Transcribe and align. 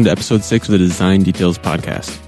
welcome 0.00 0.16
to 0.16 0.18
episode 0.18 0.42
six 0.42 0.66
of 0.66 0.72
the 0.72 0.78
Design 0.78 1.22
Details 1.22 1.58
podcast. 1.58 2.18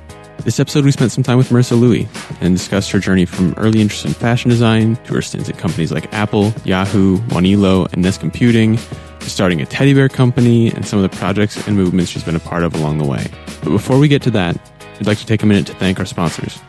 This 0.44 0.60
episode, 0.60 0.84
we 0.84 0.92
spent 0.92 1.10
some 1.10 1.24
time 1.24 1.38
with 1.38 1.48
Marissa 1.48 1.80
Louie 1.80 2.06
and 2.42 2.54
discussed 2.54 2.90
her 2.90 2.98
journey 2.98 3.24
from 3.24 3.54
early 3.56 3.80
interest 3.80 4.04
in 4.04 4.12
fashion 4.12 4.50
design 4.50 4.96
to 5.04 5.14
her 5.14 5.22
stints 5.22 5.48
at 5.48 5.56
companies 5.56 5.90
like 5.90 6.12
Apple, 6.12 6.52
Yahoo, 6.66 7.16
Wanelo, 7.28 7.90
and 7.94 8.02
Ness 8.02 8.18
Computing, 8.18 8.76
to 8.76 9.30
starting 9.30 9.62
a 9.62 9.64
teddy 9.64 9.94
bear 9.94 10.10
company 10.10 10.70
and 10.70 10.86
some 10.86 11.02
of 11.02 11.10
the 11.10 11.16
projects 11.16 11.66
and 11.66 11.74
movements 11.74 12.10
she's 12.10 12.22
been 12.22 12.36
a 12.36 12.40
part 12.40 12.62
of 12.62 12.74
along 12.74 12.98
the 12.98 13.06
way. 13.06 13.26
But 13.62 13.70
before 13.70 13.98
we 13.98 14.06
get 14.06 14.20
to 14.22 14.30
that, 14.32 14.54
we'd 14.98 15.06
like 15.06 15.18
to 15.18 15.26
take 15.26 15.42
a 15.42 15.46
minute 15.46 15.66
to 15.68 15.74
thank 15.76 15.98
our 15.98 16.04
sponsors. 16.04 16.60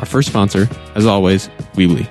Our 0.00 0.06
first 0.06 0.28
sponsor, 0.28 0.68
as 0.96 1.06
always, 1.06 1.48
Weebly. 1.74 2.08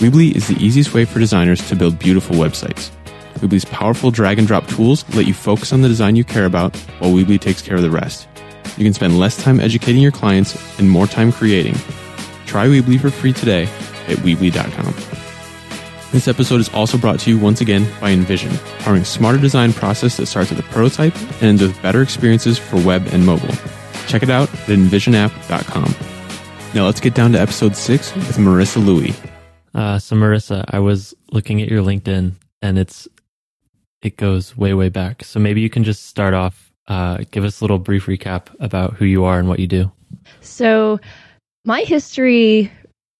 Weebly 0.00 0.36
is 0.36 0.48
the 0.48 0.62
easiest 0.62 0.92
way 0.92 1.06
for 1.06 1.18
designers 1.18 1.66
to 1.70 1.76
build 1.76 1.98
beautiful 1.98 2.36
websites. 2.36 2.90
Weebly's 3.38 3.64
powerful 3.66 4.10
drag 4.10 4.38
and 4.38 4.46
drop 4.46 4.66
tools 4.66 5.04
let 5.14 5.26
you 5.26 5.34
focus 5.34 5.72
on 5.72 5.82
the 5.82 5.88
design 5.88 6.16
you 6.16 6.24
care 6.24 6.46
about 6.46 6.76
while 6.98 7.10
Weebly 7.10 7.40
takes 7.40 7.62
care 7.62 7.76
of 7.76 7.82
the 7.82 7.90
rest. 7.90 8.28
You 8.76 8.84
can 8.84 8.94
spend 8.94 9.18
less 9.18 9.42
time 9.42 9.60
educating 9.60 10.02
your 10.02 10.12
clients 10.12 10.78
and 10.78 10.90
more 10.90 11.06
time 11.06 11.32
creating. 11.32 11.74
Try 12.46 12.66
Weebly 12.66 13.00
for 13.00 13.10
free 13.10 13.32
today 13.32 13.64
at 14.08 14.18
Weebly.com. 14.18 14.94
This 16.12 16.28
episode 16.28 16.60
is 16.60 16.68
also 16.70 16.96
brought 16.96 17.20
to 17.20 17.30
you 17.30 17.38
once 17.38 17.60
again 17.60 17.84
by 18.00 18.14
InVision, 18.14 18.56
powering 18.80 19.04
smarter 19.04 19.38
design 19.38 19.72
process 19.72 20.16
that 20.16 20.26
starts 20.26 20.50
with 20.50 20.58
a 20.58 20.62
prototype 20.64 21.14
and 21.16 21.42
ends 21.42 21.62
with 21.62 21.80
better 21.82 22.00
experiences 22.00 22.58
for 22.58 22.80
web 22.84 23.06
and 23.08 23.26
mobile. 23.26 23.54
Check 24.06 24.22
it 24.22 24.30
out 24.30 24.48
at 24.48 24.68
invisionapp.com. 24.68 25.94
Now 26.74 26.84
let's 26.86 27.00
get 27.00 27.14
down 27.14 27.32
to 27.32 27.40
episode 27.40 27.76
six 27.76 28.14
with 28.14 28.36
Marissa 28.36 28.84
Louie. 28.84 29.14
Uh, 29.74 29.98
so 29.98 30.16
Marissa, 30.16 30.64
I 30.68 30.78
was 30.78 31.14
looking 31.32 31.60
at 31.60 31.68
your 31.68 31.82
LinkedIn 31.82 32.32
and 32.62 32.78
it's 32.78 33.08
it 34.02 34.16
goes 34.16 34.56
way 34.56 34.74
way 34.74 34.88
back. 34.88 35.24
So 35.24 35.40
maybe 35.40 35.60
you 35.60 35.70
can 35.70 35.84
just 35.84 36.06
start 36.06 36.34
off 36.34 36.66
uh, 36.88 37.18
give 37.30 37.44
us 37.44 37.60
a 37.60 37.64
little 37.64 37.78
brief 37.78 38.06
recap 38.06 38.46
about 38.60 38.94
who 38.94 39.04
you 39.04 39.24
are 39.24 39.38
and 39.38 39.48
what 39.48 39.58
you 39.58 39.66
do. 39.66 39.90
So, 40.40 41.00
my 41.64 41.80
history 41.80 42.70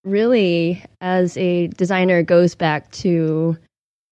really 0.05 0.85
as 1.01 1.37
a 1.37 1.67
designer 1.69 2.23
goes 2.23 2.55
back 2.55 2.91
to 2.93 3.57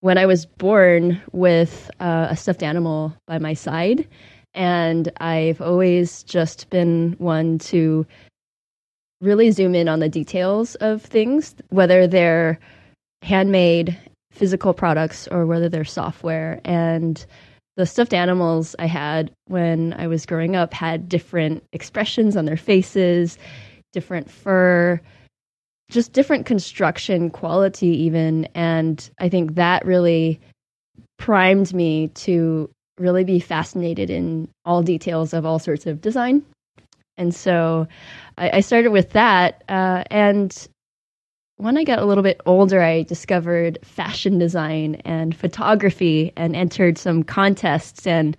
when 0.00 0.18
I 0.18 0.26
was 0.26 0.44
born 0.44 1.20
with 1.32 1.90
uh, 2.00 2.28
a 2.30 2.36
stuffed 2.36 2.62
animal 2.62 3.16
by 3.26 3.38
my 3.38 3.54
side. 3.54 4.08
And 4.54 5.10
I've 5.20 5.60
always 5.60 6.22
just 6.24 6.68
been 6.70 7.14
one 7.18 7.58
to 7.60 8.06
really 9.20 9.50
zoom 9.52 9.74
in 9.74 9.88
on 9.88 10.00
the 10.00 10.08
details 10.08 10.74
of 10.76 11.02
things, 11.02 11.54
whether 11.70 12.06
they're 12.06 12.58
handmade 13.22 13.96
physical 14.34 14.74
products 14.74 15.28
or 15.28 15.46
whether 15.46 15.68
they're 15.68 15.84
software. 15.84 16.60
And 16.64 17.24
the 17.76 17.86
stuffed 17.86 18.14
animals 18.14 18.76
I 18.78 18.86
had 18.86 19.30
when 19.46 19.94
I 19.94 20.06
was 20.06 20.26
growing 20.26 20.56
up 20.56 20.74
had 20.74 21.08
different 21.08 21.64
expressions 21.72 22.36
on 22.36 22.44
their 22.44 22.56
faces, 22.56 23.38
different 23.92 24.30
fur, 24.30 25.00
just 25.90 26.12
different 26.12 26.46
construction 26.46 27.30
quality, 27.30 27.88
even. 27.88 28.46
And 28.54 29.08
I 29.20 29.28
think 29.28 29.54
that 29.54 29.84
really 29.84 30.40
primed 31.18 31.72
me 31.72 32.08
to 32.08 32.70
really 32.98 33.24
be 33.24 33.40
fascinated 33.40 34.10
in 34.10 34.48
all 34.64 34.82
details 34.82 35.32
of 35.32 35.44
all 35.44 35.58
sorts 35.58 35.86
of 35.86 36.00
design. 36.00 36.44
And 37.16 37.34
so 37.34 37.86
I, 38.38 38.58
I 38.58 38.60
started 38.60 38.90
with 38.90 39.10
that. 39.10 39.62
Uh, 39.68 40.04
and 40.10 40.68
when 41.56 41.76
I 41.76 41.84
got 41.84 42.00
a 42.00 42.04
little 42.04 42.22
bit 42.22 42.40
older, 42.46 42.82
I 42.82 43.02
discovered 43.02 43.78
fashion 43.82 44.38
design 44.38 44.96
and 45.04 45.36
photography 45.36 46.32
and 46.36 46.56
entered 46.56 46.98
some 46.98 47.22
contests 47.22 48.06
and 48.06 48.36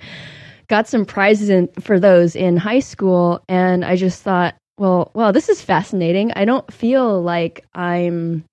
got 0.67 0.87
some 0.87 1.05
prizes 1.05 1.49
in, 1.49 1.67
for 1.79 1.99
those 1.99 2.35
in 2.35 2.57
high 2.57 2.79
school. 2.79 3.43
And 3.47 3.85
I 3.85 3.95
just 3.95 4.21
thought, 4.21 4.55
well, 4.77 5.11
well, 5.13 5.31
this 5.31 5.47
is 5.47 5.61
fascinating. 5.61 6.33
I 6.33 6.43
don't 6.43 6.71
feel 6.73 7.21
like 7.21 7.65
I'm 7.73 8.43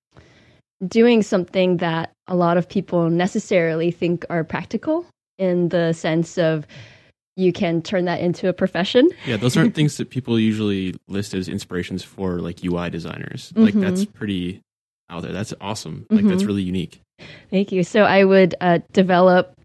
doing 0.86 1.22
something 1.22 1.78
that 1.78 2.12
a 2.28 2.36
lot 2.36 2.56
of 2.56 2.68
people 2.68 3.10
necessarily 3.10 3.90
think 3.90 4.24
are 4.30 4.44
practical 4.44 5.06
in 5.38 5.70
the 5.70 5.92
sense 5.92 6.38
of 6.38 6.66
you 7.36 7.52
can 7.52 7.82
turn 7.82 8.04
that 8.06 8.20
into 8.20 8.48
a 8.48 8.52
profession. 8.52 9.08
Yeah, 9.26 9.36
those 9.36 9.56
aren't 9.56 9.74
things 9.76 9.96
that 9.96 10.10
people 10.10 10.38
usually 10.38 10.94
list 11.08 11.34
as 11.34 11.48
inspirations 11.48 12.02
for 12.02 12.40
like 12.40 12.64
UI 12.64 12.90
designers. 12.90 13.52
Like 13.54 13.74
mm-hmm. 13.74 13.82
that's 13.82 14.04
pretty 14.04 14.62
out 15.08 15.22
there. 15.22 15.32
That's 15.32 15.54
awesome. 15.60 16.06
Like 16.10 16.20
mm-hmm. 16.20 16.28
that's 16.30 16.44
really 16.44 16.62
unique. 16.62 17.00
Thank 17.50 17.72
you. 17.72 17.84
So 17.84 18.02
I 18.02 18.24
would 18.24 18.54
uh, 18.60 18.80
develop 18.92 19.58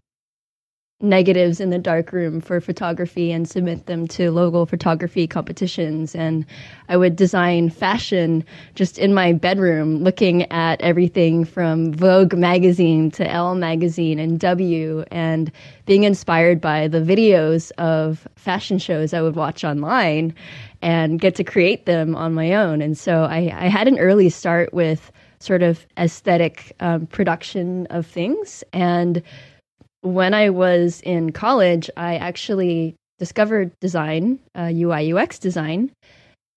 negatives 1.00 1.60
in 1.60 1.70
the 1.70 1.78
darkroom 1.78 2.40
for 2.40 2.60
photography 2.60 3.30
and 3.30 3.48
submit 3.48 3.86
them 3.86 4.08
to 4.08 4.32
local 4.32 4.66
photography 4.66 5.28
competitions. 5.28 6.12
And 6.12 6.44
I 6.88 6.96
would 6.96 7.14
design 7.14 7.70
fashion 7.70 8.44
just 8.74 8.98
in 8.98 9.14
my 9.14 9.32
bedroom, 9.32 10.02
looking 10.02 10.50
at 10.50 10.80
everything 10.80 11.44
from 11.44 11.92
Vogue 11.92 12.34
magazine 12.34 13.12
to 13.12 13.30
Elle 13.30 13.54
magazine 13.54 14.18
and 14.18 14.40
W, 14.40 15.04
and 15.12 15.52
being 15.86 16.02
inspired 16.02 16.60
by 16.60 16.88
the 16.88 17.00
videos 17.00 17.70
of 17.78 18.26
fashion 18.34 18.78
shows 18.78 19.14
I 19.14 19.22
would 19.22 19.36
watch 19.36 19.62
online 19.62 20.34
and 20.82 21.20
get 21.20 21.36
to 21.36 21.44
create 21.44 21.86
them 21.86 22.16
on 22.16 22.34
my 22.34 22.54
own. 22.54 22.82
And 22.82 22.98
so 22.98 23.22
I, 23.22 23.52
I 23.56 23.68
had 23.68 23.86
an 23.86 24.00
early 24.00 24.30
start 24.30 24.74
with 24.74 25.12
sort 25.38 25.62
of 25.62 25.86
aesthetic 25.96 26.74
um, 26.80 27.06
production 27.06 27.86
of 27.90 28.04
things. 28.04 28.64
And 28.72 29.22
when 30.02 30.34
I 30.34 30.50
was 30.50 31.00
in 31.02 31.32
college, 31.32 31.90
I 31.96 32.16
actually 32.16 32.94
discovered 33.18 33.72
design, 33.80 34.38
uh, 34.54 34.70
UI 34.72 35.12
UX 35.12 35.38
design, 35.38 35.90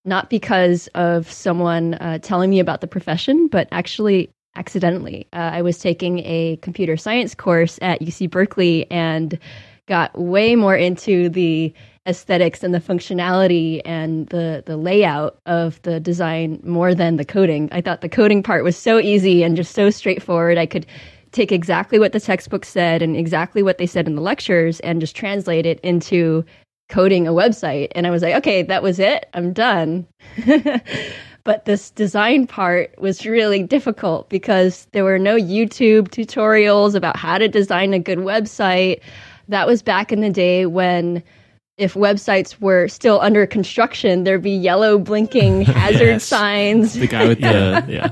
not 0.06 0.30
because 0.30 0.88
of 0.94 1.32
someone 1.32 1.96
uh, 1.96 2.20
telling 2.20 2.50
me 2.50 2.60
about 2.60 2.82
the 2.82 2.88
profession, 2.88 3.48
but 3.48 3.68
actually 3.72 4.30
accidentally. 4.56 5.28
Uh, 5.34 5.38
I 5.54 5.62
was 5.62 5.80
taking 5.80 6.20
a 6.20 6.58
computer 6.62 6.98
science 6.98 7.34
course 7.34 7.80
at 7.82 8.02
UC 8.02 8.30
Berkeley 8.30 8.90
and 8.92 9.40
got 9.88 10.18
way 10.18 10.56
more 10.56 10.76
into 10.76 11.30
the 11.30 11.74
aesthetics 12.08 12.64
and 12.64 12.74
the 12.74 12.80
functionality 12.80 13.80
and 13.86 14.28
the 14.30 14.64
the 14.66 14.76
layout 14.76 15.38
of 15.46 15.80
the 15.84 16.00
design 16.00 16.60
more 16.64 16.96
than 16.96 17.18
the 17.18 17.26
coding. 17.26 17.70
I 17.72 17.82
thought 17.82 18.02
the 18.02 18.10
coding 18.10 18.42
part 18.42 18.64
was 18.64 18.76
so 18.76 19.00
easy 19.00 19.44
and 19.44 19.56
just 19.56 19.74
so 19.76 19.90
straightforward. 19.92 20.58
I 20.58 20.66
could 20.66 20.88
take 21.32 21.52
exactly 21.52 22.00
what 22.00 22.12
the 22.12 22.20
textbook 22.20 22.66
said 22.66 23.02
and 23.02 23.16
exactly 23.16 23.64
what 23.64 23.78
they 23.78 23.88
said 23.88 24.08
in 24.08 24.16
the 24.16 24.22
lectures 24.22 24.80
and 24.82 25.00
just 25.00 25.16
translate 25.16 25.66
it 25.66 25.80
into 25.82 26.46
coding 26.90 27.28
a 27.28 27.32
website. 27.32 27.88
And 27.96 28.06
I 28.06 28.10
was 28.10 28.22
like, 28.22 28.36
okay, 28.36 28.64
that 28.64 28.84
was 28.84 29.00
it. 29.00 29.30
I'm 29.34 29.54
done. 29.54 30.06
but 31.44 31.66
this 31.66 31.90
design 31.92 32.46
part 32.46 32.94
was 33.00 33.26
really 33.26 33.64
difficult 33.64 34.30
because 34.30 34.88
there 34.92 35.04
were 35.04 35.20
no 35.20 35.38
YouTube 35.38 36.10
tutorials 36.10 36.94
about 36.94 37.16
how 37.16 37.38
to 37.38 37.48
design 37.48 37.94
a 37.94 38.00
good 38.00 38.20
website. 38.20 39.02
That 39.48 39.68
was 39.68 39.82
back 39.82 40.12
in 40.12 40.22
the 40.22 40.30
day 40.30 40.66
when 40.66 41.24
if 41.78 41.96
websites 41.96 42.60
were 42.60 42.88
still 42.88 43.20
under 43.22 43.48
construction, 43.48 44.24
there'd 44.24 44.44
be 44.44 44.52
yellow 44.52 45.00
blinking 45.00 45.62
hazard 45.66 46.06
yes. 46.06 46.24
signs. 46.26 46.94
The 46.94 47.08
guy 47.08 47.28
with 47.28 47.42
the 47.42 47.86
yeah, 47.88 48.12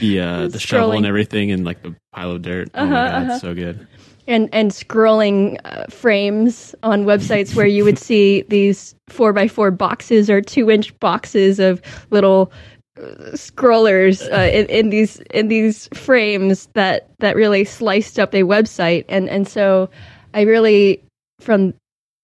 the 0.00 0.20
uh, 0.20 0.48
the 0.48 0.60
shovel 0.60 0.92
and 0.92 1.06
everything, 1.06 1.50
and 1.50 1.64
like 1.64 1.82
the 1.82 1.96
pile 2.12 2.32
of 2.32 2.42
dirt. 2.42 2.70
Oh 2.74 2.82
uh-huh, 2.82 2.90
my 2.90 3.08
god, 3.08 3.22
uh-huh. 3.22 3.38
so 3.38 3.54
good. 3.54 3.86
And 4.26 4.48
and 4.52 4.70
scrolling 4.70 5.58
uh, 5.64 5.86
frames 5.86 6.74
on 6.82 7.04
websites 7.04 7.54
where 7.54 7.66
you 7.66 7.84
would 7.84 7.98
see 8.08 8.42
these 8.48 8.94
four 9.08 9.32
by 9.32 9.48
four 9.48 9.70
boxes 9.70 10.30
or 10.30 10.40
two 10.40 10.70
inch 10.70 10.98
boxes 11.00 11.58
of 11.58 11.82
little 12.10 12.52
uh, 12.98 13.32
scrollers 13.32 14.30
uh, 14.32 14.50
in, 14.50 14.66
in 14.66 14.90
these 14.90 15.18
in 15.34 15.48
these 15.48 15.88
frames 15.94 16.68
that 16.74 17.08
that 17.18 17.36
really 17.36 17.64
sliced 17.64 18.18
up 18.18 18.34
a 18.34 18.42
website 18.42 19.04
and 19.08 19.28
and 19.28 19.48
so 19.48 19.90
I 20.34 20.42
really 20.42 21.02
from 21.40 21.74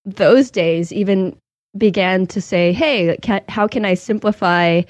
those 0.05 0.51
days 0.51 0.93
even 0.93 1.37
began 1.77 2.27
to 2.27 2.41
say, 2.41 2.73
hey, 2.73 3.17
how 3.49 3.67
can 3.67 3.85
I 3.85 3.95
simplify 3.95 4.83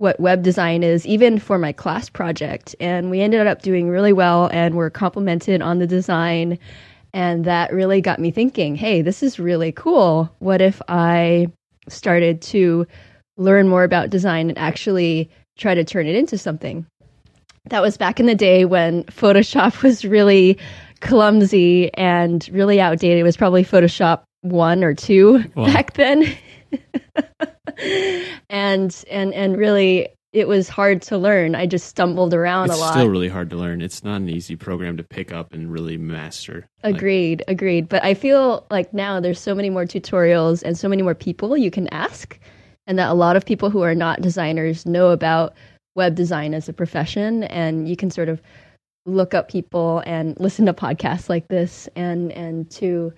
what 0.00 0.18
web 0.18 0.42
design 0.42 0.82
is, 0.82 1.06
even 1.06 1.38
for 1.38 1.58
my 1.58 1.72
class 1.72 2.08
project? 2.08 2.74
And 2.80 3.10
we 3.10 3.20
ended 3.20 3.46
up 3.46 3.60
doing 3.60 3.90
really 3.90 4.14
well 4.14 4.48
and 4.50 4.74
were 4.74 4.88
complimented 4.88 5.60
on 5.60 5.78
the 5.78 5.86
design. 5.86 6.58
And 7.12 7.44
that 7.44 7.70
really 7.70 8.00
got 8.00 8.18
me 8.18 8.30
thinking, 8.30 8.76
hey, 8.76 9.02
this 9.02 9.22
is 9.22 9.38
really 9.38 9.72
cool. 9.72 10.34
What 10.38 10.62
if 10.62 10.80
I 10.88 11.48
started 11.86 12.40
to 12.42 12.86
learn 13.36 13.68
more 13.68 13.84
about 13.84 14.08
design 14.08 14.48
and 14.48 14.56
actually 14.56 15.28
try 15.58 15.74
to 15.74 15.84
turn 15.84 16.06
it 16.06 16.16
into 16.16 16.38
something? 16.38 16.86
That 17.68 17.82
was 17.82 17.98
back 17.98 18.18
in 18.18 18.24
the 18.24 18.34
day 18.34 18.64
when 18.64 19.04
Photoshop 19.04 19.82
was 19.82 20.06
really 20.06 20.56
clumsy 21.00 21.92
and 21.92 22.48
really 22.50 22.80
outdated. 22.80 23.18
It 23.18 23.24
was 23.24 23.36
probably 23.36 23.64
Photoshop 23.64 24.22
one 24.40 24.82
or 24.82 24.94
two 24.94 25.44
wow. 25.54 25.66
back 25.66 25.92
then. 25.92 26.24
and 28.48 29.04
and 29.10 29.34
and 29.34 29.56
really 29.56 30.08
it 30.32 30.46
was 30.46 30.68
hard 30.68 31.02
to 31.02 31.18
learn. 31.18 31.56
I 31.56 31.66
just 31.66 31.88
stumbled 31.88 32.32
around 32.32 32.66
It's 32.70 32.76
a 32.78 32.80
lot. 32.80 32.92
still 32.92 33.08
really 33.08 33.28
hard 33.28 33.50
to 33.50 33.56
learn. 33.56 33.80
It's 33.82 34.04
not 34.04 34.20
an 34.20 34.28
easy 34.28 34.54
program 34.54 34.96
to 34.96 35.02
pick 35.02 35.32
up 35.32 35.52
and 35.52 35.72
really 35.72 35.96
master. 35.96 36.68
Like, 36.84 36.94
Agreed, 36.94 37.42
agreed. 37.48 37.88
But 37.88 38.04
I 38.04 38.14
feel 38.14 38.64
like 38.70 38.94
now 38.94 39.18
there's 39.18 39.40
so 39.40 39.56
many 39.56 39.70
more 39.70 39.84
tutorials 39.86 40.62
and 40.62 40.78
so 40.78 40.88
many 40.88 41.02
more 41.02 41.16
people 41.16 41.56
you 41.56 41.70
can 41.70 41.88
ask, 41.88 42.38
and 42.86 42.96
that 42.98 43.10
a 43.10 43.14
lot 43.14 43.34
of 43.34 43.44
people 43.44 43.70
who 43.70 43.82
are 43.82 43.94
not 43.94 44.20
designers 44.22 44.86
know 44.86 45.10
about 45.10 45.54
web 45.96 46.14
design 46.14 46.54
as 46.54 46.68
a 46.68 46.72
profession, 46.72 47.42
and 47.44 47.88
you 47.88 47.96
can 47.96 48.10
sort 48.10 48.28
of 48.28 48.40
look 49.06 49.34
up 49.34 49.48
people 49.48 50.00
and 50.06 50.38
listen 50.38 50.64
to 50.66 50.72
podcasts 50.72 51.28
like 51.28 51.48
this, 51.48 51.88
and 51.96 52.30
and 52.32 52.70
to 52.70 53.12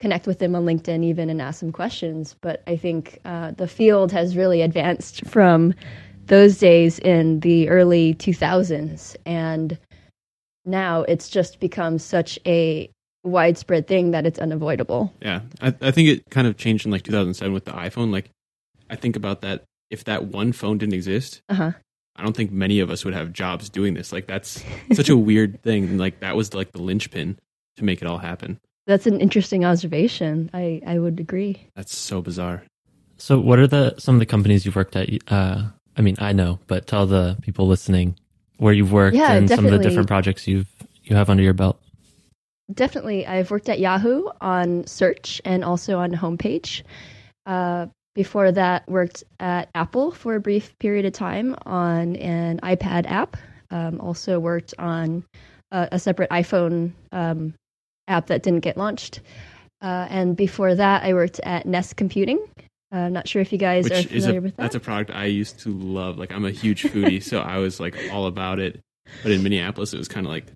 connect 0.00 0.26
with 0.26 0.38
them 0.38 0.54
on 0.54 0.64
LinkedIn 0.64 1.04
even 1.04 1.30
and 1.30 1.40
ask 1.42 1.60
them 1.60 1.72
questions. 1.72 2.34
But 2.40 2.62
I 2.66 2.76
think 2.76 3.18
uh, 3.24 3.52
the 3.52 3.68
field 3.68 4.12
has 4.12 4.36
really 4.36 4.62
advanced 4.62 5.26
from 5.26 5.74
those 6.26 6.58
days 6.58 6.98
in 6.98 7.40
the 7.40 7.68
early 7.68 8.14
2000s, 8.14 9.16
and 9.26 9.78
now 10.64 11.02
it's 11.02 11.28
just 11.28 11.60
become 11.60 11.98
such 11.98 12.38
a 12.46 12.88
widespread 13.24 13.86
thing 13.86 14.12
that 14.12 14.26
it's 14.26 14.38
unavoidable. 14.38 15.12
Yeah, 15.20 15.40
I, 15.60 15.74
I 15.80 15.90
think 15.90 16.08
it 16.08 16.30
kind 16.30 16.46
of 16.46 16.56
changed 16.56 16.86
in 16.86 16.92
like 16.92 17.02
2007 17.02 17.52
with 17.52 17.64
the 17.64 17.72
iPhone. 17.72 18.12
Like, 18.12 18.30
I 18.88 18.96
think 18.96 19.16
about 19.16 19.42
that. 19.42 19.64
If 19.90 20.04
that 20.04 20.26
one 20.26 20.52
phone 20.52 20.78
didn't 20.78 20.94
exist, 20.94 21.42
Uh 21.48 21.54
huh. 21.54 21.72
I 22.16 22.22
don't 22.22 22.36
think 22.36 22.52
many 22.52 22.80
of 22.80 22.90
us 22.90 23.04
would 23.04 23.14
have 23.14 23.32
jobs 23.32 23.68
doing 23.68 23.94
this. 23.94 24.12
Like, 24.12 24.26
that's 24.26 24.62
such 24.92 25.08
a 25.08 25.16
weird 25.16 25.62
thing. 25.62 25.98
Like, 25.98 26.20
that 26.20 26.36
was 26.36 26.54
like 26.54 26.70
the 26.72 26.80
linchpin 26.82 27.38
to 27.76 27.84
make 27.84 28.02
it 28.02 28.06
all 28.06 28.18
happen. 28.18 28.60
That's 28.90 29.06
an 29.06 29.20
interesting 29.20 29.64
observation. 29.64 30.50
I, 30.52 30.82
I 30.84 30.98
would 30.98 31.20
agree. 31.20 31.64
That's 31.76 31.96
so 31.96 32.20
bizarre. 32.20 32.64
So, 33.18 33.38
what 33.38 33.60
are 33.60 33.68
the 33.68 33.94
some 33.98 34.16
of 34.16 34.18
the 34.18 34.26
companies 34.26 34.66
you've 34.66 34.74
worked 34.74 34.96
at? 34.96 35.08
Uh, 35.28 35.68
I 35.96 36.02
mean, 36.02 36.16
I 36.18 36.32
know, 36.32 36.58
but 36.66 36.88
tell 36.88 37.06
the 37.06 37.36
people 37.40 37.68
listening 37.68 38.16
where 38.56 38.72
you've 38.72 38.90
worked 38.90 39.16
Yeah, 39.16 39.34
and 39.34 39.48
some 39.48 39.64
of 39.64 39.70
the 39.70 39.78
different 39.78 40.08
projects 40.08 40.48
you've 40.48 40.66
you 41.04 41.14
have 41.14 41.30
under 41.30 41.40
your 41.40 41.52
belt. 41.52 41.80
Definitely. 42.74 43.28
I've 43.28 43.52
worked 43.52 43.68
at 43.68 43.78
Yahoo 43.78 44.24
on 44.40 44.84
search 44.88 45.40
and 45.44 45.64
also 45.64 46.00
on 46.00 46.10
homepage. 46.10 46.82
Uh, 47.46 47.86
before 48.16 48.50
that, 48.50 48.88
worked 48.88 49.22
at 49.38 49.68
Apple 49.76 50.10
for 50.10 50.34
a 50.34 50.40
brief 50.40 50.76
period 50.80 51.04
of 51.04 51.12
time 51.12 51.54
on 51.64 52.16
an 52.16 52.58
iPad 52.64 53.08
app. 53.08 53.36
Um, 53.70 54.00
also 54.00 54.40
worked 54.40 54.74
on 54.80 55.24
a, 55.70 55.90
a 55.92 55.98
separate 56.00 56.30
iPhone 56.30 56.90
um, 57.12 57.54
app 58.10 58.26
that 58.26 58.42
didn't 58.42 58.60
get 58.60 58.76
launched. 58.76 59.20
Uh, 59.80 60.06
and 60.10 60.36
before 60.36 60.74
that, 60.74 61.04
I 61.04 61.14
worked 61.14 61.40
at 61.40 61.64
Ness 61.64 61.92
Computing. 61.94 62.38
Uh, 62.92 62.98
I'm 62.98 63.12
not 63.12 63.28
sure 63.28 63.40
if 63.40 63.52
you 63.52 63.58
guys 63.58 63.86
are 63.90 63.94
Which 63.94 64.06
is 64.12 64.24
familiar 64.24 64.40
a 64.40 64.42
with 64.42 64.56
that. 64.56 64.62
that's 64.62 64.74
a 64.74 64.80
product 64.80 65.10
I 65.12 65.26
used 65.26 65.60
to 65.60 65.70
love. 65.70 66.18
Like, 66.18 66.32
I'm 66.32 66.44
a 66.44 66.50
huge 66.50 66.82
foodie, 66.82 67.22
so 67.22 67.40
I 67.40 67.58
was 67.58 67.80
like 67.80 67.96
all 68.12 68.26
about 68.26 68.58
it. 68.58 68.80
But 69.22 69.32
in 69.32 69.42
Minneapolis, 69.42 69.94
it 69.94 69.98
was 69.98 70.08
kind 70.08 70.26
of 70.26 70.30
like 70.30 70.46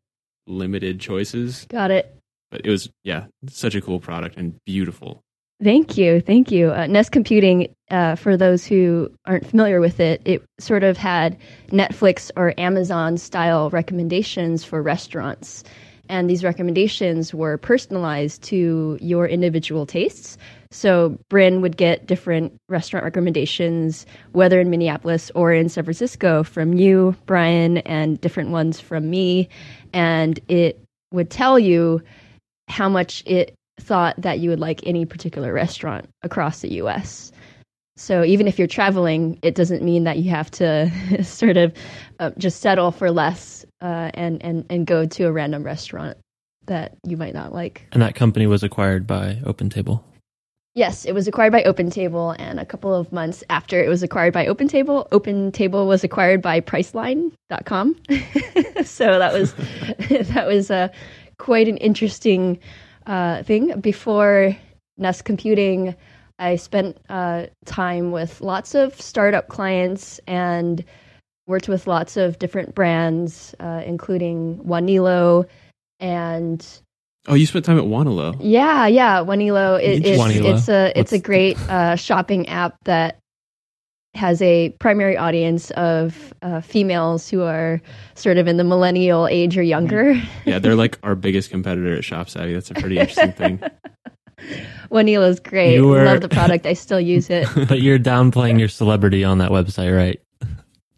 limited 0.46 1.00
choices. 1.00 1.64
Got 1.68 1.90
it. 1.90 2.14
But 2.50 2.66
it 2.66 2.70
was 2.70 2.90
yeah, 3.02 3.26
such 3.48 3.74
a 3.74 3.80
cool 3.80 4.00
product 4.00 4.36
and 4.36 4.56
beautiful. 4.66 5.20
Thank 5.62 5.96
you, 5.96 6.20
thank 6.20 6.50
you. 6.50 6.72
Uh, 6.72 6.86
Ness 6.86 7.08
Computing, 7.08 7.72
uh, 7.90 8.16
for 8.16 8.36
those 8.36 8.66
who 8.66 9.10
aren't 9.24 9.46
familiar 9.46 9.80
with 9.80 10.00
it, 10.00 10.20
it 10.24 10.42
sort 10.58 10.82
of 10.82 10.96
had 10.96 11.38
Netflix 11.68 12.30
or 12.36 12.52
Amazon 12.58 13.16
style 13.16 13.70
recommendations 13.70 14.64
for 14.64 14.82
restaurants, 14.82 15.62
and 16.08 16.28
these 16.28 16.44
recommendations 16.44 17.34
were 17.34 17.58
personalized 17.58 18.42
to 18.44 18.98
your 19.00 19.26
individual 19.26 19.86
tastes. 19.86 20.36
So 20.70 21.18
Bryn 21.28 21.60
would 21.60 21.76
get 21.76 22.06
different 22.06 22.52
restaurant 22.68 23.04
recommendations, 23.04 24.06
whether 24.32 24.60
in 24.60 24.70
Minneapolis 24.70 25.30
or 25.34 25.52
in 25.52 25.68
San 25.68 25.84
Francisco, 25.84 26.42
from 26.42 26.74
you, 26.74 27.16
Brian, 27.26 27.78
and 27.78 28.20
different 28.20 28.50
ones 28.50 28.80
from 28.80 29.08
me, 29.08 29.48
and 29.92 30.40
it 30.48 30.82
would 31.12 31.30
tell 31.30 31.58
you 31.58 32.02
how 32.68 32.88
much 32.88 33.22
it 33.26 33.54
thought 33.80 34.14
that 34.20 34.38
you 34.38 34.50
would 34.50 34.60
like 34.60 34.80
any 34.86 35.04
particular 35.04 35.52
restaurant 35.52 36.08
across 36.22 36.60
the 36.60 36.74
US. 36.74 37.32
So 37.96 38.24
even 38.24 38.48
if 38.48 38.58
you're 38.58 38.68
traveling, 38.68 39.38
it 39.42 39.54
doesn't 39.54 39.82
mean 39.82 40.04
that 40.04 40.18
you 40.18 40.30
have 40.30 40.50
to 40.52 40.90
sort 41.24 41.56
of 41.56 41.72
uh, 42.18 42.30
just 42.38 42.60
settle 42.60 42.90
for 42.90 43.10
less 43.10 43.64
uh, 43.80 44.10
and, 44.14 44.42
and, 44.42 44.64
and 44.68 44.86
go 44.86 45.06
to 45.06 45.24
a 45.24 45.32
random 45.32 45.62
restaurant 45.62 46.18
that 46.66 46.96
you 47.06 47.16
might 47.16 47.34
not 47.34 47.52
like. 47.52 47.86
And 47.92 48.02
that 48.02 48.14
company 48.14 48.46
was 48.46 48.62
acquired 48.62 49.06
by 49.06 49.40
OpenTable. 49.44 50.02
Yes, 50.76 51.04
it 51.04 51.12
was 51.12 51.28
acquired 51.28 51.52
by 51.52 51.62
OpenTable, 51.62 52.34
and 52.36 52.58
a 52.58 52.66
couple 52.66 52.92
of 52.92 53.12
months 53.12 53.44
after 53.48 53.80
it 53.80 53.88
was 53.88 54.02
acquired 54.02 54.32
by 54.32 54.44
OpenTable, 54.46 55.08
OpenTable 55.10 55.86
was 55.86 56.02
acquired 56.02 56.42
by 56.42 56.60
Priceline.com. 56.60 57.94
so 58.84 59.18
that 59.20 59.32
was 59.32 59.54
that 60.32 60.46
was 60.48 60.72
uh, 60.72 60.88
quite 61.38 61.68
an 61.68 61.76
interesting 61.76 62.58
uh, 63.06 63.44
thing. 63.44 63.78
Before 63.80 64.56
Ness 64.98 65.22
Computing, 65.22 65.94
I 66.38 66.56
spent 66.56 66.98
uh, 67.08 67.46
time 67.64 68.10
with 68.10 68.40
lots 68.40 68.74
of 68.74 69.00
startup 69.00 69.48
clients 69.48 70.18
and 70.26 70.84
worked 71.46 71.68
with 71.68 71.86
lots 71.86 72.16
of 72.16 72.38
different 72.38 72.74
brands, 72.74 73.54
uh, 73.60 73.82
including 73.86 74.58
Wanelo 74.66 75.46
and 76.00 76.66
Oh, 77.26 77.34
you 77.34 77.46
spent 77.46 77.64
time 77.64 77.78
at 77.78 77.84
Wanelo. 77.84 78.36
yeah, 78.40 78.86
yeah, 78.86 79.18
Wanelo. 79.20 79.80
It, 79.82 80.04
it's 80.04 80.20
Wanelo. 80.20 80.54
it's 80.58 80.68
a 80.68 80.92
it's 80.98 81.12
a 81.12 81.16
What's- 81.16 81.22
great 81.26 81.58
uh, 81.70 81.96
shopping 81.96 82.48
app 82.48 82.76
that 82.84 83.18
has 84.14 84.40
a 84.42 84.70
primary 84.78 85.16
audience 85.16 85.70
of 85.72 86.32
uh, 86.42 86.60
females 86.60 87.28
who 87.28 87.42
are 87.42 87.80
sort 88.14 88.36
of 88.38 88.46
in 88.46 88.58
the 88.58 88.64
millennial 88.64 89.26
age 89.26 89.56
or 89.58 89.62
younger. 89.62 90.14
Yeah, 90.44 90.58
they're 90.58 90.76
like 90.76 90.98
our 91.02 91.14
biggest 91.14 91.50
competitor 91.50 91.94
at 91.96 92.02
ShopSavvy. 92.02 92.52
That's 92.54 92.70
a 92.70 92.74
pretty 92.74 92.98
interesting 92.98 93.32
thing. 93.32 93.60
Wanelo's 94.90 95.40
great. 95.40 95.80
Were- 95.80 96.04
Love 96.04 96.20
the 96.20 96.28
product. 96.28 96.66
I 96.66 96.74
still 96.74 97.00
use 97.00 97.30
it 97.30 97.48
But 97.68 97.80
you're 97.80 97.98
downplaying 97.98 98.58
your 98.58 98.68
celebrity 98.68 99.24
on 99.24 99.38
that 99.38 99.50
website, 99.50 99.96
right? 99.96 100.20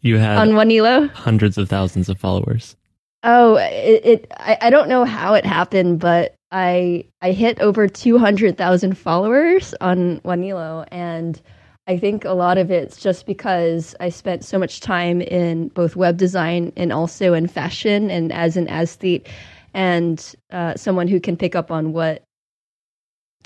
You 0.01 0.17
had 0.17 0.37
on 0.37 0.49
Wanelo. 0.49 1.09
hundreds 1.11 1.57
of 1.57 1.67
thousands 1.69 2.07
of 2.09 2.19
followers. 2.19 2.75
Oh, 3.23 3.55
it. 3.55 4.05
it 4.05 4.31
I, 4.37 4.57
I 4.61 4.69
don't 4.69 4.89
know 4.89 5.03
how 5.05 5.33
it 5.33 5.45
happened, 5.45 5.99
but 5.99 6.35
I 6.51 7.05
I 7.21 7.31
hit 7.31 7.59
over 7.59 7.87
two 7.87 8.17
hundred 8.17 8.57
thousand 8.57 8.97
followers 8.97 9.73
on 9.81 10.19
Wanelo, 10.21 10.85
and 10.91 11.41
I 11.87 11.97
think 11.97 12.25
a 12.25 12.33
lot 12.33 12.57
of 12.57 12.69
it's 12.69 12.97
just 12.97 13.25
because 13.25 13.95
I 13.99 14.09
spent 14.09 14.45
so 14.45 14.59
much 14.59 14.79
time 14.81 15.21
in 15.21 15.69
both 15.69 15.95
web 15.95 16.17
design 16.17 16.71
and 16.77 16.93
also 16.93 17.33
in 17.33 17.47
fashion, 17.47 18.11
and 18.11 18.31
as 18.31 18.55
an 18.55 18.67
aesthete, 18.67 19.27
and 19.73 20.35
uh, 20.51 20.75
someone 20.75 21.07
who 21.07 21.19
can 21.19 21.35
pick 21.35 21.55
up 21.55 21.71
on 21.71 21.91
what 21.91 22.23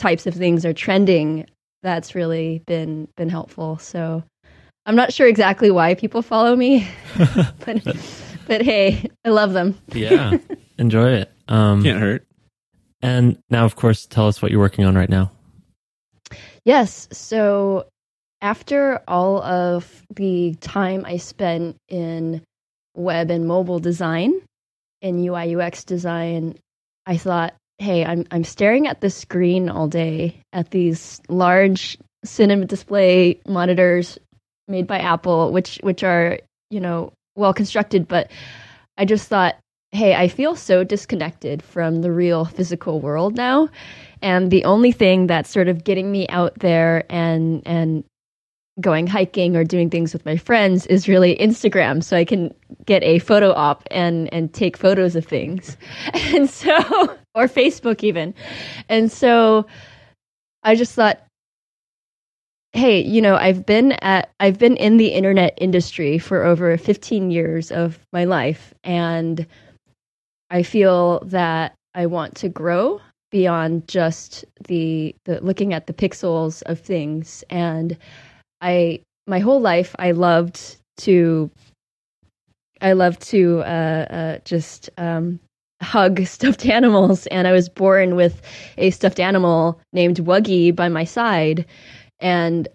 types 0.01 0.27
of 0.27 0.33
things 0.33 0.65
are 0.65 0.73
trending. 0.73 1.45
That's 1.83 2.15
really 2.15 2.61
been 2.67 3.07
been 3.15 3.29
helpful. 3.29 3.77
So. 3.77 4.23
I'm 4.87 4.95
not 4.95 5.13
sure 5.13 5.27
exactly 5.27 5.69
why 5.69 5.93
people 5.93 6.23
follow 6.23 6.55
me, 6.55 6.87
but 7.65 7.85
but 8.47 8.63
hey, 8.63 9.07
I 9.23 9.29
love 9.29 9.53
them. 9.53 9.77
Yeah. 9.93 10.37
Enjoy 10.79 11.11
it. 11.11 11.31
Um, 11.47 11.83
Can't 11.83 11.99
hurt. 11.99 12.25
and 13.03 13.37
now, 13.51 13.65
of 13.65 13.75
course, 13.75 14.07
tell 14.07 14.27
us 14.27 14.41
what 14.41 14.49
you're 14.49 14.59
working 14.59 14.83
on 14.85 14.95
right 14.95 15.07
now. 15.09 15.31
Yes. 16.65 17.07
So 17.11 17.85
after 18.41 19.01
all 19.07 19.43
of 19.43 20.03
the 20.15 20.55
time 20.61 21.05
I 21.05 21.17
spent 21.17 21.77
in 21.87 22.41
web 22.95 23.29
and 23.29 23.47
mobile 23.47 23.79
design 23.79 24.33
and 25.03 25.23
UI 25.23 25.55
UX 25.55 25.83
design, 25.83 26.57
I 27.05 27.17
thought, 27.17 27.53
hey, 27.81 28.05
I'm 28.05 28.25
I'm 28.31 28.43
staring 28.43 28.87
at 28.87 29.01
the 29.01 29.09
screen 29.09 29.67
all 29.67 29.87
day 29.87 30.37
at 30.53 30.69
these 30.69 31.19
large 31.27 31.97
cinema 32.23 32.65
display 32.65 33.41
monitors 33.47 34.19
made 34.67 34.87
by 34.87 34.99
Apple, 34.99 35.51
which 35.51 35.79
which 35.81 36.03
are, 36.03 36.39
you 36.69 36.79
know, 36.79 37.11
well 37.35 37.53
constructed, 37.53 38.07
but 38.07 38.29
I 38.97 39.05
just 39.05 39.27
thought, 39.27 39.55
hey, 39.91 40.13
I 40.13 40.27
feel 40.27 40.55
so 40.55 40.83
disconnected 40.83 41.63
from 41.63 42.01
the 42.01 42.11
real 42.11 42.45
physical 42.45 42.99
world 42.99 43.35
now. 43.35 43.69
And 44.21 44.51
the 44.51 44.63
only 44.65 44.91
thing 44.91 45.25
that's 45.25 45.49
sort 45.49 45.67
of 45.67 45.83
getting 45.83 46.11
me 46.11 46.27
out 46.29 46.53
there 46.59 47.03
and 47.09 47.63
and 47.65 48.03
going 48.79 49.07
hiking 49.07 49.55
or 49.55 49.63
doing 49.63 49.89
things 49.89 50.13
with 50.13 50.25
my 50.25 50.37
friends 50.37 50.85
is 50.85 51.07
really 51.07 51.35
Instagram. 51.37 52.03
So 52.03 52.15
I 52.15 52.25
can 52.25 52.53
get 52.85 53.01
a 53.03 53.17
photo 53.19 53.53
op 53.53 53.83
and 53.89 54.31
and 54.31 54.53
take 54.53 54.77
photos 54.77 55.15
of 55.15 55.25
things. 55.25 55.77
And 56.13 56.49
so 56.49 57.17
or 57.35 57.47
Facebook 57.47 58.03
even. 58.03 58.33
And 58.89 59.11
so 59.11 59.65
I 60.63 60.75
just 60.75 60.93
thought 60.93 61.21
hey, 62.73 63.01
you 63.01 63.21
know, 63.21 63.35
I've 63.35 63.65
been 63.65 63.93
at 64.01 64.31
I've 64.39 64.57
been 64.57 64.77
in 64.77 64.97
the 64.97 65.09
internet 65.09 65.57
industry 65.57 66.17
for 66.17 66.43
over 66.43 66.77
15 66.77 67.29
years 67.31 67.71
of 67.71 67.99
my 68.13 68.23
life 68.23 68.73
and 68.83 69.45
I 70.49 70.63
feel 70.63 71.19
that 71.25 71.73
I 71.95 72.05
want 72.05 72.35
to 72.35 72.49
grow 72.49 73.01
beyond 73.31 73.87
just 73.87 74.45
the 74.67 75.15
the 75.25 75.39
looking 75.41 75.73
at 75.73 75.87
the 75.87 75.93
pixels 75.93 76.61
of 76.63 76.79
things 76.79 77.43
and 77.49 77.97
I 78.61 79.01
my 79.27 79.39
whole 79.39 79.61
life 79.61 79.95
I 79.99 80.11
loved 80.11 80.77
to 80.97 81.49
I 82.81 82.93
love 82.93 83.19
to 83.19 83.59
uh, 83.59 84.05
uh, 84.09 84.37
just 84.43 84.89
um, 84.97 85.39
hug 85.81 86.21
stuffed 86.25 86.65
animals, 86.65 87.27
and 87.27 87.47
I 87.47 87.51
was 87.51 87.69
born 87.69 88.15
with 88.15 88.41
a 88.77 88.91
stuffed 88.91 89.19
animal 89.19 89.79
named 89.93 90.17
Wuggy 90.17 90.75
by 90.75 90.89
my 90.89 91.03
side. 91.03 91.65
And 92.19 92.67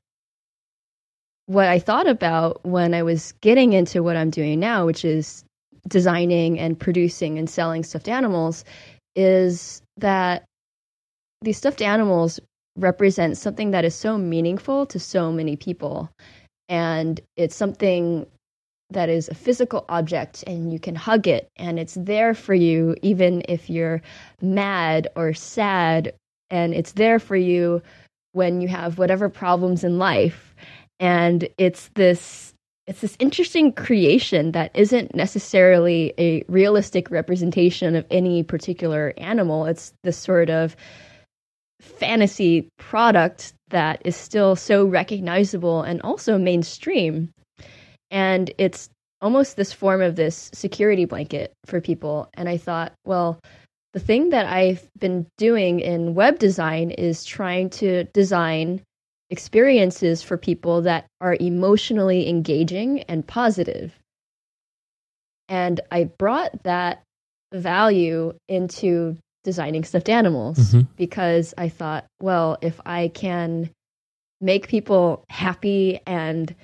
what 1.46 1.68
I 1.68 1.78
thought 1.78 2.08
about 2.08 2.64
when 2.64 2.94
I 2.94 3.02
was 3.02 3.32
getting 3.40 3.72
into 3.72 4.02
what 4.02 4.16
I'm 4.16 4.30
doing 4.30 4.58
now, 4.58 4.84
which 4.84 5.04
is 5.04 5.44
designing 5.88 6.58
and 6.58 6.78
producing 6.78 7.38
and 7.38 7.48
selling 7.48 7.84
stuffed 7.84 8.08
animals, 8.08 8.64
is 9.14 9.80
that 9.96 10.44
these 11.42 11.56
stuffed 11.56 11.82
animals 11.82 12.40
represent 12.76 13.38
something 13.38 13.70
that 13.70 13.84
is 13.84 13.94
so 13.94 14.18
meaningful 14.18 14.86
to 14.86 14.98
so 14.98 15.32
many 15.32 15.56
people. 15.56 16.10
And 16.68 17.20
it's 17.36 17.54
something 17.54 18.26
that 18.90 19.09
is 19.09 19.28
a 19.28 19.35
physical 19.35 19.85
object 19.88 20.45
and 20.47 20.73
you 20.73 20.78
can 20.78 20.95
hug 20.95 21.26
it 21.26 21.50
and 21.57 21.78
it's 21.78 21.95
there 21.95 22.35
for 22.35 22.55
you 22.55 22.95
even 23.02 23.43
if 23.49 23.69
you're 23.69 24.00
mad 24.40 25.09
or 25.16 25.35
sad. 25.35 26.14
And 26.50 26.73
it's 26.75 26.93
there 26.93 27.19
for 27.19 27.35
you 27.35 27.83
when 28.33 28.61
you 28.61 28.69
have 28.69 28.99
whatever 28.99 29.28
problems 29.28 29.83
in 29.83 29.99
life. 29.99 30.55
And 31.00 31.49
it's 31.59 31.90
this 31.95 32.52
it's 32.87 33.00
this 33.00 33.16
interesting 33.19 33.73
creation 33.73 34.52
that 34.52 34.71
isn't 34.75 35.12
necessarily 35.12 36.14
a 36.19 36.45
realistic 36.47 37.11
representation 37.11 37.97
of 37.97 38.07
any 38.12 38.45
particular 38.45 39.12
animal. 39.16 39.66
It's 39.66 39.93
this 40.05 40.16
sort 40.16 40.50
of 40.50 40.76
fantasy 41.81 42.69
product 42.78 43.55
that 43.71 44.00
is 44.05 44.14
still 44.14 44.55
so 44.55 44.85
recognizable 44.85 45.83
and 45.83 46.00
also 46.02 46.38
mainstream 46.38 47.33
and 48.10 48.50
it's 48.58 48.88
almost 49.20 49.56
this 49.56 49.72
form 49.72 50.02
of 50.02 50.16
this 50.16 50.50
security 50.52 51.04
blanket 51.04 51.52
for 51.64 51.80
people. 51.80 52.28
And 52.34 52.48
I 52.48 52.56
thought, 52.56 52.92
well, 53.04 53.38
the 53.92 54.00
thing 54.00 54.30
that 54.30 54.46
I've 54.46 54.86
been 54.98 55.26
doing 55.38 55.80
in 55.80 56.14
web 56.14 56.38
design 56.38 56.90
is 56.90 57.25
trying 57.25 57.70
to 57.70 58.04
design 58.12 58.82
experiences 59.30 60.22
for 60.22 60.36
people 60.36 60.82
that 60.82 61.06
are 61.20 61.36
emotionally 61.40 62.28
engaging 62.28 63.02
and 63.04 63.26
positive. 63.26 63.94
And 65.48 65.80
I 65.90 66.04
brought 66.04 66.62
that 66.64 67.02
value 67.52 68.34
into 68.48 69.16
designing 69.44 69.84
stuffed 69.84 70.08
animals 70.08 70.58
mm-hmm. 70.58 70.80
because 70.96 71.54
I 71.56 71.68
thought, 71.68 72.04
well, 72.20 72.58
if 72.60 72.80
I 72.84 73.08
can 73.08 73.70
make 74.40 74.68
people 74.68 75.25
happy 75.30 76.00
and 76.06 76.54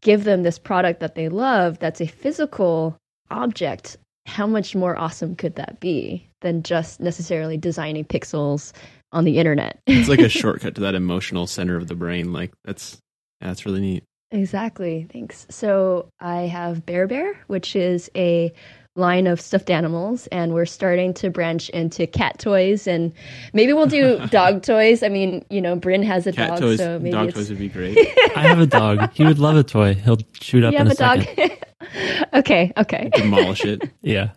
give 0.00 0.24
them 0.24 0.42
this 0.42 0.58
product 0.58 1.00
that 1.00 1.14
they 1.14 1.28
love 1.28 1.78
that's 1.78 2.00
a 2.00 2.06
physical 2.06 2.96
object, 3.30 3.96
how 4.26 4.46
much 4.46 4.74
more 4.74 4.98
awesome 4.98 5.34
could 5.34 5.56
that 5.56 5.80
be 5.80 6.28
than 6.40 6.62
just 6.62 7.00
necessarily 7.00 7.56
designing 7.56 8.04
pixels 8.04 8.72
on 9.12 9.24
the 9.24 9.38
internet? 9.38 9.80
it's 9.86 10.08
like 10.08 10.20
a 10.20 10.28
shortcut 10.40 10.74
to 10.76 10.80
that 10.82 10.94
emotional 10.94 11.46
center 11.46 11.76
of 11.76 11.88
the 11.88 11.94
brain. 11.94 12.32
Like 12.32 12.52
that's 12.64 12.98
that's 13.40 13.66
really 13.66 13.80
neat. 13.80 14.04
Exactly. 14.32 15.08
Thanks. 15.12 15.46
So 15.50 16.08
I 16.20 16.42
have 16.42 16.86
Bear 16.86 17.08
Bear, 17.08 17.40
which 17.48 17.74
is 17.74 18.08
a 18.14 18.52
line 18.96 19.26
of 19.26 19.40
stuffed 19.40 19.70
animals 19.70 20.26
and 20.28 20.52
we're 20.52 20.66
starting 20.66 21.14
to 21.14 21.30
branch 21.30 21.68
into 21.70 22.06
cat 22.06 22.38
toys 22.38 22.86
and 22.86 23.12
maybe 23.52 23.72
we'll 23.72 23.86
do 23.86 24.24
dog 24.30 24.62
toys. 24.62 25.02
I 25.02 25.08
mean, 25.08 25.44
you 25.50 25.60
know, 25.60 25.76
Bryn 25.76 26.02
has 26.02 26.26
a 26.26 26.32
cat 26.32 26.50
dog, 26.50 26.58
toys, 26.60 26.78
so 26.78 26.98
maybe 26.98 27.12
dog 27.12 27.28
it's... 27.28 27.36
toys 27.36 27.50
would 27.50 27.58
be 27.58 27.68
great. 27.68 27.96
I 28.36 28.42
have 28.42 28.60
a 28.60 28.66
dog. 28.66 29.12
He 29.12 29.24
would 29.24 29.38
love 29.38 29.56
a 29.56 29.62
toy. 29.62 29.94
He'll 29.94 30.18
shoot 30.40 30.64
up 30.64 30.72
you 30.72 30.78
in 30.78 30.86
have 30.86 30.98
a, 30.98 31.02
a, 31.02 31.24
second. 31.24 31.48
dog. 31.48 32.28
okay, 32.34 32.72
okay. 32.76 33.10
Demolish 33.14 33.64
it. 33.64 33.90
Yeah. 34.02 34.30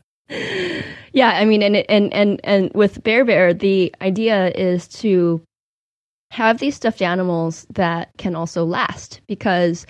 Yeah, 1.13 1.29
I 1.29 1.45
mean 1.45 1.61
and 1.61 1.77
and 1.77 2.13
and 2.13 2.41
and 2.43 2.71
with 2.73 3.03
Bear 3.03 3.23
Bear, 3.23 3.53
the 3.53 3.93
idea 4.01 4.49
is 4.51 4.87
to 4.99 5.41
have 6.31 6.57
these 6.57 6.75
stuffed 6.75 7.01
animals 7.01 7.67
that 7.73 8.09
can 8.17 8.35
also 8.35 8.63
last 8.65 9.21
because 9.27 9.85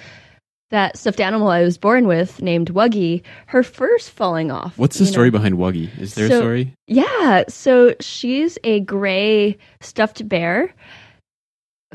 that 0.73 0.97
stuffed 0.97 1.21
animal 1.21 1.49
I 1.49 1.61
was 1.61 1.77
born 1.77 2.07
with, 2.07 2.41
named 2.41 2.73
Wuggy, 2.73 3.21
her 3.45 3.61
fur's 3.61 4.09
falling 4.09 4.49
off. 4.49 4.75
What's 4.75 4.97
the 4.97 5.05
story 5.05 5.27
know? 5.27 5.37
behind 5.37 5.55
Wuggy? 5.55 5.87
Is 5.99 6.15
there 6.15 6.27
so, 6.27 6.37
a 6.37 6.39
story? 6.39 6.73
Yeah. 6.87 7.43
So 7.47 7.93
she's 7.99 8.57
a 8.63 8.79
gray 8.79 9.55
stuffed 9.81 10.27
bear 10.27 10.73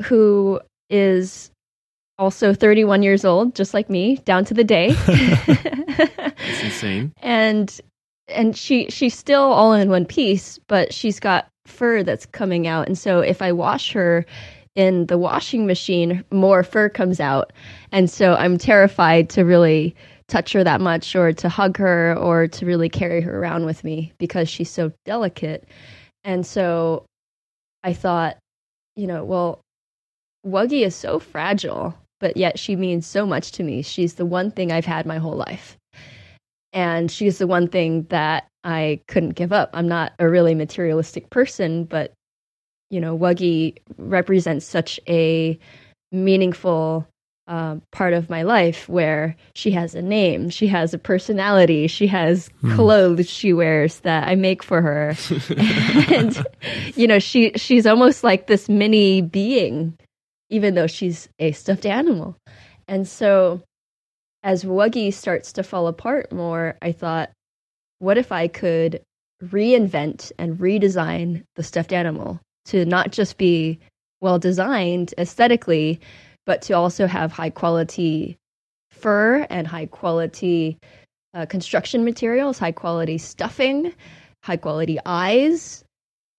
who 0.01 0.61
is 0.89 1.51
also 2.17 2.53
31 2.53 3.03
years 3.03 3.25
old, 3.25 3.53
just 3.53 3.73
like 3.73 3.89
me, 3.89 4.15
down 4.23 4.45
to 4.45 4.53
the 4.53 4.63
day. 4.63 4.93
That's 5.05 6.63
insane. 6.63 7.11
And 7.21 7.81
and 8.29 8.55
she 8.55 8.89
she's 8.89 9.17
still 9.17 9.41
all 9.41 9.73
in 9.73 9.89
one 9.89 10.05
piece, 10.05 10.57
but 10.67 10.93
she's 10.93 11.19
got 11.19 11.49
fur 11.65 12.01
that's 12.01 12.25
coming 12.25 12.65
out. 12.65 12.87
And 12.87 12.97
so 12.97 13.19
if 13.19 13.41
I 13.41 13.51
wash 13.51 13.91
her, 13.91 14.25
in 14.75 15.07
the 15.07 15.17
washing 15.17 15.65
machine, 15.65 16.23
more 16.31 16.63
fur 16.63 16.89
comes 16.89 17.19
out. 17.19 17.51
And 17.91 18.09
so 18.09 18.35
I'm 18.35 18.57
terrified 18.57 19.29
to 19.31 19.43
really 19.43 19.95
touch 20.27 20.53
her 20.53 20.63
that 20.63 20.79
much 20.79 21.15
or 21.15 21.33
to 21.33 21.49
hug 21.49 21.77
her 21.77 22.15
or 22.17 22.47
to 22.47 22.65
really 22.65 22.89
carry 22.89 23.19
her 23.21 23.39
around 23.39 23.65
with 23.65 23.83
me 23.83 24.13
because 24.19 24.47
she's 24.47 24.69
so 24.69 24.91
delicate. 25.05 25.67
And 26.23 26.45
so 26.45 27.05
I 27.83 27.93
thought, 27.93 28.37
you 28.95 29.07
know, 29.07 29.23
well, 29.23 29.61
Wuggy 30.45 30.85
is 30.85 30.95
so 30.95 31.19
fragile, 31.19 31.97
but 32.19 32.37
yet 32.37 32.59
she 32.59 32.75
means 32.75 33.05
so 33.05 33.25
much 33.25 33.51
to 33.53 33.63
me. 33.63 33.81
She's 33.81 34.15
the 34.15 34.25
one 34.25 34.51
thing 34.51 34.71
I've 34.71 34.85
had 34.85 35.05
my 35.05 35.17
whole 35.17 35.35
life. 35.35 35.77
And 36.71 37.11
she's 37.11 37.39
the 37.39 37.47
one 37.47 37.67
thing 37.67 38.03
that 38.09 38.47
I 38.63 39.01
couldn't 39.07 39.31
give 39.31 39.51
up. 39.51 39.71
I'm 39.73 39.87
not 39.87 40.13
a 40.19 40.29
really 40.29 40.53
materialistic 40.53 41.29
person, 41.31 41.85
but 41.85 42.13
you 42.89 42.99
know, 42.99 43.17
Wuggy 43.17 43.77
represents 43.97 44.65
such 44.65 44.99
a 45.07 45.57
meaningful 46.11 47.07
uh, 47.47 47.77
part 47.91 48.13
of 48.13 48.29
my 48.29 48.43
life 48.43 48.87
where 48.87 49.35
she 49.55 49.71
has 49.71 49.95
a 49.95 50.01
name, 50.01 50.49
she 50.51 50.67
has 50.67 50.93
a 50.93 50.99
personality, 50.99 51.87
she 51.87 52.05
has 52.05 52.49
hmm. 52.61 52.75
clothes 52.75 53.27
she 53.27 53.53
wears 53.53 54.01
that 54.01 54.27
I 54.27 54.35
make 54.35 54.61
for 54.61 54.81
her, 54.81 55.15
and 56.13 56.45
you 56.95 57.07
know, 57.07 57.17
she 57.17 57.51
she's 57.55 57.87
almost 57.87 58.23
like 58.23 58.45
this 58.45 58.69
mini 58.69 59.21
being, 59.21 59.97
even 60.49 60.75
though 60.75 60.87
she's 60.87 61.27
a 61.39 61.51
stuffed 61.51 61.87
animal. 61.87 62.37
And 62.87 63.07
so, 63.07 63.61
as 64.43 64.63
Wuggy 64.63 65.11
starts 65.11 65.51
to 65.53 65.63
fall 65.63 65.87
apart 65.87 66.31
more, 66.31 66.77
I 66.83 66.91
thought, 66.91 67.31
what 67.97 68.19
if 68.19 68.31
I 68.31 68.47
could 68.47 69.01
reinvent 69.43 70.31
and 70.37 70.59
redesign 70.59 71.45
the 71.55 71.63
stuffed 71.63 71.93
animal 71.93 72.39
to 72.69 72.85
not 72.85 73.11
just 73.11 73.37
be 73.37 73.79
well 74.21 74.39
designed 74.39 75.13
aesthetically, 75.17 75.99
but 76.45 76.61
to 76.63 76.73
also 76.73 77.07
have 77.07 77.31
high 77.31 77.49
quality 77.49 78.37
fur 78.91 79.45
and 79.49 79.67
high 79.67 79.85
quality 79.85 80.77
uh, 81.33 81.45
construction 81.45 82.03
materials, 82.03 82.57
high 82.57 82.71
quality 82.71 83.17
stuffing, 83.17 83.93
high 84.43 84.57
quality 84.57 84.97
eyes, 85.05 85.83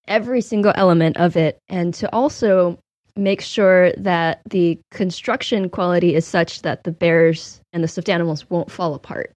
every 0.09 0.41
single 0.41 0.73
element 0.75 1.17
of 1.17 1.37
it, 1.37 1.59
and 1.69 1.95
to 1.95 2.13
also 2.13 2.79
make 3.17 3.41
sure 3.41 3.93
that 3.93 4.41
the 4.49 4.79
construction 4.91 5.69
quality 5.69 6.15
is 6.15 6.27
such 6.27 6.63
that 6.63 6.85
the 6.85 6.93
bears 6.93 7.61
and 7.73 7.83
the 7.83 7.89
stuffed 7.89 8.09
animals 8.09 8.49
won't 8.51 8.71
fall 8.71 8.95
apart 8.95 9.33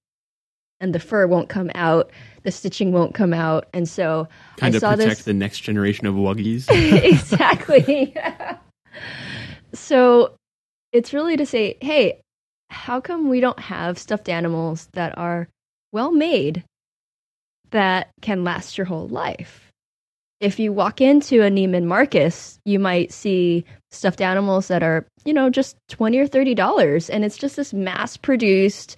and 0.80 0.94
the 0.94 1.00
fur 1.00 1.26
won't 1.26 1.48
come 1.48 1.70
out 1.74 2.10
the 2.44 2.52
stitching 2.52 2.92
won't 2.92 3.14
come 3.14 3.34
out. 3.34 3.66
And 3.72 3.88
so 3.88 4.28
kind 4.58 4.74
I 4.74 4.76
of 4.76 4.80
saw 4.80 4.90
protect 4.94 5.16
this... 5.16 5.24
the 5.24 5.34
next 5.34 5.60
generation 5.60 6.06
of 6.06 6.14
Wuggies. 6.14 6.66
exactly. 7.02 8.14
so 9.74 10.34
it's 10.92 11.12
really 11.12 11.36
to 11.36 11.46
say, 11.46 11.76
hey, 11.80 12.20
how 12.70 13.00
come 13.00 13.28
we 13.28 13.40
don't 13.40 13.58
have 13.58 13.98
stuffed 13.98 14.28
animals 14.28 14.88
that 14.92 15.16
are 15.18 15.48
well 15.92 16.12
made 16.12 16.64
that 17.70 18.10
can 18.20 18.44
last 18.44 18.78
your 18.78 18.84
whole 18.84 19.08
life? 19.08 19.72
If 20.40 20.58
you 20.58 20.72
walk 20.72 21.00
into 21.00 21.42
a 21.42 21.50
Neiman 21.50 21.84
Marcus, 21.84 22.58
you 22.66 22.78
might 22.78 23.12
see 23.12 23.64
stuffed 23.90 24.20
animals 24.20 24.68
that 24.68 24.82
are, 24.82 25.06
you 25.24 25.32
know, 25.32 25.48
just 25.48 25.76
20 25.88 26.18
or 26.18 26.26
$30 26.26 27.08
and 27.10 27.24
it's 27.24 27.38
just 27.38 27.56
this 27.56 27.72
mass 27.72 28.18
produced 28.18 28.96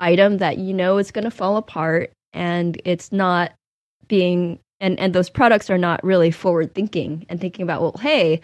item 0.00 0.38
that 0.38 0.58
you 0.58 0.72
know 0.72 0.98
is 0.98 1.10
going 1.10 1.24
to 1.24 1.30
fall 1.30 1.56
apart 1.56 2.12
and 2.32 2.80
it's 2.84 3.12
not 3.12 3.52
being 4.06 4.58
and 4.80 4.98
and 4.98 5.14
those 5.14 5.30
products 5.30 5.70
are 5.70 5.78
not 5.78 6.02
really 6.02 6.30
forward 6.30 6.74
thinking 6.74 7.26
and 7.28 7.40
thinking 7.40 7.62
about 7.62 7.80
well 7.80 7.96
hey 8.00 8.40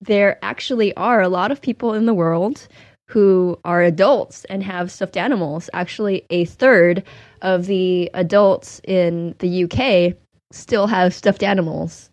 there 0.00 0.38
actually 0.42 0.94
are 0.96 1.20
a 1.20 1.28
lot 1.28 1.50
of 1.50 1.62
people 1.62 1.94
in 1.94 2.06
the 2.06 2.14
world 2.14 2.66
who 3.08 3.58
are 3.64 3.82
adults 3.82 4.44
and 4.46 4.62
have 4.62 4.90
stuffed 4.90 5.16
animals 5.16 5.68
actually 5.72 6.24
a 6.30 6.44
third 6.44 7.02
of 7.42 7.66
the 7.66 8.10
adults 8.14 8.80
in 8.84 9.34
the 9.38 9.64
UK 9.64 10.16
still 10.52 10.86
have 10.86 11.14
stuffed 11.14 11.42
animals 11.42 12.10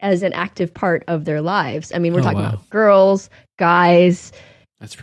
as 0.00 0.22
an 0.22 0.32
active 0.32 0.72
part 0.74 1.04
of 1.06 1.24
their 1.24 1.40
lives 1.40 1.92
i 1.94 1.98
mean 1.98 2.12
we're 2.12 2.20
oh, 2.20 2.24
talking 2.24 2.40
wow. 2.40 2.50
about 2.50 2.70
girls 2.70 3.30
guys 3.58 4.32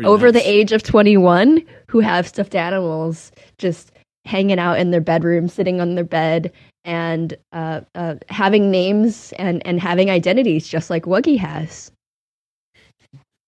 over 0.03 0.27
nuts. 0.27 0.43
the 0.43 0.49
age 0.49 0.71
of 0.71 0.83
21 0.83 1.63
who 1.89 1.99
have 1.99 2.27
stuffed 2.27 2.53
animals 2.53 3.31
just 3.57 3.91
hanging 4.25 4.59
out 4.59 4.77
in 4.77 4.91
their 4.91 5.01
bedroom, 5.01 5.47
sitting 5.47 5.81
on 5.81 5.95
their 5.95 6.03
bed, 6.03 6.51
and 6.85 7.35
uh, 7.51 7.81
uh, 7.95 8.13
having 8.29 8.69
names 8.69 9.33
and, 9.39 9.65
and 9.65 9.79
having 9.79 10.11
identities, 10.11 10.67
just 10.67 10.91
like 10.91 11.05
Wuggy 11.05 11.35
has. 11.39 11.91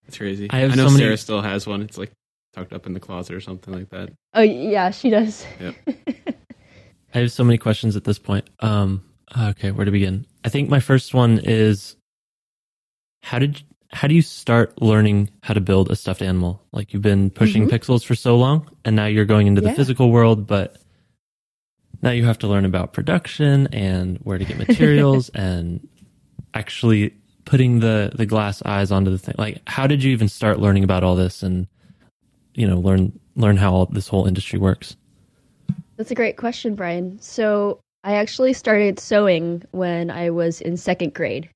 That's 0.06 0.18
crazy. 0.18 0.50
I 0.50 0.58
have 0.58 0.76
know 0.76 0.88
so 0.88 0.94
many- 0.94 1.04
Sarah 1.04 1.18
still 1.18 1.42
has 1.42 1.68
one. 1.68 1.84
It's 1.84 2.00
like 2.00 2.12
tucked 2.54 2.74
up 2.74 2.88
in 2.88 2.94
the 2.94 3.00
closet 3.00 3.36
or 3.36 3.42
something 3.42 3.76
like 3.76 3.90
that. 3.92 4.10
Oh, 4.34 4.42
yeah, 4.42 4.90
she 4.90 5.12
does. 5.12 5.46
I 7.14 7.20
have 7.20 7.32
so 7.32 7.44
many 7.44 7.60
questions 7.60 7.96
at 7.96 8.06
this 8.06 8.18
point. 8.18 8.50
Um, 8.60 9.04
okay, 9.40 9.70
where 9.70 9.86
to 9.86 9.92
begin? 9.92 10.26
I 10.44 10.50
think 10.50 10.68
my 10.68 10.80
first 10.80 11.14
one 11.14 11.40
is 11.44 11.96
how 13.22 13.38
did 13.38 13.62
how 13.94 14.08
do 14.08 14.16
you 14.16 14.22
start 14.22 14.82
learning 14.82 15.30
how 15.44 15.54
to 15.54 15.62
build 15.62 15.92
a 15.92 15.96
stuffed 15.96 16.22
animal? 16.22 16.62
Like 16.72 16.94
you've 16.94 17.02
been 17.02 17.30
pushing 17.30 17.68
Mhm. 17.68 17.72
pixels 17.72 18.06
for 18.06 18.16
so 18.16 18.38
long, 18.38 18.68
and 18.86 18.96
now 18.96 19.06
you're 19.06 19.26
going 19.26 19.48
into 19.48 19.62
the 19.62 19.74
physical 19.74 20.12
world, 20.12 20.48
but 20.48 20.78
now 22.02 22.12
you 22.12 22.26
have 22.26 22.40
to 22.40 22.48
learn 22.48 22.66
about 22.66 22.94
production 22.94 23.68
and 23.68 24.18
where 24.24 24.38
to 24.38 24.46
get 24.46 24.58
materials 24.68 25.30
and 25.30 25.88
actually 26.54 27.14
putting 27.46 27.80
the 27.80 28.12
the 28.16 28.26
glass 28.26 28.62
eyes 28.66 28.92
onto 28.92 29.12
the 29.12 29.18
thing. 29.18 29.36
Like, 29.38 29.62
how 29.68 29.88
did 29.88 30.04
you 30.04 30.12
even 30.12 30.30
start 30.30 30.60
learning 30.60 30.84
about 30.84 31.04
all 31.04 31.16
this 31.16 31.44
and 31.44 31.68
you 32.56 32.68
know 32.68 32.80
learn 32.80 33.18
learn 33.36 33.58
how 33.58 33.74
all 33.74 33.86
this 33.88 34.08
whole 34.08 34.26
industry 34.26 34.58
works? 34.58 34.96
That's 35.98 36.12
a 36.12 36.16
great 36.16 36.38
question, 36.38 36.76
Brian. 36.76 37.20
So 37.22 37.80
I 38.04 38.16
actually 38.16 38.54
started 38.54 39.00
sewing 39.00 39.64
when 39.72 40.10
I 40.10 40.30
was 40.30 40.62
in 40.62 40.78
second 40.78 41.14
grade. 41.14 41.50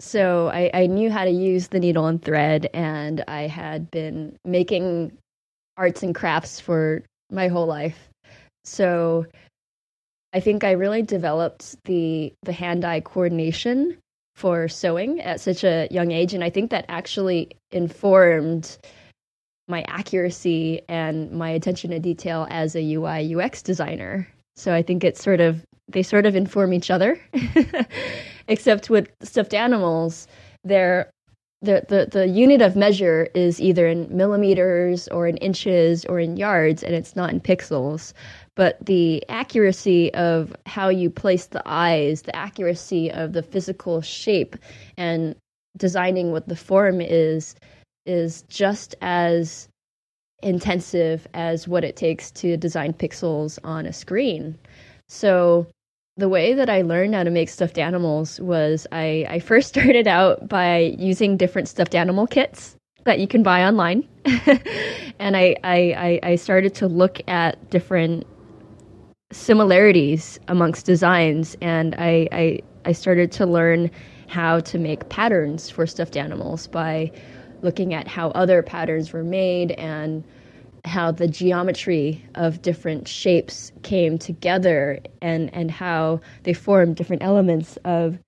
So 0.00 0.48
I, 0.48 0.70
I 0.72 0.86
knew 0.86 1.10
how 1.10 1.24
to 1.24 1.30
use 1.30 1.68
the 1.68 1.80
needle 1.80 2.06
and 2.06 2.22
thread, 2.22 2.68
and 2.72 3.24
I 3.26 3.42
had 3.42 3.90
been 3.90 4.36
making 4.44 5.12
arts 5.76 6.02
and 6.02 6.14
crafts 6.14 6.60
for 6.60 7.02
my 7.30 7.48
whole 7.48 7.66
life. 7.66 8.08
So 8.64 9.26
I 10.32 10.40
think 10.40 10.62
I 10.62 10.72
really 10.72 11.02
developed 11.02 11.76
the 11.84 12.32
the 12.42 12.52
hand-eye 12.52 13.00
coordination 13.00 13.98
for 14.36 14.68
sewing 14.68 15.20
at 15.20 15.40
such 15.40 15.64
a 15.64 15.88
young 15.90 16.12
age, 16.12 16.32
and 16.32 16.44
I 16.44 16.50
think 16.50 16.70
that 16.70 16.84
actually 16.88 17.56
informed 17.72 18.78
my 19.66 19.84
accuracy 19.88 20.80
and 20.88 21.30
my 21.32 21.50
attention 21.50 21.90
to 21.90 21.98
detail 21.98 22.46
as 22.50 22.76
a 22.76 22.94
UI 22.94 23.34
UX 23.34 23.62
designer. 23.62 24.28
So 24.56 24.72
I 24.72 24.82
think 24.82 25.04
it's 25.04 25.22
sort 25.22 25.40
of 25.40 25.64
they 25.88 26.02
sort 26.02 26.26
of 26.26 26.36
inform 26.36 26.72
each 26.72 26.90
other. 26.90 27.20
Except 28.48 28.90
with 28.90 29.10
stuffed 29.22 29.54
animals, 29.54 30.26
they're 30.64 31.10
the, 31.60 31.84
the 31.88 32.08
the 32.10 32.28
unit 32.28 32.62
of 32.62 32.76
measure 32.76 33.28
is 33.34 33.60
either 33.60 33.88
in 33.88 34.16
millimeters 34.16 35.08
or 35.08 35.26
in 35.26 35.36
inches 35.38 36.04
or 36.04 36.20
in 36.20 36.36
yards 36.36 36.84
and 36.84 36.94
it's 36.94 37.16
not 37.16 37.30
in 37.30 37.40
pixels 37.40 38.12
but 38.54 38.78
the 38.86 39.24
accuracy 39.28 40.14
of 40.14 40.54
how 40.66 40.88
you 40.88 41.10
place 41.10 41.46
the 41.46 41.62
eyes 41.66 42.22
the 42.22 42.36
accuracy 42.36 43.10
of 43.10 43.32
the 43.32 43.42
physical 43.42 44.00
shape 44.00 44.54
and 44.96 45.34
designing 45.76 46.30
what 46.30 46.46
the 46.46 46.54
form 46.54 47.00
is 47.00 47.56
is 48.06 48.42
just 48.42 48.94
as 49.02 49.68
intensive 50.42 51.26
as 51.34 51.66
what 51.66 51.84
it 51.84 51.96
takes 51.96 52.30
to 52.30 52.56
design 52.56 52.92
pixels 52.92 53.58
on 53.64 53.86
a 53.86 53.92
screen. 53.92 54.56
So 55.08 55.66
the 56.18 56.28
way 56.28 56.52
that 56.52 56.68
I 56.68 56.82
learned 56.82 57.14
how 57.14 57.22
to 57.22 57.30
make 57.30 57.48
stuffed 57.48 57.78
animals 57.78 58.40
was 58.40 58.86
I, 58.92 59.24
I 59.30 59.38
first 59.38 59.68
started 59.74 60.06
out 60.06 60.48
by 60.48 60.96
using 60.98 61.36
different 61.36 61.68
stuffed 61.68 61.94
animal 61.94 62.26
kits 62.26 62.76
that 63.04 63.20
you 63.20 63.28
can 63.28 63.42
buy 63.42 63.64
online. 63.64 64.06
and 65.18 65.36
I, 65.36 65.56
I, 65.64 66.20
I 66.22 66.34
started 66.34 66.74
to 66.74 66.88
look 66.88 67.20
at 67.28 67.70
different 67.70 68.26
similarities 69.30 70.40
amongst 70.48 70.84
designs 70.84 71.56
and 71.62 71.94
I, 71.96 72.28
I, 72.32 72.58
I 72.84 72.92
started 72.92 73.30
to 73.32 73.46
learn 73.46 73.90
how 74.26 74.60
to 74.60 74.78
make 74.78 75.08
patterns 75.08 75.70
for 75.70 75.86
stuffed 75.86 76.16
animals 76.16 76.66
by 76.66 77.12
looking 77.62 77.94
at 77.94 78.08
how 78.08 78.30
other 78.30 78.62
patterns 78.62 79.12
were 79.12 79.24
made 79.24 79.72
and 79.72 80.24
how 80.88 81.12
the 81.12 81.28
geometry 81.28 82.24
of 82.34 82.62
different 82.62 83.06
shapes 83.06 83.70
came 83.82 84.18
together 84.18 84.98
and, 85.22 85.52
and 85.54 85.70
how 85.70 86.20
they 86.42 86.52
formed 86.52 86.96
different 86.96 87.22
elements 87.22 87.78
of 87.84 88.18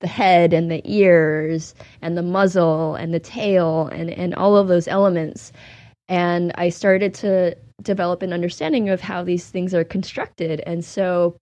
the 0.00 0.06
head 0.08 0.52
and 0.52 0.70
the 0.70 0.82
ears 0.84 1.74
and 2.02 2.16
the 2.16 2.22
muzzle 2.22 2.94
and 2.94 3.12
the 3.12 3.20
tail 3.20 3.88
and, 3.88 4.10
and 4.10 4.34
all 4.34 4.56
of 4.56 4.68
those 4.68 4.88
elements. 4.88 5.52
And 6.08 6.52
I 6.56 6.70
started 6.70 7.14
to 7.14 7.56
develop 7.82 8.22
an 8.22 8.32
understanding 8.32 8.88
of 8.88 9.00
how 9.00 9.22
these 9.22 9.46
things 9.46 9.74
are 9.74 9.84
constructed. 9.84 10.62
And 10.66 10.84
so 10.84 11.36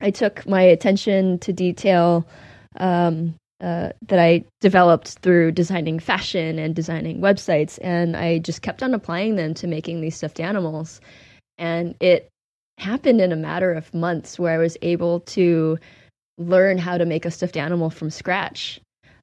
I 0.00 0.10
took 0.10 0.46
my 0.46 0.62
attention 0.62 1.38
to 1.40 1.52
detail 1.52 2.26
um, 2.78 3.34
uh, 3.60 3.90
that 4.08 4.18
I 4.18 4.44
developed 4.60 5.18
through 5.20 5.52
designing 5.52 5.98
fashion 5.98 6.58
and 6.58 6.74
designing 6.74 7.20
websites, 7.20 7.78
and 7.82 8.16
I 8.16 8.38
just 8.38 8.62
kept 8.62 8.82
on 8.82 8.94
applying 8.94 9.36
them 9.36 9.54
to 9.54 9.66
making 9.66 10.00
these 10.00 10.16
stuffed 10.16 10.40
animals. 10.40 11.00
And 11.58 11.94
it 12.00 12.28
happened 12.78 13.20
in 13.20 13.32
a 13.32 13.36
matter 13.36 13.72
of 13.72 13.92
months 13.92 14.38
where 14.38 14.54
I 14.54 14.58
was 14.58 14.76
able 14.82 15.20
to 15.20 15.78
learn 16.38 16.78
how 16.78 16.96
to 16.96 17.04
make 17.04 17.26
a 17.26 17.30
stuffed 17.30 17.56
animal 17.56 17.90
from 17.90 18.10
scratch 18.10 18.80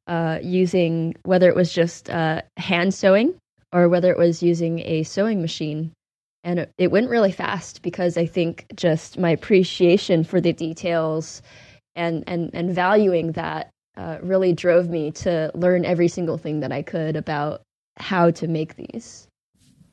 uh, 0.07 0.39
using 0.41 1.15
whether 1.23 1.49
it 1.49 1.55
was 1.55 1.73
just 1.73 2.09
uh, 2.09 2.41
hand 2.57 2.93
sewing 2.93 3.33
or 3.73 3.89
whether 3.89 4.11
it 4.11 4.17
was 4.17 4.43
using 4.43 4.79
a 4.79 5.03
sewing 5.03 5.41
machine. 5.41 5.91
And 6.43 6.59
it, 6.59 6.71
it 6.77 6.91
went 6.91 7.09
really 7.09 7.31
fast 7.31 7.81
because 7.81 8.17
I 8.17 8.25
think 8.25 8.65
just 8.75 9.17
my 9.17 9.31
appreciation 9.31 10.23
for 10.23 10.39
the 10.39 10.53
details 10.53 11.41
and, 11.95 12.23
and, 12.27 12.51
and 12.53 12.73
valuing 12.73 13.33
that 13.33 13.71
uh, 13.97 14.17
really 14.21 14.53
drove 14.53 14.89
me 14.89 15.11
to 15.11 15.51
learn 15.55 15.85
every 15.85 16.07
single 16.07 16.37
thing 16.37 16.59
that 16.61 16.71
I 16.71 16.81
could 16.81 17.15
about 17.15 17.61
how 17.97 18.31
to 18.31 18.47
make 18.47 18.75
these. 18.75 19.27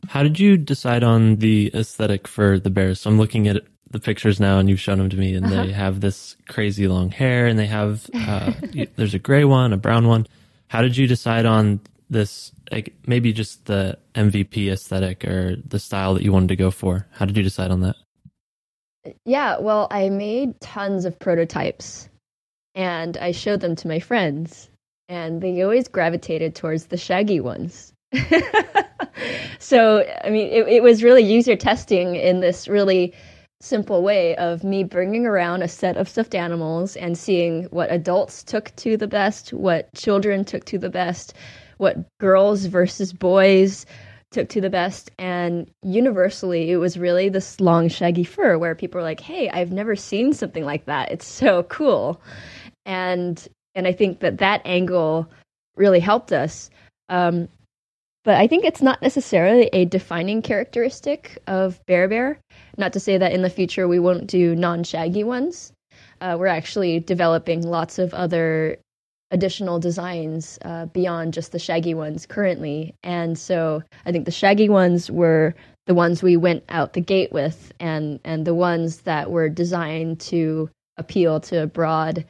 How 0.08 0.22
did 0.22 0.38
you 0.38 0.56
decide 0.56 1.02
on 1.02 1.36
the 1.36 1.70
aesthetic 1.74 2.28
for 2.28 2.58
the 2.58 2.70
bears? 2.70 3.00
So 3.00 3.10
I'm 3.10 3.18
looking 3.18 3.48
at 3.48 3.62
the 3.90 4.00
pictures 4.00 4.38
now, 4.40 4.58
and 4.58 4.68
you've 4.68 4.80
shown 4.80 4.98
them 4.98 5.08
to 5.08 5.16
me, 5.16 5.34
and 5.34 5.46
Uh-huh. 5.46 5.64
they 5.64 5.72
have 5.72 6.00
this 6.00 6.36
crazy 6.48 6.86
long 6.88 7.10
hair, 7.10 7.46
and 7.46 7.58
they 7.58 7.66
have 7.66 8.08
uh, 8.14 8.52
there's 8.96 9.14
a 9.14 9.18
gray 9.18 9.44
one, 9.44 9.72
a 9.72 9.76
brown 9.78 10.06
one. 10.06 10.26
How 10.68 10.82
did 10.82 10.96
you 10.96 11.06
decide 11.06 11.46
on 11.46 11.80
this? 12.10 12.52
Like 12.70 12.94
maybe 13.06 13.32
just 13.32 13.66
the 13.66 13.98
MVP 14.14 14.70
aesthetic 14.70 15.24
or 15.24 15.56
the 15.56 15.78
style 15.78 16.14
that 16.14 16.22
you 16.22 16.32
wanted 16.32 16.48
to 16.48 16.56
go 16.56 16.70
for. 16.70 17.06
How 17.12 17.24
did 17.24 17.36
you 17.36 17.42
decide 17.42 17.70
on 17.70 17.80
that? 17.80 17.96
Yeah, 19.24 19.58
well, 19.58 19.86
I 19.90 20.08
made 20.08 20.60
tons 20.60 21.04
of 21.04 21.18
prototypes 21.18 22.08
and 22.74 23.16
I 23.16 23.32
showed 23.32 23.60
them 23.60 23.76
to 23.76 23.88
my 23.88 24.00
friends, 24.00 24.68
and 25.08 25.40
they 25.40 25.62
always 25.62 25.88
gravitated 25.88 26.54
towards 26.54 26.86
the 26.86 26.96
shaggy 26.96 27.40
ones. 27.40 27.92
so, 29.58 30.06
I 30.24 30.30
mean, 30.30 30.48
it, 30.48 30.68
it 30.68 30.82
was 30.82 31.02
really 31.02 31.22
user 31.22 31.56
testing 31.56 32.16
in 32.16 32.40
this 32.40 32.68
really 32.68 33.12
simple 33.60 34.02
way 34.02 34.36
of 34.36 34.62
me 34.62 34.84
bringing 34.84 35.26
around 35.26 35.62
a 35.62 35.68
set 35.68 35.96
of 35.96 36.08
stuffed 36.08 36.34
animals 36.34 36.96
and 36.96 37.16
seeing 37.16 37.64
what 37.64 37.90
adults 37.90 38.42
took 38.42 38.74
to 38.76 38.96
the 38.96 39.06
best, 39.06 39.52
what 39.52 39.92
children 39.94 40.44
took 40.44 40.64
to 40.66 40.78
the 40.78 40.90
best, 40.90 41.34
what 41.78 41.96
girls 42.18 42.66
versus 42.66 43.12
boys 43.12 43.86
took 44.30 44.48
to 44.50 44.60
the 44.60 44.68
best. 44.68 45.10
And 45.18 45.70
universally, 45.82 46.70
it 46.70 46.76
was 46.76 46.98
really 46.98 47.28
this 47.28 47.60
long, 47.60 47.88
shaggy 47.88 48.24
fur 48.24 48.58
where 48.58 48.74
people 48.74 48.98
were 48.98 49.06
like, 49.06 49.20
hey, 49.20 49.48
I've 49.48 49.72
never 49.72 49.96
seen 49.96 50.34
something 50.34 50.64
like 50.64 50.84
that. 50.84 51.10
It's 51.10 51.26
so 51.26 51.62
cool. 51.64 52.20
And 52.86 53.46
and 53.74 53.86
I 53.86 53.92
think 53.92 54.20
that 54.20 54.38
that 54.38 54.62
angle 54.64 55.28
really 55.76 56.00
helped 56.00 56.32
us. 56.32 56.70
Um, 57.08 57.48
but 58.24 58.36
I 58.36 58.46
think 58.46 58.64
it's 58.64 58.80
not 58.80 59.02
necessarily 59.02 59.68
a 59.72 59.84
defining 59.84 60.40
characteristic 60.40 61.38
of 61.46 61.84
Bear 61.86 62.08
Bear. 62.08 62.38
Not 62.78 62.94
to 62.94 63.00
say 63.00 63.18
that 63.18 63.32
in 63.32 63.42
the 63.42 63.50
future 63.50 63.86
we 63.86 63.98
won't 63.98 64.26
do 64.26 64.56
non 64.56 64.82
shaggy 64.84 65.24
ones. 65.24 65.72
Uh, 66.20 66.36
we're 66.38 66.46
actually 66.46 67.00
developing 67.00 67.62
lots 67.62 67.98
of 67.98 68.14
other 68.14 68.78
additional 69.30 69.78
designs 69.78 70.58
uh, 70.64 70.86
beyond 70.86 71.34
just 71.34 71.52
the 71.52 71.58
shaggy 71.58 71.92
ones 71.92 72.24
currently. 72.24 72.94
And 73.02 73.38
so 73.38 73.82
I 74.06 74.12
think 74.12 74.24
the 74.24 74.30
shaggy 74.30 74.68
ones 74.68 75.10
were 75.10 75.54
the 75.86 75.94
ones 75.94 76.22
we 76.22 76.36
went 76.36 76.64
out 76.70 76.94
the 76.94 77.00
gate 77.00 77.32
with, 77.32 77.72
and, 77.78 78.20
and 78.24 78.46
the 78.46 78.54
ones 78.54 79.02
that 79.02 79.30
were 79.30 79.50
designed 79.50 80.20
to 80.20 80.70
appeal 80.96 81.40
to 81.40 81.62
a 81.62 81.66
broad 81.66 82.24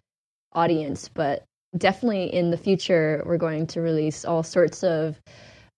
audience. 0.54 1.08
But 1.08 1.44
definitely 1.76 2.32
in 2.32 2.50
the 2.50 2.56
future, 2.56 3.22
we're 3.26 3.36
going 3.38 3.66
to 3.68 3.80
release 3.80 4.24
all 4.24 4.42
sorts 4.42 4.82
of 4.84 5.20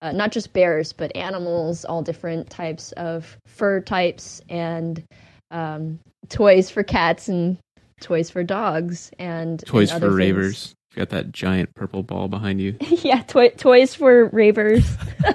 uh, 0.01 0.11
not 0.11 0.31
just 0.31 0.53
bears, 0.53 0.93
but 0.93 1.15
animals, 1.15 1.83
all 1.85 2.01
different 2.03 2.49
types 2.49 2.91
of 2.93 3.37
fur 3.47 3.81
types, 3.81 4.41
and 4.49 5.03
um, 5.51 5.99
toys 6.29 6.69
for 6.69 6.83
cats 6.83 7.27
and 7.27 7.57
toys 7.99 8.29
for 8.29 8.43
dogs, 8.43 9.09
and 9.17 9.63
Toys 9.65 9.91
and 9.91 9.99
for 9.99 10.07
things. 10.09 10.17
ravers. 10.17 10.75
You 10.93 10.99
got 11.01 11.09
that 11.09 11.31
giant 11.31 11.73
purple 11.75 12.03
ball 12.03 12.27
behind 12.27 12.61
you. 12.61 12.75
yeah, 12.81 13.21
toy- 13.23 13.49
toys 13.49 13.93
for 13.95 14.25
ravers. 14.25 14.85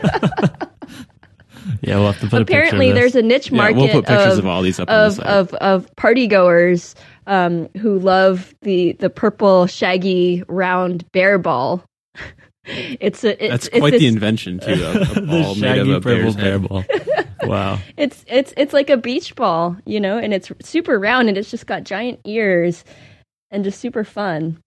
Yeah, 1.81 1.97
we'll 1.97 2.11
have 2.13 2.21
to 2.21 2.29
put 2.29 2.43
Apparently, 2.43 2.91
a 2.91 2.93
picture 2.93 3.07
of 3.07 3.13
there's 3.13 3.25
a 3.25 3.27
niche 3.27 3.53
market. 3.53 3.77
Yeah, 3.77 3.85
we'll 3.85 3.93
put 3.93 4.07
pictures 4.07 4.33
of, 4.39 4.39
of 4.41 4.47
all 4.47 4.63
these 4.63 4.81
up 4.81 4.89
on 4.91 4.95
the 4.95 5.05
of, 5.05 5.21
of 5.21 5.55
of 5.55 5.97
party 5.97 6.27
goers 6.27 6.95
um, 7.27 7.69
who 7.79 7.99
love 7.99 8.55
the 8.63 8.93
the 8.93 9.11
purple 9.11 9.67
shaggy 9.67 10.43
round 10.49 11.11
bear 11.13 11.39
ball. 11.39 11.85
it's 12.65 13.25
a 13.25 13.31
it's, 13.45 13.51
That's 13.51 13.67
it's 13.69 13.79
quite 13.79 13.91
this- 13.93 14.01
the 14.01 14.07
invention 14.09 14.59
too. 14.61 14.73
A, 14.73 14.91
a 15.01 15.05
the 15.15 15.21
ball 15.23 15.55
made 15.57 15.79
of 15.79 15.87
shaggy 15.87 15.93
a 15.95 16.01
bear's 16.01 16.35
purple 16.37 16.43
bear 16.43 16.59
head. 16.59 16.69
ball. 16.69 16.85
Wow. 17.45 17.81
It's 17.97 18.25
it's 18.29 18.55
it's 18.57 18.73
like 18.73 18.89
a 18.89 18.97
beach 18.97 19.35
ball, 19.35 19.77
you 19.85 19.99
know, 19.99 20.17
and 20.17 20.33
it's 20.33 20.53
super 20.63 20.97
round 20.97 21.29
and 21.29 21.37
it's 21.37 21.51
just 21.51 21.67
got 21.67 21.83
giant 21.83 22.21
ears 22.25 22.85
and 23.51 23.65
just 23.65 23.81
super 23.81 24.05
fun. 24.05 24.59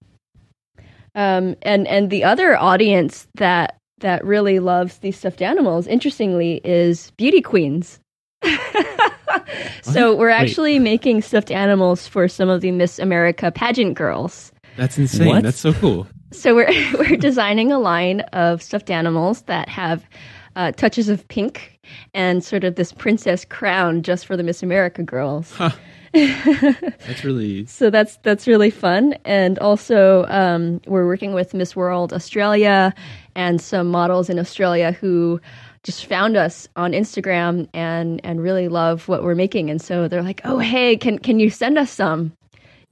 Um, 1.15 1.55
and 1.61 1.87
and 1.87 2.09
the 2.09 2.25
other 2.25 2.57
audience 2.57 3.29
that 3.35 3.77
that 3.99 4.25
really 4.25 4.59
loves 4.59 4.97
these 4.97 5.17
stuffed 5.17 5.41
animals, 5.41 5.87
interestingly, 5.87 6.59
is 6.65 7.11
beauty 7.17 7.41
queens. 7.41 8.01
so 9.81 10.15
we're 10.15 10.29
actually 10.29 10.79
making 10.79 11.21
stuffed 11.21 11.51
animals 11.51 12.07
for 12.07 12.27
some 12.27 12.49
of 12.49 12.61
the 12.61 12.71
Miss 12.71 12.99
America 12.99 13.51
pageant 13.51 13.95
girls. 13.95 14.51
That's 14.77 14.97
insane. 14.97 15.27
What? 15.27 15.43
That's 15.43 15.59
so 15.59 15.73
cool. 15.73 16.07
So 16.31 16.55
we're 16.55 16.69
we're 16.97 17.17
designing 17.17 17.71
a 17.71 17.79
line 17.79 18.21
of 18.33 18.61
stuffed 18.61 18.89
animals 18.89 19.43
that 19.43 19.69
have 19.69 20.05
uh, 20.55 20.71
touches 20.71 21.09
of 21.09 21.27
pink 21.27 21.79
and 22.13 22.43
sort 22.43 22.63
of 22.63 22.75
this 22.75 22.91
princess 22.91 23.45
crown 23.45 24.01
just 24.01 24.25
for 24.25 24.35
the 24.35 24.43
Miss 24.43 24.63
America 24.63 25.03
girls. 25.03 25.53
That's 26.15 27.25
really 27.25 27.65
So 27.65 27.89
that's 27.89 28.17
that's 28.23 28.47
really 28.47 28.69
fun, 28.69 29.15
and 29.25 29.59
also 29.59 30.25
um, 30.27 30.79
we're 30.87 31.05
working 31.05 31.33
with 31.33 31.53
Miss 31.53 31.75
World 31.75 32.13
Australia 32.13 32.93
and 33.35 33.59
some 33.59 33.87
models 33.87 34.29
in 34.29 34.39
Australia 34.39 34.93
who 34.93 35.41
just 35.85 36.07
found 36.07 36.35
us 36.35 36.67
on 36.75 36.91
Instagram 36.91 37.69
and 37.73 38.19
and 38.25 38.41
really 38.41 38.67
love 38.67 39.07
what 39.07 39.23
we're 39.23 39.35
making, 39.35 39.69
and 39.69 39.81
so 39.81 40.07
they're 40.07 40.23
like, 40.23 40.41
"Oh, 40.43 40.57
hey, 40.57 40.97
can 40.97 41.19
can 41.19 41.39
you 41.39 41.49
send 41.49 41.77
us 41.77 41.91
some?" 41.91 42.33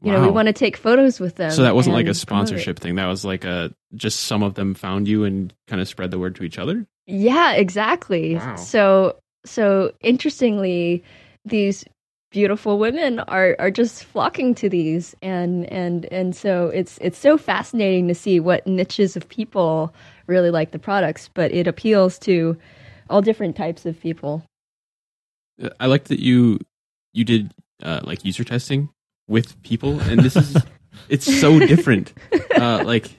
You 0.02 0.12
know, 0.12 0.22
we 0.22 0.32
want 0.32 0.48
to 0.48 0.54
take 0.54 0.76
photos 0.76 1.20
with 1.22 1.36
them. 1.36 1.52
so 1.52 1.64
that 1.64 1.76
wasn't 1.76 1.96
like 1.96 2.08
a 2.08 2.10
and 2.10 2.16
promote 2.16 2.18
it." 2.18 2.20
sponsorship 2.20 2.80
thing. 2.80 2.96
That 2.96 3.08
was 3.08 3.26
like 3.26 3.46
a 3.46 3.74
just 3.96 4.22
some 4.22 4.44
of 4.44 4.54
them 4.54 4.74
found 4.74 5.08
you 5.08 5.24
and 5.24 5.54
kind 5.68 5.82
of 5.82 5.88
spread 5.88 6.12
the 6.12 6.20
word 6.20 6.36
to 6.36 6.44
each 6.44 6.60
other. 6.60 6.86
Yeah, 7.08 7.54
exactly. 7.54 8.36
Wow. 8.36 8.56
So 8.56 9.16
so 9.46 9.92
interestingly, 10.02 11.04
these 11.46 11.86
beautiful 12.32 12.80
women 12.80 13.20
are 13.22 13.56
are 13.60 13.72
just 13.72 14.04
flocking 14.04 14.56
to 14.56 14.68
these 14.68 15.16
and 15.22 15.72
and 15.72 16.06
and 16.12 16.36
so 16.36 16.68
it's 16.68 16.98
it's 17.00 17.18
so 17.18 17.38
fascinating 17.38 18.08
to 18.08 18.16
see 18.16 18.40
what 18.40 18.66
niches 18.68 19.16
of 19.16 19.28
people 19.30 19.94
really 20.28 20.50
like 20.52 20.72
the 20.72 20.80
products, 20.80 21.30
but 21.34 21.52
it 21.52 21.68
appeals 21.68 22.20
to 22.20 22.58
all 23.14 23.22
different 23.22 23.56
types 23.56 23.86
of 23.86 24.00
people. 24.00 24.44
Uh, 25.62 25.70
I 25.80 25.86
like 25.86 26.06
that 26.06 26.20
you 26.20 26.60
you 27.14 27.24
did 27.24 27.54
uh, 27.84 28.02
like 28.04 28.26
user 28.26 28.44
testing 28.44 28.90
with 29.28 29.62
people, 29.62 30.00
and 30.02 30.20
this 30.20 30.36
is 30.36 30.58
it's 31.10 31.40
so 31.40 31.60
different. 31.60 32.14
Uh, 32.56 32.84
like 32.84 33.12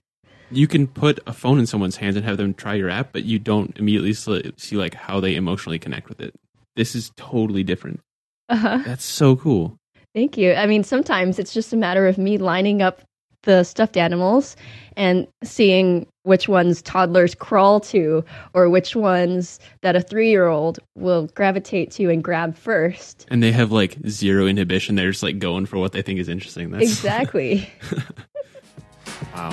you 0.50 0.66
can 0.66 0.86
put 0.86 1.20
a 1.26 1.32
phone 1.32 1.58
in 1.58 1.66
someone's 1.66 1.96
hands 1.96 2.16
and 2.16 2.24
have 2.24 2.36
them 2.36 2.54
try 2.54 2.74
your 2.74 2.90
app, 2.90 3.12
but 3.12 3.24
you 3.24 3.38
don't 3.38 3.76
immediately 3.78 4.12
see, 4.12 4.52
see 4.56 4.76
like 4.76 4.94
how 4.94 5.20
they 5.20 5.36
emotionally 5.36 5.78
connect 5.78 6.08
with 6.08 6.20
it. 6.20 6.34
This 6.76 6.94
is 6.94 7.12
totally 7.16 7.62
different. 7.62 8.00
Uh-huh. 8.48 8.82
That's 8.84 9.04
so 9.04 9.36
cool. 9.36 9.76
Thank 10.12 10.36
you. 10.36 10.54
I 10.54 10.66
mean, 10.66 10.84
sometimes 10.84 11.38
it's 11.38 11.54
just 11.54 11.72
a 11.72 11.76
matter 11.76 12.06
of 12.06 12.18
me 12.18 12.38
lining 12.38 12.82
up 12.82 13.00
the 13.44 13.64
stuffed 13.64 13.96
animals 13.96 14.56
and 14.96 15.26
seeing 15.42 16.06
which 16.22 16.48
ones 16.48 16.80
toddlers 16.82 17.34
crawl 17.34 17.80
to 17.80 18.24
or 18.54 18.68
which 18.70 18.96
ones 18.96 19.60
that 19.82 19.96
a 19.96 20.00
three 20.00 20.30
year 20.30 20.48
old 20.48 20.78
will 20.94 21.26
gravitate 21.28 21.90
to 21.92 22.10
and 22.10 22.24
grab 22.24 22.56
first. 22.56 23.26
And 23.28 23.42
they 23.42 23.52
have 23.52 23.72
like 23.72 23.96
zero 24.08 24.46
inhibition. 24.46 24.94
They're 24.94 25.10
just 25.10 25.22
like 25.22 25.38
going 25.38 25.66
for 25.66 25.78
what 25.78 25.92
they 25.92 26.02
think 26.02 26.18
is 26.18 26.28
interesting. 26.28 26.70
That's 26.70 26.84
Exactly. 26.84 27.68
Wow. 29.34 29.50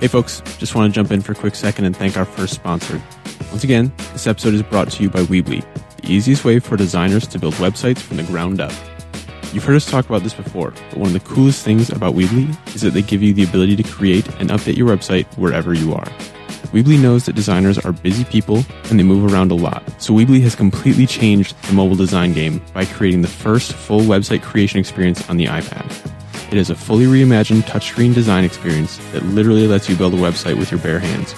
Hey, 0.00 0.06
folks, 0.06 0.40
just 0.58 0.74
want 0.74 0.92
to 0.92 0.94
jump 0.94 1.10
in 1.10 1.22
for 1.22 1.32
a 1.32 1.34
quick 1.34 1.54
second 1.54 1.84
and 1.84 1.96
thank 1.96 2.16
our 2.16 2.24
first 2.24 2.54
sponsor. 2.54 3.02
Once 3.50 3.64
again, 3.64 3.92
this 4.12 4.26
episode 4.26 4.54
is 4.54 4.62
brought 4.62 4.90
to 4.92 5.02
you 5.02 5.10
by 5.10 5.20
Weebly, 5.22 5.64
the 6.00 6.12
easiest 6.12 6.44
way 6.44 6.60
for 6.60 6.76
designers 6.76 7.26
to 7.28 7.38
build 7.38 7.54
websites 7.54 7.98
from 7.98 8.16
the 8.16 8.22
ground 8.24 8.60
up. 8.60 8.72
You've 9.52 9.64
heard 9.64 9.76
us 9.76 9.90
talk 9.90 10.04
about 10.06 10.22
this 10.22 10.34
before, 10.34 10.74
but 10.90 10.98
one 10.98 11.06
of 11.06 11.14
the 11.14 11.20
coolest 11.20 11.64
things 11.64 11.88
about 11.88 12.14
Weebly 12.14 12.74
is 12.74 12.82
that 12.82 12.90
they 12.90 13.00
give 13.00 13.22
you 13.22 13.32
the 13.32 13.44
ability 13.44 13.76
to 13.76 13.82
create 13.82 14.28
and 14.40 14.50
update 14.50 14.76
your 14.76 14.94
website 14.94 15.24
wherever 15.38 15.72
you 15.72 15.94
are. 15.94 16.04
Weebly 16.72 17.00
knows 17.00 17.24
that 17.24 17.34
designers 17.34 17.78
are 17.78 17.92
busy 17.92 18.24
people 18.24 18.62
and 18.90 18.98
they 18.98 19.04
move 19.04 19.32
around 19.32 19.50
a 19.50 19.54
lot, 19.54 19.82
so 20.00 20.12
Weebly 20.12 20.42
has 20.42 20.54
completely 20.54 21.06
changed 21.06 21.60
the 21.62 21.72
mobile 21.72 21.96
design 21.96 22.34
game 22.34 22.62
by 22.74 22.84
creating 22.84 23.22
the 23.22 23.28
first 23.28 23.72
full 23.72 24.02
website 24.02 24.42
creation 24.42 24.80
experience 24.80 25.26
on 25.30 25.38
the 25.38 25.46
iPad. 25.46 26.52
It 26.52 26.58
is 26.58 26.68
a 26.68 26.74
fully 26.74 27.06
reimagined 27.06 27.62
touchscreen 27.62 28.14
design 28.14 28.44
experience 28.44 28.98
that 29.12 29.24
literally 29.24 29.66
lets 29.66 29.88
you 29.88 29.96
build 29.96 30.12
a 30.12 30.18
website 30.18 30.58
with 30.58 30.70
your 30.70 30.80
bare 30.80 30.98
hands. 30.98 31.34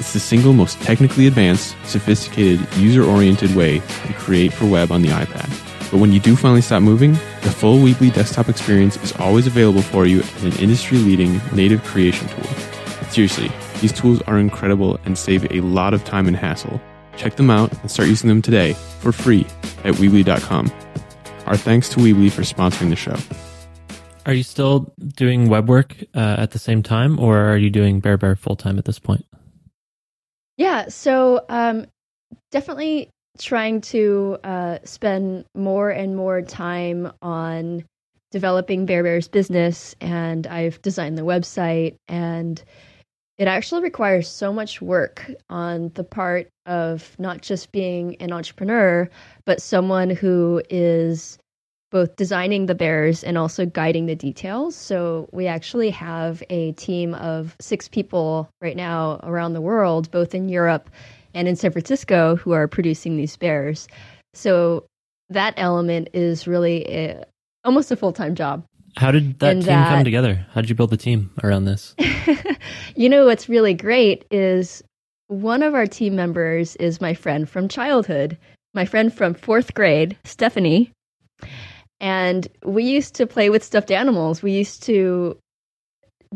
It's 0.00 0.14
the 0.14 0.20
single 0.20 0.52
most 0.52 0.80
technically 0.82 1.28
advanced, 1.28 1.76
sophisticated, 1.84 2.60
user 2.74 3.04
oriented 3.04 3.54
way 3.54 3.78
to 3.78 4.12
create 4.14 4.52
for 4.52 4.66
web 4.66 4.90
on 4.90 5.02
the 5.02 5.10
iPad. 5.10 5.48
But 5.92 5.98
when 5.98 6.10
you 6.10 6.18
do 6.18 6.34
finally 6.34 6.60
stop 6.60 6.82
moving, 6.82 7.16
the 7.42 7.50
full 7.50 7.78
Weebly 7.78 8.14
desktop 8.14 8.48
experience 8.48 8.96
is 8.98 9.12
always 9.16 9.46
available 9.46 9.82
for 9.82 10.06
you 10.06 10.20
as 10.20 10.44
an 10.44 10.52
industry 10.54 10.98
leading 10.98 11.40
native 11.52 11.82
creation 11.84 12.28
tool. 12.28 12.44
Seriously, 13.10 13.50
these 13.80 13.92
tools 13.92 14.22
are 14.22 14.38
incredible 14.38 14.98
and 15.04 15.18
save 15.18 15.50
a 15.52 15.60
lot 15.60 15.92
of 15.92 16.04
time 16.04 16.28
and 16.28 16.36
hassle. 16.36 16.80
Check 17.16 17.36
them 17.36 17.50
out 17.50 17.72
and 17.80 17.90
start 17.90 18.08
using 18.08 18.28
them 18.28 18.42
today 18.42 18.74
for 19.00 19.12
free 19.12 19.46
at 19.84 19.94
Weebly.com. 19.94 20.72
Our 21.46 21.56
thanks 21.56 21.88
to 21.90 21.96
Weebly 21.96 22.30
for 22.30 22.42
sponsoring 22.42 22.90
the 22.90 22.96
show. 22.96 23.16
Are 24.24 24.32
you 24.32 24.44
still 24.44 24.94
doing 25.16 25.48
web 25.48 25.68
work 25.68 25.96
uh, 26.14 26.36
at 26.38 26.52
the 26.52 26.58
same 26.58 26.82
time, 26.82 27.18
or 27.18 27.38
are 27.38 27.56
you 27.56 27.70
doing 27.70 27.98
Bear 27.98 28.16
Bear 28.16 28.36
full 28.36 28.54
time 28.54 28.78
at 28.78 28.84
this 28.84 29.00
point? 29.00 29.26
Yeah, 30.56 30.88
so 30.88 31.44
um, 31.48 31.86
definitely 32.52 33.10
trying 33.38 33.80
to 33.80 34.38
uh, 34.44 34.78
spend 34.84 35.44
more 35.54 35.90
and 35.90 36.16
more 36.16 36.42
time 36.42 37.12
on 37.22 37.84
developing 38.30 38.86
Bear 38.86 39.02
Bear's 39.02 39.28
business, 39.28 39.94
and 40.00 40.46
I've 40.46 40.80
designed 40.82 41.18
the 41.18 41.22
website, 41.22 41.96
and 42.08 42.62
it 43.38 43.48
actually 43.48 43.82
requires 43.82 44.28
so 44.28 44.52
much 44.52 44.80
work 44.80 45.30
on 45.50 45.90
the 45.94 46.04
part 46.04 46.48
of 46.66 47.14
not 47.18 47.42
just 47.42 47.72
being 47.72 48.16
an 48.16 48.32
entrepreneur, 48.32 49.08
but 49.44 49.60
someone 49.60 50.10
who 50.10 50.62
is 50.70 51.38
both 51.90 52.16
designing 52.16 52.66
the 52.66 52.74
bears 52.74 53.22
and 53.22 53.36
also 53.36 53.66
guiding 53.66 54.06
the 54.06 54.14
details. 54.14 54.74
So 54.74 55.28
we 55.32 55.46
actually 55.46 55.90
have 55.90 56.42
a 56.48 56.72
team 56.72 57.14
of 57.14 57.54
six 57.60 57.86
people 57.86 58.48
right 58.62 58.76
now 58.76 59.20
around 59.24 59.52
the 59.52 59.60
world, 59.60 60.10
both 60.10 60.34
in 60.34 60.48
Europe 60.48 60.88
and 61.34 61.48
in 61.48 61.56
San 61.56 61.72
Francisco, 61.72 62.36
who 62.36 62.52
are 62.52 62.68
producing 62.68 63.16
these 63.16 63.36
bears. 63.36 63.88
So 64.34 64.86
that 65.30 65.54
element 65.56 66.08
is 66.12 66.46
really 66.46 66.86
a, 66.88 67.24
almost 67.64 67.90
a 67.90 67.96
full 67.96 68.12
time 68.12 68.34
job. 68.34 68.64
How 68.96 69.10
did 69.10 69.38
that 69.38 69.52
And 69.52 69.64
team 69.64 69.84
come 69.84 70.04
together? 70.04 70.46
How 70.52 70.60
did 70.60 70.68
you 70.68 70.76
build 70.76 70.90
the 70.90 70.96
team 70.96 71.30
around 71.42 71.64
this? 71.64 71.94
you 72.96 73.08
know 73.08 73.24
what's 73.24 73.48
really 73.48 73.74
great 73.74 74.26
is 74.30 74.82
one 75.28 75.62
of 75.62 75.74
our 75.74 75.86
team 75.86 76.14
members 76.14 76.76
is 76.76 77.00
my 77.00 77.14
friend 77.14 77.48
from 77.48 77.68
childhood, 77.68 78.36
my 78.74 78.84
friend 78.84 79.12
from 79.12 79.32
fourth 79.32 79.72
grade, 79.72 80.16
Stephanie. 80.24 80.92
And 82.00 82.48
we 82.64 82.84
used 82.84 83.14
to 83.14 83.26
play 83.26 83.48
with 83.48 83.64
stuffed 83.64 83.90
animals. 83.90 84.42
We 84.42 84.52
used 84.52 84.82
to 84.84 85.38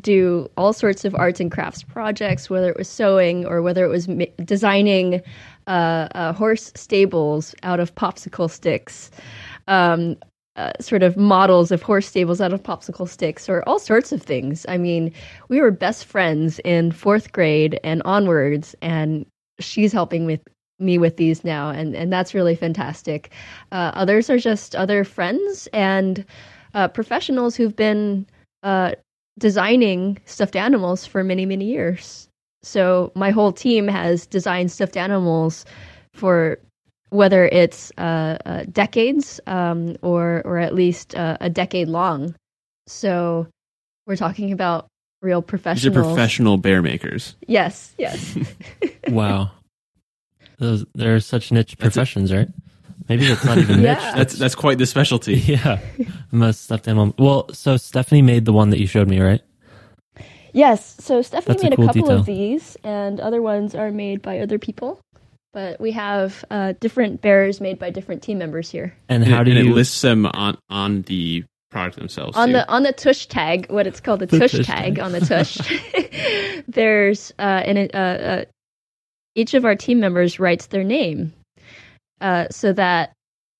do 0.01 0.49
all 0.57 0.73
sorts 0.73 1.05
of 1.05 1.15
arts 1.15 1.41
and 1.41 1.51
crafts 1.51 1.83
projects, 1.83 2.51
whether 2.51 2.71
it 2.71 2.77
was 2.77 2.89
sewing 2.89 3.47
or 3.47 3.63
whether 3.63 3.85
it 3.85 3.89
was 3.89 4.09
ma- 4.09 4.25
designing 4.45 5.23
uh, 5.67 6.09
uh, 6.15 6.33
horse 6.33 6.73
stables 6.75 7.55
out 7.63 7.81
of 7.81 7.95
popsicle 7.95 8.51
sticks. 8.51 9.11
Um, 9.69 10.17
uh, 10.57 10.73
sort 10.81 11.03
of 11.03 11.19
models 11.19 11.71
of 11.71 11.83
horse 11.83 12.07
stables 12.07 12.41
out 12.41 12.53
of 12.53 12.63
popsicle 12.63 13.07
sticks 13.07 13.47
or 13.47 13.63
all 13.69 13.79
sorts 13.79 14.11
of 14.11 14.23
things. 14.23 14.65
I 14.71 14.79
mean, 14.79 15.13
we 15.51 15.61
were 15.61 15.71
best 15.71 16.07
friends 16.07 16.61
in 16.61 16.93
fourth 16.93 17.33
grade 17.33 17.79
and 17.85 18.01
onwards, 18.07 18.75
and 18.81 19.27
she's 19.61 19.93
helping 19.93 20.25
with 20.25 20.41
me 20.79 20.99
with 20.99 21.17
these 21.17 21.45
now, 21.45 21.71
and 21.71 21.95
and 21.95 22.13
that's 22.13 22.35
really 22.35 22.55
fantastic. 22.55 23.33
Uh, 23.73 23.93
others 23.95 24.31
are 24.31 24.39
just 24.39 24.75
other 24.75 25.05
friends 25.05 25.69
and 25.73 26.25
uh, 26.75 26.89
professionals 26.89 27.57
who've 27.57 27.77
been 27.77 28.27
uh, 28.63 28.93
designing 29.39 30.19
stuffed 30.25 30.57
animals 30.57 31.07
for 31.07 31.23
many 31.25 31.47
many 31.47 31.67
years. 31.67 32.29
So 32.63 33.13
my 33.15 33.31
whole 33.31 33.53
team 33.53 33.87
has 33.89 34.27
designed 34.27 34.73
stuffed 34.73 34.97
animals 34.97 35.65
for 36.13 36.59
whether 37.11 37.47
it's 37.47 37.93
uh, 37.99 38.39
uh, 38.45 38.65
decades 38.73 39.41
um, 39.47 39.97
or 40.03 40.43
or 40.45 40.59
at 40.59 40.75
least 40.75 41.15
uh, 41.15 41.37
a 41.41 41.49
decade 41.49 41.89
long. 41.89 42.35
So 42.87 43.47
we're 44.07 44.17
talking 44.17 44.53
about 44.53 44.89
real 45.23 45.41
These 45.41 45.47
are 45.47 45.49
professionals. 45.49 46.07
professional 46.07 46.57
bear 46.57 46.83
makers. 46.83 47.37
Yes, 47.47 47.95
yes. 47.99 48.39
wow. 49.09 49.51
those 50.59 50.85
they're 50.95 51.21
such 51.21 51.53
niche 51.53 51.79
professions, 51.79 52.33
right? 52.33 52.49
Maybe 53.09 53.27
that's 53.27 53.45
not 53.45 53.59
even 53.59 53.77
niche. 53.83 53.99
Yeah. 53.99 54.15
That's 54.17 54.35
that's 54.39 54.55
quite 54.55 54.79
the 54.79 54.87
specialty. 54.87 55.35
yeah, 55.47 55.79
I'm 56.33 56.43
a 56.43 56.53
stuffed 56.53 56.89
animal. 56.89 57.15
Well, 57.19 57.49
so 57.53 57.77
Stephanie 57.77 58.23
made 58.23 58.45
the 58.45 58.53
one 58.53 58.71
that 58.71 58.81
you 58.81 58.87
showed 58.87 59.09
me, 59.09 59.21
right? 59.21 59.41
Yes, 60.53 60.97
so 61.01 61.21
Stephanie 61.21 61.55
That's 61.55 61.63
made 61.65 61.73
a, 61.75 61.77
cool 61.77 61.87
couple 61.87 62.03
detail. 62.03 62.19
of 62.21 62.27
these, 62.27 62.77
and 62.83 63.21
other 63.21 63.43
ones 63.43 63.75
are 63.75 63.91
made 63.91 64.23
by 64.23 64.39
other 64.41 64.59
people. 64.59 65.01
But 65.53 65.79
we 65.81 65.91
have 65.93 66.45
uh, 66.51 66.75
different 66.81 67.21
bears 67.23 67.61
made 67.61 67.79
by 67.79 67.91
different 67.91 68.23
team 68.23 68.39
members 68.39 68.71
here. 68.71 68.95
And 69.09 69.23
And, 69.23 69.33
how 69.33 69.43
do 69.43 69.51
and 69.53 69.65
you 69.67 69.73
it 69.73 69.75
lists 69.75 70.01
them 70.01 70.27
on 70.27 70.57
on 70.71 71.03
the 71.03 71.45
product 71.71 71.97
themselves. 71.99 72.37
on 72.37 72.49
too. 72.49 72.53
the 72.55 72.69
on 72.71 72.83
the 72.85 72.93
tush 72.93 73.27
tag, 73.27 73.71
what 73.71 73.87
it's 73.87 74.01
called 74.01 74.21
the, 74.21 74.27
The 74.31 74.39
tush, 74.39 74.53
tush 74.53 74.67
tag, 74.67 74.97
tag. 74.97 74.99
on 75.01 75.13
the 75.13 75.21
tush. 75.21 75.59
there's 76.69 77.33
uh, 77.39 77.43
and 77.43 77.91
uh, 77.95 77.99
uh, 77.99 78.45
each 79.35 79.55
of 79.55 79.65
our 79.65 79.75
team 79.77 80.01
members 80.01 80.39
writes 80.41 80.67
their 80.67 80.85
name, 80.85 81.33
uh, 82.21 82.47
so 82.51 82.73
that 82.73 83.13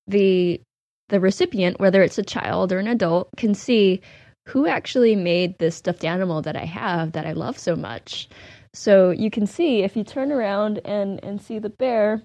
the 0.07 0.61
the 1.09 1.19
recipient, 1.19 1.79
whether 1.79 2.01
it's 2.01 2.17
a 2.17 2.23
child 2.23 2.71
or 2.73 2.79
an 2.79 2.87
adult, 2.87 3.29
can 3.37 3.53
see 3.53 4.01
who 4.47 4.67
actually 4.67 5.15
made 5.15 5.57
this 5.57 5.75
stuffed 5.75 6.03
animal 6.03 6.41
that 6.41 6.55
I 6.55 6.65
have 6.65 7.13
that 7.13 7.25
I 7.25 7.33
love 7.33 7.57
so 7.57 7.75
much. 7.75 8.29
So 8.73 9.11
you 9.11 9.29
can 9.29 9.47
see 9.47 9.83
if 9.83 9.95
you 9.95 10.03
turn 10.03 10.31
around 10.31 10.79
and 10.85 11.23
and 11.23 11.41
see 11.41 11.59
the 11.59 11.69
bear, 11.69 12.23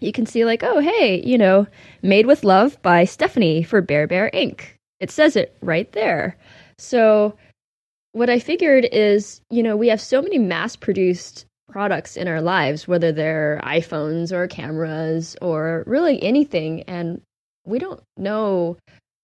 you 0.00 0.12
can 0.12 0.26
see 0.26 0.44
like, 0.44 0.62
oh 0.62 0.80
hey, 0.80 1.22
you 1.24 1.38
know, 1.38 1.66
made 2.02 2.26
with 2.26 2.44
love 2.44 2.80
by 2.82 3.04
Stephanie 3.04 3.62
for 3.62 3.80
Bear 3.80 4.06
Bear 4.06 4.30
Inc. 4.32 4.62
It 5.00 5.10
says 5.10 5.36
it 5.36 5.56
right 5.60 5.90
there. 5.92 6.36
So 6.78 7.36
what 8.12 8.30
I 8.30 8.38
figured 8.38 8.86
is, 8.90 9.40
you 9.50 9.62
know, 9.62 9.76
we 9.76 9.88
have 9.88 10.00
so 10.00 10.22
many 10.22 10.38
mass 10.38 10.76
produced 10.76 11.46
products 11.74 12.16
in 12.16 12.28
our 12.28 12.40
lives, 12.40 12.86
whether 12.86 13.10
they're 13.10 13.60
iPhones 13.64 14.30
or 14.30 14.46
cameras 14.46 15.34
or 15.42 15.82
really 15.88 16.22
anything, 16.22 16.82
and 16.82 17.20
we 17.66 17.80
don't 17.80 18.00
know 18.16 18.76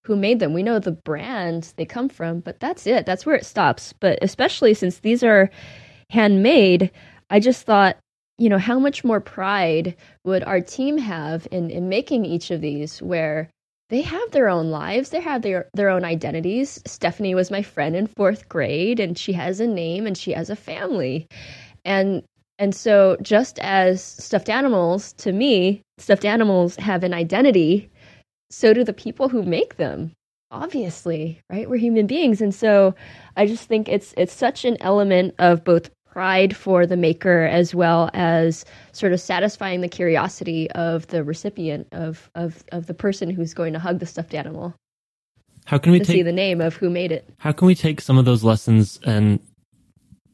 who 0.05 0.17
made 0.17 0.41
them. 0.41 0.53
We 0.53 0.65
know 0.65 0.81
the 0.81 0.91
brand 0.91 1.73
they 1.77 1.85
come 1.85 2.09
from, 2.09 2.41
but 2.41 2.59
that's 2.59 2.89
it. 2.89 3.07
That's 3.07 3.25
where 3.25 3.37
it 3.37 3.47
stops. 3.47 3.95
But 4.01 4.19
especially 4.21 4.75
since 4.75 4.99
these 4.99 5.23
are 5.23 5.49
handmade, 6.11 6.91
I 7.31 7.39
just 7.39 7.63
thought, 7.63 7.97
you 8.37 8.49
know, 8.49 8.59
how 8.59 8.81
much 8.81 9.05
more 9.05 9.21
pride 9.21 9.95
would 10.25 10.43
our 10.43 10.61
team 10.61 10.99
have 10.99 11.47
in, 11.53 11.71
in 11.71 11.89
making 11.89 12.25
each 12.25 12.51
of 12.51 12.61
these 12.61 13.01
where 13.01 13.49
they 13.91 14.01
have 14.01 14.31
their 14.33 14.49
own 14.49 14.73
lives, 14.73 15.11
they 15.11 15.21
have 15.21 15.43
their 15.43 15.69
their 15.75 15.89
own 15.89 16.05
identities. 16.05 16.83
Stephanie 16.85 17.37
was 17.37 17.53
my 17.53 17.63
friend 17.63 17.95
in 17.95 18.09
4th 18.09 18.49
grade 18.49 18.99
and 18.99 19.17
she 19.17 19.35
has 19.35 19.61
a 19.61 19.69
name 19.69 20.05
and 20.05 20.19
she 20.19 20.33
has 20.33 20.51
a 20.51 20.57
family. 20.57 21.29
And 21.85 22.23
and 22.61 22.75
so 22.75 23.17
just 23.23 23.59
as 23.61 24.05
stuffed 24.05 24.51
animals 24.51 25.15
to 25.15 25.33
me, 25.33 25.81
stuffed 25.97 26.27
animals 26.27 26.77
have 26.77 27.03
an 27.03 27.15
identity, 27.15 27.91
so 28.51 28.75
do 28.75 28.85
the 28.85 28.93
people 28.93 29.31
who 29.31 29.43
make 29.43 29.77
them. 29.77 30.13
Obviously, 30.53 31.41
right? 31.49 31.71
We're 31.71 31.77
human 31.77 32.07
beings 32.07 32.41
and 32.41 32.55
so 32.55 32.95
I 33.37 33.47
just 33.47 33.67
think 33.67 33.89
it's 33.89 34.13
it's 34.17 34.33
such 34.33 34.65
an 34.65 34.77
element 34.81 35.35
of 35.39 35.65
both 35.65 35.91
pride 36.11 36.57
for 36.57 36.87
the 36.87 36.97
maker 36.97 37.45
as 37.45 37.75
well 37.75 38.11
as 38.15 38.65
sort 38.93 39.13
of 39.13 39.21
satisfying 39.21 39.81
the 39.81 39.89
curiosity 39.89 40.71
of 40.73 41.07
the 41.07 41.23
recipient 41.25 41.87
of 41.93 42.29
of 42.35 42.65
of 42.73 42.87
the 42.87 42.95
person 42.95 43.31
who's 43.31 43.55
going 43.55 43.73
to 43.73 43.79
hug 43.79 44.01
the 44.01 44.07
stuffed 44.07 44.35
animal 44.35 44.75
how 45.67 45.79
can 45.79 45.93
we 45.93 46.01
to 46.01 46.05
see 46.05 46.23
the 46.23 46.33
name 46.33 46.61
of 46.61 46.75
who 46.75 46.91
made 46.91 47.13
it. 47.13 47.33
how 47.39 47.53
can 47.53 47.67
we 47.67 47.77
take 47.77 48.01
some 48.01 48.19
of 48.19 48.25
those 48.25 48.43
lessons 48.43 48.99
and 49.05 49.39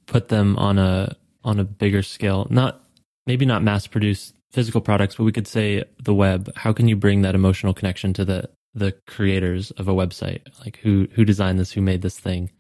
put 0.07 0.29
them 0.29 0.57
on 0.57 0.79
a 0.79 1.15
on 1.47 1.59
a 1.59 1.65
bigger 1.65 2.03
scale? 2.03 2.47
Not 2.51 2.85
maybe 3.27 3.47
not 3.47 3.63
mass 3.63 3.87
produce 3.87 4.35
physical 4.53 4.83
products, 4.83 5.15
but 5.15 5.25
we 5.25 5.33
could 5.33 5.49
say 5.49 5.85
the 6.03 6.13
web. 6.13 6.53
How 6.57 6.75
can 6.75 6.89
you 6.89 6.97
bring 6.97 7.23
that 7.23 7.35
emotional 7.35 7.73
connection 7.73 8.13
to 8.15 8.25
the 8.25 8.51
the 8.75 8.95
creators 9.07 9.71
of 9.73 9.89
a 9.89 9.95
website? 9.95 10.43
Like 10.61 10.79
who 10.79 11.09
who 11.13 11.25
designed 11.25 11.59
this, 11.59 11.73
who 11.73 11.81
made 11.81 12.03
this 12.03 12.19
thing? 12.19 12.51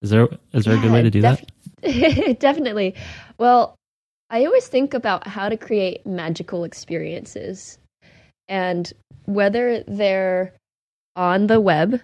Is 0.00 0.10
there 0.10 0.28
is 0.54 0.64
there 0.64 0.76
a 0.76 0.80
good 0.80 0.92
way 0.92 1.02
to 1.02 1.10
do 1.10 1.20
that? 1.20 1.44
that? 1.82 2.38
Definitely. 2.40 2.94
Well, 3.38 3.76
I 4.30 4.44
always 4.44 4.66
think 4.66 4.94
about 4.94 5.26
how 5.26 5.48
to 5.48 5.56
create 5.56 6.06
magical 6.06 6.64
experiences. 6.64 7.78
And 8.48 8.92
whether 9.24 9.82
they're 9.86 10.52
on 11.14 11.46
the 11.46 11.60
web 11.60 12.00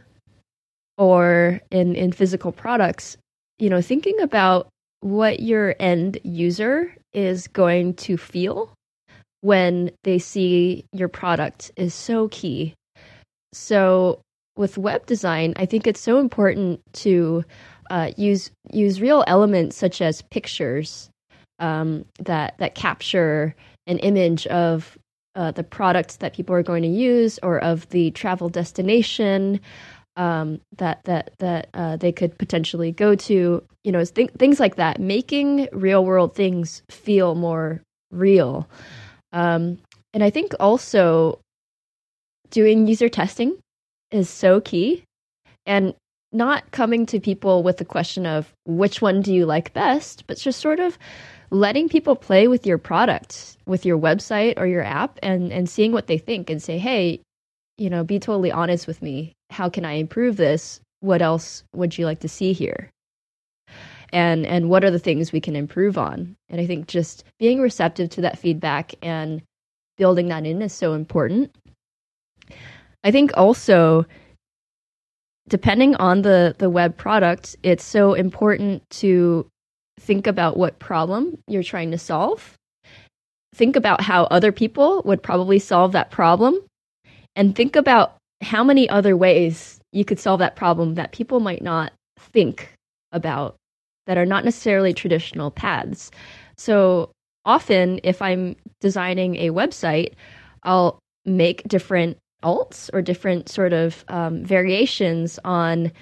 or 0.99 1.61
in, 1.71 1.95
in 1.95 2.13
physical 2.13 2.53
products, 2.53 3.17
you 3.59 3.71
know, 3.71 3.81
thinking 3.81 4.21
about 4.21 4.69
what 5.03 5.41
your 5.41 5.75
end 5.79 6.19
user 6.23 6.95
is 7.13 7.49
going 7.49 7.95
to 7.95 8.17
feel 8.17 8.73
when 9.41 9.91
they 10.05 10.19
see 10.19 10.87
your 10.93 11.09
product 11.09 11.73
is 11.77 11.93
so 11.93 12.29
key. 12.29 12.75
So 13.53 14.21
with 14.57 14.79
web 14.79 15.05
design, 15.07 15.55
I 15.57 15.67
think 15.67 15.87
it's 15.87 16.01
so 16.01 16.19
important 16.19 16.81
to 16.95 17.45
uh, 17.91 18.13
use 18.17 18.51
use 18.73 19.01
real 19.01 19.25
elements 19.27 19.77
such 19.77 20.01
as 20.01 20.23
pictures 20.23 21.11
um, 21.59 22.05
that 22.21 22.55
that 22.59 22.75
capture 22.75 23.55
an 23.87 23.99
image 23.99 24.47
of 24.47 24.97
uh, 25.35 25.51
the 25.51 25.65
product 25.65 26.21
that 26.21 26.35
people 26.35 26.55
are 26.55 26.63
going 26.63 26.83
to 26.83 26.89
use 26.89 27.41
or 27.43 27.59
of 27.59 27.89
the 27.89 28.13
travel 28.13 28.49
destination 28.49 29.61
um, 30.17 30.61
that 30.77 31.05
that 31.05 31.33
that 31.39 31.69
uh, 31.75 31.97
they 31.97 32.13
could 32.13 32.37
potentially 32.39 32.93
go 32.93 33.15
to. 33.15 33.63
You 33.85 33.93
know, 33.93 34.05
th- 34.05 34.31
things 34.39 34.61
like 34.61 34.77
that, 34.77 35.01
making 35.01 35.69
real 35.73 36.05
world 36.05 36.35
things 36.35 36.83
feel 36.89 37.35
more 37.35 37.83
real. 38.11 38.69
Um, 39.33 39.79
and 40.15 40.23
I 40.23 40.31
think 40.31 40.55
also 40.61 41.41
doing 42.51 42.87
user 42.87 43.09
testing 43.09 43.57
is 44.11 44.29
so 44.29 44.61
key, 44.61 45.05
and 45.67 45.95
not 46.33 46.71
coming 46.71 47.07
to 47.07 47.21
people 47.21 47.63
with 47.63 47.77
the 47.79 47.85
question 47.85 48.27
of 48.27 48.53
which 48.65 49.03
one 49.03 49.21
do 49.21 49.35
you 49.35 49.47
like 49.47 49.73
best, 49.73 50.27
but 50.27 50.39
just 50.39 50.61
sort 50.61 50.81
of 50.81 50.99
letting 51.51 51.89
people 51.89 52.17
play 52.17 52.49
with 52.49 52.67
your 52.67 52.79
product, 52.79 53.57
with 53.67 53.85
your 53.85 53.99
website 53.99 54.55
or 54.57 54.67
your 54.67 54.83
app 54.83 55.19
and 55.23 55.53
and 55.53 55.69
seeing 55.69 55.93
what 55.93 56.07
they 56.07 56.19
think 56.19 56.51
and 56.51 56.63
say, 56.63 56.79
"Hey, 56.79 57.21
you 57.79 57.91
know, 57.91 58.05
be 58.05 58.19
totally 58.19 58.53
honest 58.53 58.87
with 58.87 59.03
me. 59.03 59.35
How 59.51 59.69
can 59.69 59.85
I 59.85 59.93
improve 59.93 60.37
this? 60.37 60.81
What 61.01 61.23
else 61.23 61.65
would 61.75 61.97
you 61.99 62.07
like 62.07 62.21
to 62.21 62.29
see 62.29 62.53
here?" 62.53 62.91
And 64.13 64.47
and 64.47 64.69
what 64.69 64.85
are 64.85 64.91
the 64.91 64.99
things 64.99 65.33
we 65.33 65.41
can 65.41 65.57
improve 65.57 65.97
on? 65.97 66.37
And 66.51 66.61
I 66.61 66.67
think 66.67 66.87
just 66.87 67.25
being 67.39 67.61
receptive 67.61 68.11
to 68.11 68.21
that 68.23 68.39
feedback 68.39 68.95
and 69.03 69.43
building 69.97 70.29
that 70.29 70.45
in 70.45 70.61
is 70.63 70.73
so 70.73 70.93
important. 70.93 71.55
I 73.05 73.11
think 73.11 73.33
also 73.35 74.05
depending 75.49 75.95
on 75.97 76.23
the 76.23 76.55
the 76.59 76.71
web 76.71 76.97
product, 76.97 77.57
it's 77.63 77.85
so 77.85 78.15
important 78.15 78.89
to 78.91 79.47
think 79.99 80.27
about 80.27 80.57
what 80.57 80.79
problem 80.79 81.39
you're 81.49 81.63
trying 81.63 81.91
to 81.93 81.99
solve. 81.99 82.55
Think 83.55 83.77
about 83.77 84.01
how 84.01 84.25
other 84.25 84.53
people 84.53 85.03
would 85.05 85.23
probably 85.23 85.59
solve 85.59 85.93
that 85.93 86.11
problem 86.11 86.61
and 87.37 87.55
think 87.55 87.77
about 87.77 88.15
how 88.43 88.65
many 88.65 88.89
other 88.89 89.17
ways 89.17 89.79
you 89.93 90.05
could 90.05 90.19
solve 90.19 90.41
that 90.41 90.57
problem 90.57 90.95
that 90.95 91.13
people 91.13 91.41
might 91.41 91.63
not 91.63 91.93
think 92.19 92.73
about 93.13 93.57
that 94.07 94.19
are 94.19 94.27
not 94.27 94.45
necessarily 94.45 94.93
traditional 94.93 95.51
paths. 95.51 96.11
So 96.57 97.11
often 97.45 98.01
if 98.03 98.21
I'm 98.21 98.57
designing 98.81 99.37
a 99.37 99.51
website, 99.51 100.15
I'll 100.65 100.99
make 101.25 101.63
different 101.69 102.17
alts 102.43 102.91
or 102.93 103.03
different 103.03 103.49
sort 103.49 103.73
of 103.73 104.05
um, 104.09 104.45
variations 104.45 105.39
on 105.45 105.93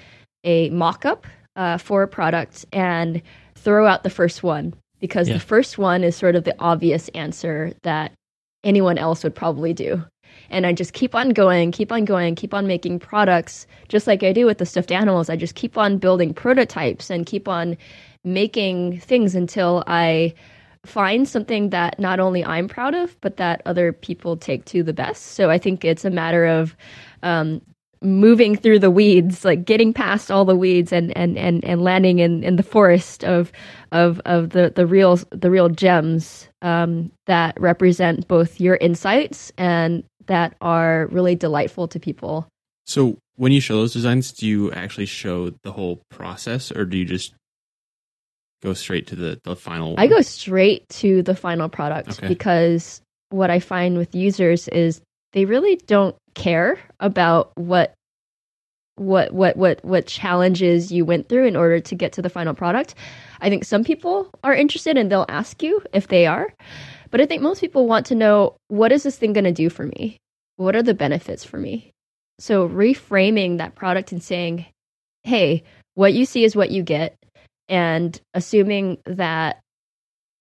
a 0.44 0.70
mock-up 0.70 1.26
uh, 1.56 1.76
for 1.76 2.02
a 2.02 2.08
product 2.08 2.64
and 2.72 3.20
throw 3.54 3.86
out 3.86 4.02
the 4.02 4.10
first 4.10 4.42
one 4.42 4.72
because 5.00 5.28
Yeah. 5.28 5.34
the 5.34 5.40
first 5.40 5.76
one 5.76 6.02
is 6.02 6.16
sort 6.16 6.36
of 6.36 6.44
the 6.44 6.54
obvious 6.58 7.08
answer 7.10 7.72
that 7.82 8.12
anyone 8.64 8.96
else 8.96 9.22
would 9.22 9.34
probably 9.34 9.74
do. 9.74 10.02
And 10.50 10.66
I 10.66 10.72
just 10.72 10.92
keep 10.92 11.14
on 11.14 11.30
going, 11.30 11.72
keep 11.72 11.92
on 11.92 12.04
going, 12.04 12.34
keep 12.34 12.54
on 12.54 12.66
making 12.66 12.98
products, 12.98 13.66
just 13.88 14.06
like 14.06 14.22
I 14.22 14.32
do 14.32 14.46
with 14.46 14.58
the 14.58 14.66
stuffed 14.66 14.92
animals. 14.92 15.30
I 15.30 15.36
just 15.36 15.54
keep 15.54 15.78
on 15.78 15.98
building 15.98 16.34
prototypes 16.34 17.10
and 17.10 17.24
keep 17.26 17.48
on 17.48 17.76
making 18.24 19.00
things 19.00 19.34
until 19.34 19.82
I 19.86 20.34
find 20.84 21.28
something 21.28 21.70
that 21.70 21.98
not 21.98 22.20
only 22.20 22.44
I'm 22.44 22.68
proud 22.68 22.94
of, 22.94 23.18
but 23.20 23.36
that 23.36 23.62
other 23.66 23.92
people 23.92 24.36
take 24.36 24.64
to 24.66 24.82
the 24.82 24.92
best. 24.92 25.32
So 25.32 25.50
I 25.50 25.58
think 25.58 25.84
it's 25.84 26.04
a 26.04 26.10
matter 26.10 26.46
of 26.46 26.76
um, 27.22 27.60
moving 28.02 28.56
through 28.56 28.78
the 28.78 28.90
weeds, 28.90 29.44
like 29.44 29.64
getting 29.64 29.92
past 29.92 30.30
all 30.30 30.44
the 30.44 30.56
weeds 30.56 30.92
and 30.92 31.14
and 31.16 31.36
and, 31.36 31.64
and 31.64 31.82
landing 31.82 32.18
in, 32.18 32.42
in 32.42 32.56
the 32.56 32.62
forest 32.62 33.24
of 33.24 33.52
of 33.92 34.20
of 34.24 34.50
the, 34.50 34.72
the 34.74 34.86
real 34.86 35.16
the 35.30 35.50
real 35.50 35.68
gems 35.68 36.48
um, 36.62 37.10
that 37.26 37.60
represent 37.60 38.26
both 38.26 38.60
your 38.60 38.76
insights 38.76 39.52
and 39.58 40.02
that 40.26 40.56
are 40.60 41.08
really 41.10 41.34
delightful 41.34 41.88
to 41.88 42.00
people. 42.00 42.46
So 42.86 43.18
when 43.36 43.52
you 43.52 43.60
show 43.60 43.76
those 43.76 43.92
designs, 43.92 44.32
do 44.32 44.46
you 44.46 44.72
actually 44.72 45.06
show 45.06 45.50
the 45.62 45.72
whole 45.72 46.02
process, 46.10 46.70
or 46.72 46.84
do 46.84 46.96
you 46.96 47.04
just 47.04 47.34
go 48.62 48.72
straight 48.74 49.06
to 49.08 49.16
the, 49.16 49.40
the 49.44 49.56
final? 49.56 49.94
I 49.98 50.06
go 50.06 50.20
straight 50.20 50.88
to 50.90 51.22
the 51.22 51.34
final 51.34 51.68
product 51.68 52.18
Okay. 52.18 52.28
because 52.28 53.00
what 53.30 53.50
I 53.50 53.60
find 53.60 53.96
with 53.96 54.14
users 54.14 54.68
is 54.68 55.00
they 55.32 55.44
really 55.44 55.76
don't 55.86 56.16
care 56.34 56.78
about 56.98 57.52
what 57.56 57.94
what 58.96 59.32
what 59.32 59.56
what 59.56 59.82
what 59.84 60.06
challenges 60.06 60.92
you 60.92 61.04
went 61.06 61.28
through 61.28 61.46
in 61.46 61.56
order 61.56 61.80
to 61.80 61.94
get 61.94 62.12
to 62.12 62.22
the 62.22 62.28
final 62.28 62.52
product. 62.54 62.94
I 63.40 63.48
think 63.48 63.64
some 63.64 63.82
people 63.84 64.28
are 64.44 64.54
interested 64.54 64.98
and 64.98 65.10
they'll 65.10 65.24
ask 65.28 65.62
you 65.62 65.80
if 65.94 66.08
they 66.08 66.26
are. 66.26 66.52
But 67.10 67.20
I 67.20 67.26
think 67.26 67.42
most 67.42 67.60
people 67.60 67.86
want 67.86 68.06
to 68.06 68.14
know 68.14 68.56
what 68.68 68.92
is 68.92 69.02
this 69.02 69.16
thing 69.16 69.32
going 69.32 69.44
to 69.44 69.52
do 69.52 69.68
for 69.68 69.84
me? 69.84 70.16
What 70.56 70.76
are 70.76 70.82
the 70.82 70.94
benefits 70.94 71.44
for 71.44 71.58
me? 71.58 71.92
So 72.38 72.68
reframing 72.68 73.58
that 73.58 73.74
product 73.74 74.12
and 74.12 74.22
saying, 74.22 74.66
"Hey, 75.22 75.64
what 75.94 76.14
you 76.14 76.24
see 76.24 76.44
is 76.44 76.56
what 76.56 76.70
you 76.70 76.82
get." 76.82 77.16
And 77.68 78.18
assuming 78.34 78.98
that 79.04 79.60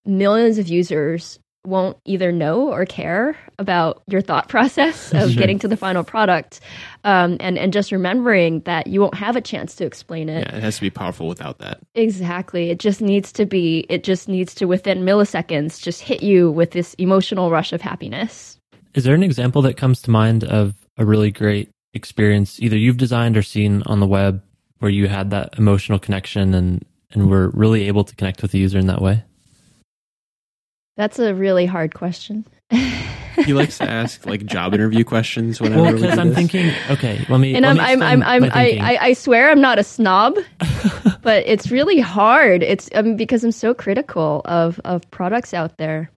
millions 0.06 0.58
of 0.58 0.68
users 0.68 1.40
won't 1.66 1.98
either 2.06 2.32
know 2.32 2.72
or 2.72 2.86
care 2.86 3.38
about 3.60 4.02
your 4.08 4.22
thought 4.22 4.48
process 4.50 5.14
of 5.14 5.32
Sure. 5.32 5.40
getting 5.40 5.60
to 5.60 5.68
the 5.68 5.78
final 5.78 6.04
product 6.04 6.60
um, 7.04 7.38
and, 7.40 7.58
and 7.60 7.72
just 7.72 7.92
remembering 7.92 8.62
that 8.62 8.88
you 8.88 9.00
won't 9.02 9.14
have 9.16 9.36
a 9.36 9.42
chance 9.42 9.76
to 9.76 9.86
explain 9.86 10.30
it 10.30 10.40
yeah, 10.48 10.56
it 10.58 10.64
has 10.64 10.76
to 10.76 10.82
be 10.82 10.90
powerful 10.90 11.28
without 11.28 11.60
that. 11.60 11.80
exactly 11.94 12.72
it 12.72 12.80
just 12.80 13.02
needs 13.02 13.32
to 13.34 13.46
be 13.46 13.86
it 13.90 14.04
just 14.04 14.28
needs 14.28 14.56
to 14.56 14.66
within 14.66 15.00
milliseconds 15.06 15.82
just 15.82 16.02
hit 16.02 16.24
you 16.24 16.50
with 16.50 16.72
this 16.72 16.96
emotional 16.96 17.52
rush 17.52 17.72
of 17.74 17.82
happiness 17.82 18.58
Is 18.96 19.04
there 19.04 19.14
an 19.14 19.24
example 19.24 19.62
that 19.64 19.78
comes 19.78 20.02
to 20.04 20.10
mind 20.12 20.44
of 20.46 20.74
a 20.98 21.06
really 21.06 21.30
great 21.32 21.70
experience 21.94 22.60
either 22.62 22.78
you've 22.78 22.98
designed 22.98 23.36
or 23.38 23.42
seen 23.44 23.84
on 23.86 24.00
the 24.00 24.08
web 24.08 24.42
where 24.80 24.92
you 24.92 25.08
had 25.08 25.30
that 25.32 25.58
emotional 25.60 26.00
connection 26.00 26.54
and 26.54 26.84
and 27.12 27.30
were 27.30 27.50
really 27.50 27.88
able 27.88 28.04
to 28.06 28.16
connect 28.16 28.42
with 28.42 28.52
the 28.52 28.60
user 28.60 28.78
in 28.80 28.88
that 28.88 29.02
way? 29.02 29.24
that's 30.98 31.18
a 31.20 31.34
really 31.34 31.66
hard 31.66 31.94
question 31.94 32.46
He 32.72 33.54
likes 33.54 33.78
to 33.78 33.90
ask 33.90 34.26
like 34.26 34.46
job 34.46 34.74
interview 34.74 35.04
questions 35.06 35.62
whenever 35.62 35.82
Well, 35.84 35.94
we 35.94 36.02
because 36.02 36.16
do 36.16 36.22
I'm 36.22 36.28
this. 36.30 36.36
thinking, 36.38 36.72
okay, 36.90 37.26
let 37.30 37.40
me. 37.40 37.56
and 37.56 37.64
let 37.64 37.80
I'm 37.80 38.00
me 38.00 38.06
I'm 38.06 38.24
I'm, 38.24 38.44
I'm 38.44 38.52
I. 38.54 38.78
I 38.82 38.98
I 39.08 39.14
swear 39.14 39.50
I'm 39.50 39.62
not 39.62 39.80
a 39.80 39.84
snob, 39.84 40.36
but 41.22 41.44
it's 41.48 41.72
really 41.72 42.00
hard. 42.00 42.64
It's 42.64 42.90
um, 42.94 43.16
because 43.16 43.44
I'm 43.44 43.52
so 43.52 43.74
critical 43.74 44.42
of 44.46 44.80
of 44.84 45.10
products 45.12 45.54
out 45.54 45.78
there. 45.78 46.12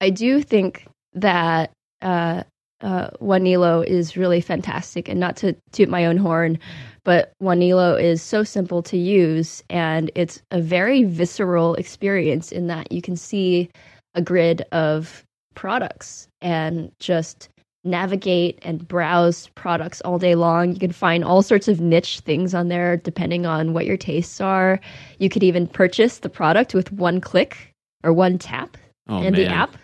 I 0.00 0.10
do 0.10 0.40
think 0.40 0.86
that 1.14 1.72
uh, 2.00 2.44
uh, 2.80 3.10
Wanelo 3.20 3.84
is 3.84 4.16
really 4.16 4.40
fantastic, 4.40 5.08
and 5.08 5.18
not 5.18 5.36
to 5.38 5.56
toot 5.72 5.88
my 5.88 6.06
own 6.06 6.16
horn, 6.16 6.60
but 7.02 7.32
Wanelo 7.42 8.00
is 8.00 8.22
so 8.22 8.44
simple 8.44 8.82
to 8.84 8.96
use, 8.96 9.64
and 9.68 10.12
it's 10.14 10.40
a 10.52 10.60
very 10.60 11.02
visceral 11.02 11.74
experience 11.74 12.52
in 12.52 12.68
that 12.68 12.92
you 12.92 13.02
can 13.02 13.16
see 13.16 13.68
a 14.14 14.22
grid 14.22 14.62
of 14.72 15.24
products 15.54 16.28
and 16.40 16.90
just 17.00 17.48
navigate 17.84 18.58
and 18.62 18.86
browse 18.86 19.48
products 19.54 20.00
all 20.02 20.18
day 20.18 20.34
long. 20.34 20.72
You 20.72 20.78
can 20.78 20.92
find 20.92 21.24
all 21.24 21.42
sorts 21.42 21.68
of 21.68 21.80
niche 21.80 22.20
things 22.20 22.54
on 22.54 22.68
there 22.68 22.96
depending 22.96 23.46
on 23.46 23.72
what 23.72 23.86
your 23.86 23.96
tastes 23.96 24.40
are. 24.40 24.80
You 25.18 25.28
could 25.28 25.42
even 25.42 25.66
purchase 25.66 26.18
the 26.18 26.28
product 26.28 26.74
with 26.74 26.92
one 26.92 27.20
click 27.20 27.74
or 28.04 28.12
one 28.12 28.38
tap 28.38 28.76
oh, 29.08 29.18
in 29.18 29.32
man. 29.32 29.34
the 29.34 29.46
app. 29.46 29.76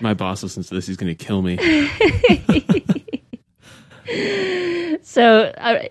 My 0.00 0.14
boss 0.14 0.42
listens 0.42 0.68
to 0.68 0.74
this. 0.74 0.86
He's 0.86 0.96
going 0.96 1.14
to 1.14 1.24
kill 1.24 1.42
me. 1.42 1.58
so 5.02 5.52
uh, 5.58 5.82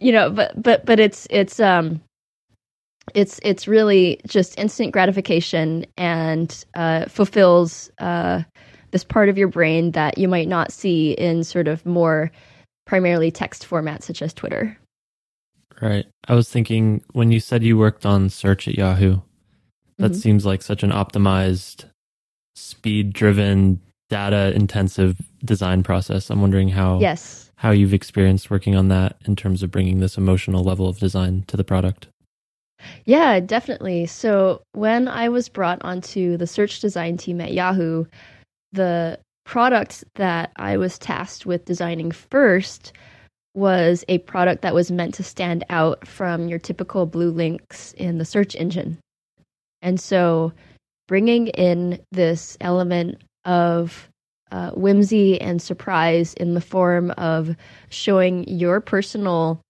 you 0.00 0.10
know 0.10 0.30
but 0.30 0.60
but 0.60 0.84
but 0.84 0.98
it's 0.98 1.28
it's 1.30 1.60
um 1.60 2.00
it's 3.14 3.40
it's 3.42 3.66
really 3.68 4.20
just 4.26 4.58
instant 4.58 4.92
gratification 4.92 5.86
and 5.96 6.64
uh, 6.74 7.06
fulfills 7.06 7.90
uh, 7.98 8.42
this 8.90 9.04
part 9.04 9.28
of 9.28 9.36
your 9.38 9.48
brain 9.48 9.92
that 9.92 10.18
you 10.18 10.28
might 10.28 10.48
not 10.48 10.72
see 10.72 11.12
in 11.12 11.44
sort 11.44 11.68
of 11.68 11.84
more 11.84 12.30
primarily 12.86 13.30
text 13.30 13.68
formats 13.68 14.04
such 14.04 14.22
as 14.22 14.32
Twitter. 14.32 14.78
Right. 15.80 16.06
I 16.26 16.34
was 16.34 16.48
thinking 16.48 17.02
when 17.12 17.30
you 17.30 17.38
said 17.40 17.62
you 17.62 17.78
worked 17.78 18.04
on 18.06 18.30
search 18.30 18.66
at 18.66 18.74
Yahoo, 18.74 19.20
that 19.98 20.12
Mhm. 20.12 20.16
seems 20.16 20.46
like 20.46 20.62
such 20.62 20.82
an 20.82 20.90
optimized, 20.90 21.84
speed 22.56 23.12
driven, 23.12 23.80
data 24.10 24.52
intensive 24.54 25.16
design 25.44 25.82
process. 25.82 26.30
I'm 26.30 26.40
wondering 26.40 26.70
how 26.70 26.98
Yes. 27.00 27.50
how 27.56 27.70
you've 27.72 27.92
experienced 27.94 28.50
working 28.50 28.74
on 28.74 28.88
that 28.88 29.16
in 29.26 29.36
terms 29.36 29.62
of 29.62 29.70
bringing 29.70 30.00
this 30.00 30.16
emotional 30.16 30.64
level 30.64 30.88
of 30.88 30.98
design 30.98 31.44
to 31.48 31.56
the 31.56 31.64
product. 31.64 32.08
Yeah, 33.04 33.40
definitely. 33.40 34.06
So 34.06 34.62
when 34.72 35.08
I 35.08 35.28
was 35.28 35.48
brought 35.48 35.82
onto 35.82 36.36
the 36.36 36.46
search 36.46 36.80
design 36.80 37.16
team 37.16 37.40
at 37.40 37.52
Yahoo, 37.52 38.04
the 38.72 39.18
product 39.44 40.04
that 40.16 40.52
I 40.56 40.76
was 40.76 40.98
tasked 40.98 41.46
with 41.46 41.64
designing 41.64 42.10
first 42.10 42.92
was 43.54 44.04
a 44.08 44.18
product 44.18 44.62
that 44.62 44.74
was 44.74 44.90
meant 44.90 45.14
to 45.14 45.22
stand 45.22 45.64
out 45.70 46.06
from 46.06 46.48
your 46.48 46.58
typical 46.58 47.06
blue 47.06 47.30
links 47.30 47.92
in 47.94 48.18
the 48.18 48.24
search 48.24 48.54
engine. 48.54 48.98
And 49.82 49.98
so 49.98 50.52
bringing 51.08 51.48
in 51.48 52.00
this 52.12 52.56
element 52.60 53.22
of 53.44 54.08
uh, 54.52 54.70
whimsy 54.70 55.40
and 55.40 55.60
surprise 55.60 56.34
in 56.34 56.54
the 56.54 56.60
form 56.60 57.10
of 57.12 57.56
showing 57.88 58.46
your 58.48 58.80
personal 58.80 59.60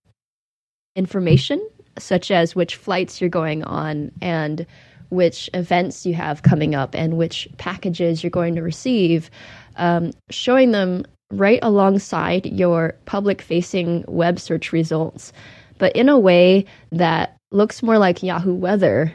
information 0.97 1.67
such 2.03 2.31
as 2.31 2.55
which 2.55 2.77
flights 2.77 3.21
you're 3.21 3.31
going 3.31 3.65
on 3.65 4.11
and 4.21 4.67
which 5.11 5.49
events 5.55 6.05
you 6.05 6.15
have 6.15 6.43
coming 6.43 6.75
up 6.75 6.95
and 6.95 7.17
which 7.17 7.49
packages 7.57 8.23
you're 8.23 8.31
going 8.31 8.55
to 8.55 8.63
receive, 8.63 9.31
um, 9.77 10.11
showing 10.31 10.73
them 10.73 11.05
right 11.31 11.61
alongside 11.63 12.47
your 12.47 12.95
public 13.07 13.43
facing 13.43 14.05
web 14.09 14.39
search 14.39 14.73
results, 14.73 15.33
but 15.79 15.95
in 15.95 16.09
a 16.09 16.19
way 16.19 16.65
that 16.93 17.37
looks 17.51 17.83
more 17.83 17.99
like 17.99 18.23
Yahoo 18.23 18.55
Weather 18.55 19.15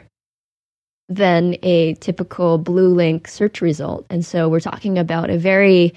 than 1.08 1.56
a 1.62 1.94
typical 1.94 2.58
blue 2.58 2.88
link 2.88 3.28
search 3.28 3.60
result. 3.60 4.06
And 4.10 4.24
so 4.24 4.48
we're 4.48 4.60
talking 4.60 4.98
about 4.98 5.30
a 5.30 5.38
very 5.38 5.92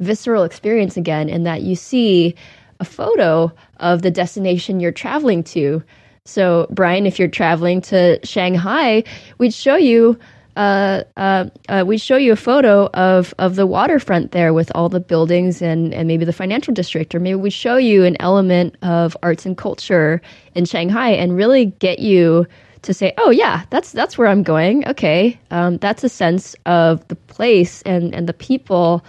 visceral 0.00 0.44
experience 0.44 0.96
again, 0.96 1.28
in 1.28 1.44
that 1.44 1.62
you 1.62 1.76
see 1.76 2.34
a 2.80 2.84
photo 2.84 3.52
of 3.80 4.02
the 4.02 4.10
destination 4.10 4.80
you're 4.80 4.92
traveling 4.92 5.42
to. 5.44 5.82
So, 6.26 6.66
Brian, 6.70 7.06
if 7.06 7.18
you're 7.18 7.28
traveling 7.28 7.80
to 7.82 8.18
Shanghai, 8.24 9.04
we'd 9.38 9.54
show 9.54 9.76
you. 9.76 10.18
Uh, 10.56 11.04
uh, 11.18 11.44
uh, 11.68 11.84
we'd 11.86 12.00
show 12.00 12.16
you 12.16 12.32
a 12.32 12.36
photo 12.36 12.86
of, 12.94 13.34
of 13.38 13.56
the 13.56 13.66
waterfront 13.66 14.32
there 14.32 14.54
with 14.54 14.72
all 14.74 14.88
the 14.88 15.00
buildings 15.00 15.60
and, 15.60 15.92
and 15.92 16.08
maybe 16.08 16.24
the 16.24 16.32
financial 16.32 16.72
district, 16.72 17.14
or 17.14 17.20
maybe 17.20 17.34
we 17.34 17.50
show 17.50 17.76
you 17.76 18.04
an 18.04 18.16
element 18.20 18.74
of 18.80 19.14
arts 19.22 19.44
and 19.44 19.58
culture 19.58 20.22
in 20.54 20.64
Shanghai 20.64 21.10
and 21.10 21.36
really 21.36 21.66
get 21.66 21.98
you 21.98 22.46
to 22.80 22.94
say, 22.94 23.12
"Oh 23.18 23.30
yeah, 23.30 23.64
that's 23.68 23.92
that's 23.92 24.16
where 24.16 24.28
I'm 24.28 24.42
going." 24.42 24.88
Okay, 24.88 25.38
um, 25.50 25.76
that's 25.76 26.02
a 26.04 26.08
sense 26.08 26.56
of 26.64 27.06
the 27.08 27.16
place 27.16 27.82
and 27.82 28.14
and 28.14 28.26
the 28.26 28.32
people 28.32 29.04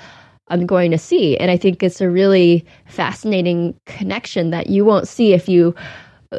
I'm 0.50 0.66
going 0.66 0.92
to 0.92 0.98
see, 0.98 1.38
and 1.38 1.50
I 1.50 1.56
think 1.56 1.82
it's 1.82 2.02
a 2.02 2.10
really 2.10 2.66
fascinating 2.88 3.74
connection 3.86 4.50
that 4.50 4.68
you 4.68 4.84
won't 4.84 5.08
see 5.08 5.32
if 5.32 5.48
you 5.48 5.74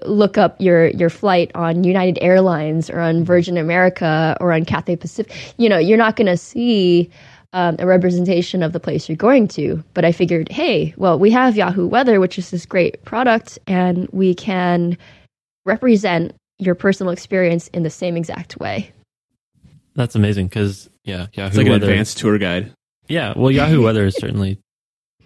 look 0.04 0.38
up 0.38 0.60
your 0.60 0.88
your 0.88 1.10
flight 1.10 1.50
on 1.54 1.84
United 1.84 2.18
Airlines 2.22 2.90
or 2.90 3.00
on 3.00 3.24
Virgin 3.24 3.56
America 3.56 4.36
or 4.40 4.52
on 4.52 4.64
Cathay 4.64 4.96
Pacific. 4.96 5.54
You 5.56 5.68
know, 5.68 5.78
you're 5.78 5.98
not 5.98 6.16
going 6.16 6.26
to 6.26 6.36
see. 6.36 7.10
Um, 7.54 7.76
a 7.78 7.86
representation 7.86 8.62
of 8.62 8.74
the 8.74 8.78
place 8.78 9.08
you're 9.08 9.16
going 9.16 9.48
to. 9.48 9.82
But 9.94 10.04
I 10.04 10.12
figured, 10.12 10.50
hey, 10.50 10.92
well, 10.98 11.18
we 11.18 11.30
have 11.30 11.56
Yahoo 11.56 11.86
Weather, 11.86 12.20
which 12.20 12.38
is 12.38 12.50
this 12.50 12.66
great 12.66 13.02
product, 13.06 13.58
and 13.66 14.06
we 14.12 14.34
can 14.34 14.98
represent 15.64 16.34
your 16.58 16.74
personal 16.74 17.10
experience 17.10 17.68
in 17.68 17.84
the 17.84 17.90
same 17.90 18.18
exact 18.18 18.58
way. 18.58 18.92
That's 19.94 20.14
amazing 20.14 20.48
because 20.48 20.90
yeah, 21.04 21.28
Yahoo 21.32 21.48
It's 21.48 21.56
like 21.56 21.66
an 21.68 21.72
advanced 21.72 22.18
tour 22.18 22.36
guide. 22.36 22.72
Yeah, 23.08 23.32
well, 23.34 23.50
Yahoo 23.50 23.82
Weather 23.82 24.04
is 24.04 24.14
certainly 24.16 24.58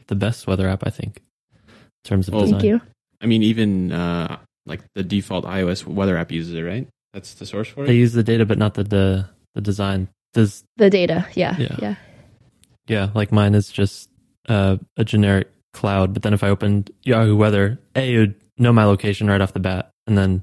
the 0.06 0.14
best 0.14 0.46
weather 0.46 0.68
app, 0.68 0.86
I 0.86 0.90
think, 0.90 1.20
in 1.64 1.72
terms 2.04 2.28
of 2.28 2.34
Well, 2.34 2.42
design. 2.42 2.60
Thank 2.60 2.70
you. 2.70 2.80
I 3.20 3.26
mean, 3.26 3.42
even 3.42 3.92
uh, 3.92 4.38
like 4.66 4.80
the 4.94 5.02
default 5.02 5.44
iOS 5.44 5.86
weather 5.86 6.16
app 6.16 6.30
uses 6.32 6.54
it, 6.54 6.62
right? 6.62 6.88
That's 7.12 7.34
the 7.34 7.46
source 7.46 7.68
for 7.68 7.84
it. 7.84 7.86
They 7.88 7.96
use 7.96 8.12
the 8.12 8.22
data, 8.22 8.46
but 8.46 8.58
not 8.58 8.74
the 8.74 8.84
the, 8.84 9.28
the 9.54 9.60
design. 9.60 10.08
Does 10.34 10.64
The 10.78 10.88
data, 10.88 11.26
yeah, 11.34 11.56
Yeah. 11.58 11.76
yeah. 11.78 11.94
yeah, 12.88 13.10
like 13.14 13.32
mine 13.32 13.54
is 13.54 13.70
just 13.70 14.08
uh, 14.48 14.78
a 14.96 15.04
generic 15.04 15.50
cloud. 15.74 16.14
But 16.14 16.22
then 16.22 16.32
if 16.32 16.42
I 16.42 16.48
opened 16.48 16.90
Yahoo 17.02 17.36
Weather, 17.36 17.78
a 17.94 18.14
it 18.14 18.18
would 18.18 18.34
know 18.58 18.72
my 18.72 18.84
location 18.84 19.28
right 19.28 19.40
off 19.40 19.52
the 19.52 19.60
bat, 19.60 19.90
and 20.06 20.16
then 20.16 20.42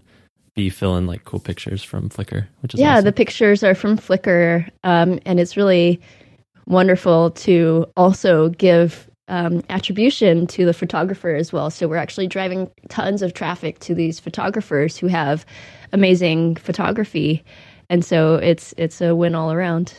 b 0.56 0.70
fill 0.70 0.96
in 0.98 1.08
like 1.08 1.24
cool 1.26 1.40
pictures 1.40 1.84
from 1.84 2.10
Flickr, 2.10 2.48
which 2.62 2.74
is 2.76 2.80
yeah, 2.80 2.94
awesome. 2.94 3.06
the 3.06 3.12
pictures 3.14 3.64
are 3.64 3.74
from 3.76 3.98
Flickr, 3.98 4.70
um, 4.84 5.20
and 5.26 5.40
it's 5.40 5.58
really 5.58 6.00
wonderful 6.68 7.32
to 7.32 7.88
also 7.98 8.50
give 8.50 9.09
um, 9.30 9.64
attribution 9.70 10.46
to 10.48 10.66
the 10.66 10.74
photographer 10.74 11.30
as 11.34 11.54
well. 11.54 11.70
So 11.70 11.88
we're 11.88 11.96
actually 11.98 12.28
driving 12.28 12.70
tons 12.90 13.22
of 13.22 13.34
traffic 13.34 13.80
to 13.80 13.96
these 13.96 14.20
photographers 14.20 14.98
who 14.98 15.08
have 15.08 15.46
amazing 15.94 16.56
photography, 16.58 17.44
and 17.90 18.04
so 18.04 18.36
it's 18.36 18.74
it's 18.78 19.00
a 19.02 19.16
win 19.16 19.36
all 19.36 19.52
around. 19.54 19.94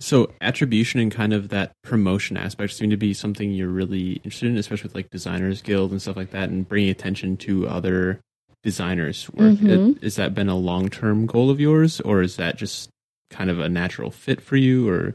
So 0.00 0.30
attribution 0.40 1.00
and 1.00 1.10
kind 1.10 1.32
of 1.32 1.48
that 1.48 1.72
promotion 1.82 2.36
aspect 2.36 2.72
seem 2.72 2.90
to 2.90 2.96
be 2.96 3.12
something 3.12 3.50
you're 3.50 3.66
really 3.68 4.12
interested 4.24 4.48
in, 4.48 4.56
especially 4.56 4.88
with 4.88 4.94
like 4.94 5.10
Designers 5.10 5.60
Guild 5.60 5.90
and 5.90 6.00
stuff 6.00 6.16
like 6.16 6.30
that, 6.30 6.50
and 6.50 6.68
bringing 6.68 6.90
attention 6.90 7.36
to 7.38 7.66
other 7.68 8.20
designers' 8.62 9.28
work. 9.30 9.56
Mhm. 9.58 9.96
It- 9.96 10.02
Has 10.04 10.16
that 10.16 10.34
been 10.34 10.48
a 10.48 10.56
long 10.56 10.88
term 10.88 11.26
goal 11.26 11.50
of 11.50 11.58
yours, 11.60 12.00
or 12.00 12.22
is 12.22 12.36
that 12.36 12.56
just 12.56 12.90
kind 13.30 13.50
of 13.50 13.58
a 13.58 13.68
natural 13.68 14.10
fit 14.12 14.40
for 14.40 14.56
you? 14.56 14.88
Or 14.88 15.14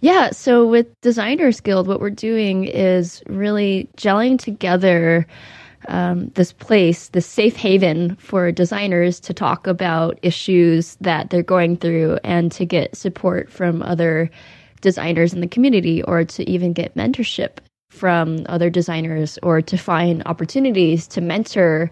Yeah, 0.00 0.30
so 0.30 0.66
with 0.66 0.86
Designers 1.00 1.60
Guild, 1.60 1.86
what 1.86 2.00
we're 2.00 2.10
doing 2.10 2.64
is 2.64 3.22
really 3.26 3.88
gelling 3.96 4.38
together 4.38 5.26
um, 5.88 6.28
this 6.34 6.52
place, 6.52 7.08
this 7.08 7.26
safe 7.26 7.56
haven 7.56 8.16
for 8.16 8.50
designers 8.50 9.20
to 9.20 9.34
talk 9.34 9.66
about 9.66 10.18
issues 10.22 10.96
that 11.00 11.30
they're 11.30 11.42
going 11.42 11.76
through 11.76 12.18
and 12.24 12.50
to 12.52 12.64
get 12.64 12.96
support 12.96 13.50
from 13.50 13.82
other 13.82 14.30
designers 14.80 15.32
in 15.32 15.40
the 15.40 15.48
community 15.48 16.02
or 16.02 16.24
to 16.24 16.48
even 16.48 16.72
get 16.72 16.94
mentorship 16.94 17.58
from 17.90 18.44
other 18.46 18.70
designers 18.70 19.38
or 19.42 19.62
to 19.62 19.76
find 19.76 20.22
opportunities 20.26 21.06
to 21.06 21.20
mentor 21.20 21.90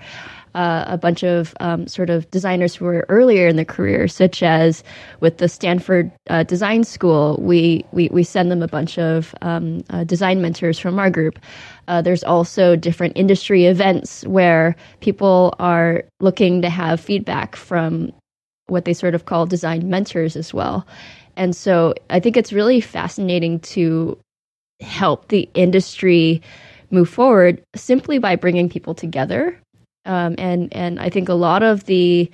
uh, 0.55 0.85
a 0.87 0.99
bunch 0.99 1.23
of 1.23 1.55
um, 1.61 1.87
sort 1.87 2.11
of 2.11 2.31
designers 2.31 2.75
who 2.75 2.87
are 2.87 3.07
earlier 3.09 3.49
in 3.49 3.57
their 3.57 3.65
career, 3.65 4.09
such 4.09 4.43
as 4.43 4.85
with 5.21 5.39
the 5.39 5.49
Stanford 5.49 6.11
uh, 6.29 6.43
Design 6.43 6.85
School, 6.85 7.39
we, 7.41 7.85
we, 7.93 8.09
we 8.13 8.23
send 8.23 8.51
them 8.51 8.63
a 8.63 8.69
bunch 8.69 8.99
of 8.99 9.35
um, 9.43 9.83
uh, 9.91 10.05
design 10.05 10.43
mentors 10.43 10.79
from 10.79 10.99
our 10.99 11.11
group. 11.11 11.39
Uh, 11.89 12.03
there's 12.03 12.25
also 12.25 12.77
different 12.77 13.17
industry 13.17 13.67
events 13.67 14.25
where 14.27 14.77
people 15.01 15.55
are 15.59 16.05
looking 16.21 16.63
to 16.63 16.71
have 16.71 17.01
feedback 17.01 17.57
from 17.57 18.13
what 18.67 18.85
they 18.85 18.95
sort 18.95 19.15
of 19.15 19.25
call 19.25 19.47
design 19.47 19.89
mentors 19.89 20.37
as 20.37 20.55
well. 20.55 20.87
And 21.37 21.57
so 21.57 21.95
I 22.11 22.21
think 22.21 22.37
it's 22.37 22.53
really 22.53 22.81
fascinating 22.81 23.61
to 23.61 24.19
help 24.81 25.29
the 25.29 25.49
industry 25.55 26.43
move 26.91 27.09
forward 27.09 27.63
simply 27.75 28.19
by 28.19 28.37
bringing 28.37 28.69
people 28.69 28.95
together. 28.95 29.59
Um, 30.05 30.35
and 30.39 30.73
and 30.75 31.01
I 31.01 31.09
think 31.09 31.29
a 31.29 31.35
lot 31.35 31.63
of 31.63 31.85
the 31.85 32.31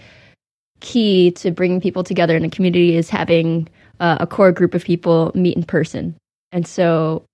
key 0.80 1.32
to 1.32 1.50
bringing 1.50 1.80
people 1.80 2.04
together 2.04 2.36
in 2.36 2.44
a 2.44 2.50
community 2.50 2.96
is 2.96 3.10
having 3.10 3.68
uh, 4.00 4.18
a 4.20 4.26
core 4.26 4.52
group 4.52 4.74
of 4.74 4.84
people 4.84 5.32
meet 5.34 5.56
in 5.56 5.64
person. 5.64 6.16
And 6.52 6.66
so 6.66 7.24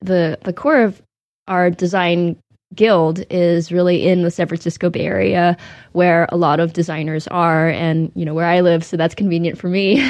the 0.00 0.38
the 0.42 0.52
core 0.52 0.82
of 0.82 1.02
our 1.48 1.70
design 1.70 2.36
guild 2.74 3.24
is 3.30 3.70
really 3.70 4.06
in 4.06 4.22
the 4.22 4.30
San 4.30 4.48
Francisco 4.48 4.90
Bay 4.90 5.06
Area 5.06 5.56
where 5.92 6.26
a 6.30 6.36
lot 6.36 6.60
of 6.60 6.72
designers 6.72 7.28
are 7.28 7.68
and 7.68 8.10
you 8.14 8.24
know 8.24 8.34
where 8.34 8.46
I 8.46 8.60
live 8.60 8.84
so 8.84 8.96
that's 8.96 9.14
convenient 9.14 9.58
for 9.58 9.68
me 9.68 10.04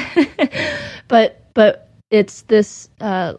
but 1.07 1.45
but 1.53 1.91
it's 2.09 2.41
this 2.43 2.89
uh, 3.01 3.33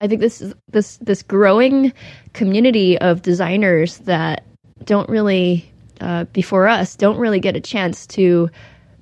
I 0.00 0.08
think 0.08 0.20
this 0.20 0.42
this 0.68 0.96
this 0.98 1.22
growing 1.22 1.92
community 2.32 2.98
of 2.98 3.22
designers 3.22 3.98
that 3.98 4.44
don't 4.84 5.08
really 5.08 5.70
uh, 6.00 6.24
before 6.32 6.68
us 6.68 6.96
don't 6.96 7.18
really 7.18 7.40
get 7.40 7.56
a 7.56 7.60
chance 7.60 8.06
to 8.08 8.50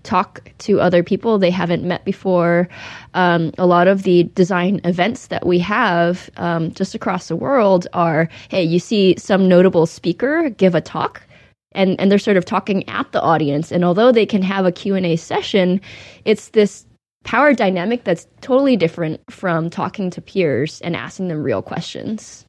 talk 0.05 0.51
to 0.59 0.81
other 0.81 1.03
people 1.03 1.39
they 1.39 1.51
haven't 1.51 1.83
met 1.83 2.05
before. 2.05 2.69
Um, 3.15 3.53
a 3.59 3.67
lot 3.67 3.89
of 3.89 4.05
the 4.05 4.25
design 4.35 4.81
events 4.85 5.27
that 5.29 5.47
we 5.47 5.59
have 5.59 6.31
um, 6.37 6.73
just 6.73 6.95
across 6.95 7.29
the 7.29 7.37
world 7.37 7.87
are 7.95 8.29
hey, 8.51 8.63
you 8.63 8.79
see 8.79 9.17
some 9.19 9.49
notable 9.49 9.87
speaker 9.87 10.51
give 10.51 10.75
a 10.75 10.81
talk. 10.81 11.23
And, 11.77 11.99
and 12.01 12.09
they're 12.09 12.21
sort 12.21 12.37
of 12.37 12.45
talking 12.45 12.89
at 12.89 13.11
the 13.11 13.21
audience 13.21 13.73
and 13.73 13.85
although 13.85 14.13
they 14.13 14.27
can 14.27 14.43
have 14.43 14.65
a 14.65 14.71
q&a 14.71 15.17
session 15.17 15.81
it's 16.25 16.51
this 16.51 16.87
power 17.25 17.53
dynamic 17.53 18.05
that's 18.05 18.29
totally 18.43 18.77
different 18.77 19.21
from 19.29 19.71
talking 19.71 20.09
to 20.11 20.21
peers 20.21 20.81
and 20.83 20.95
asking 20.95 21.27
them 21.27 21.43
real 21.43 21.63
questions 21.63 22.44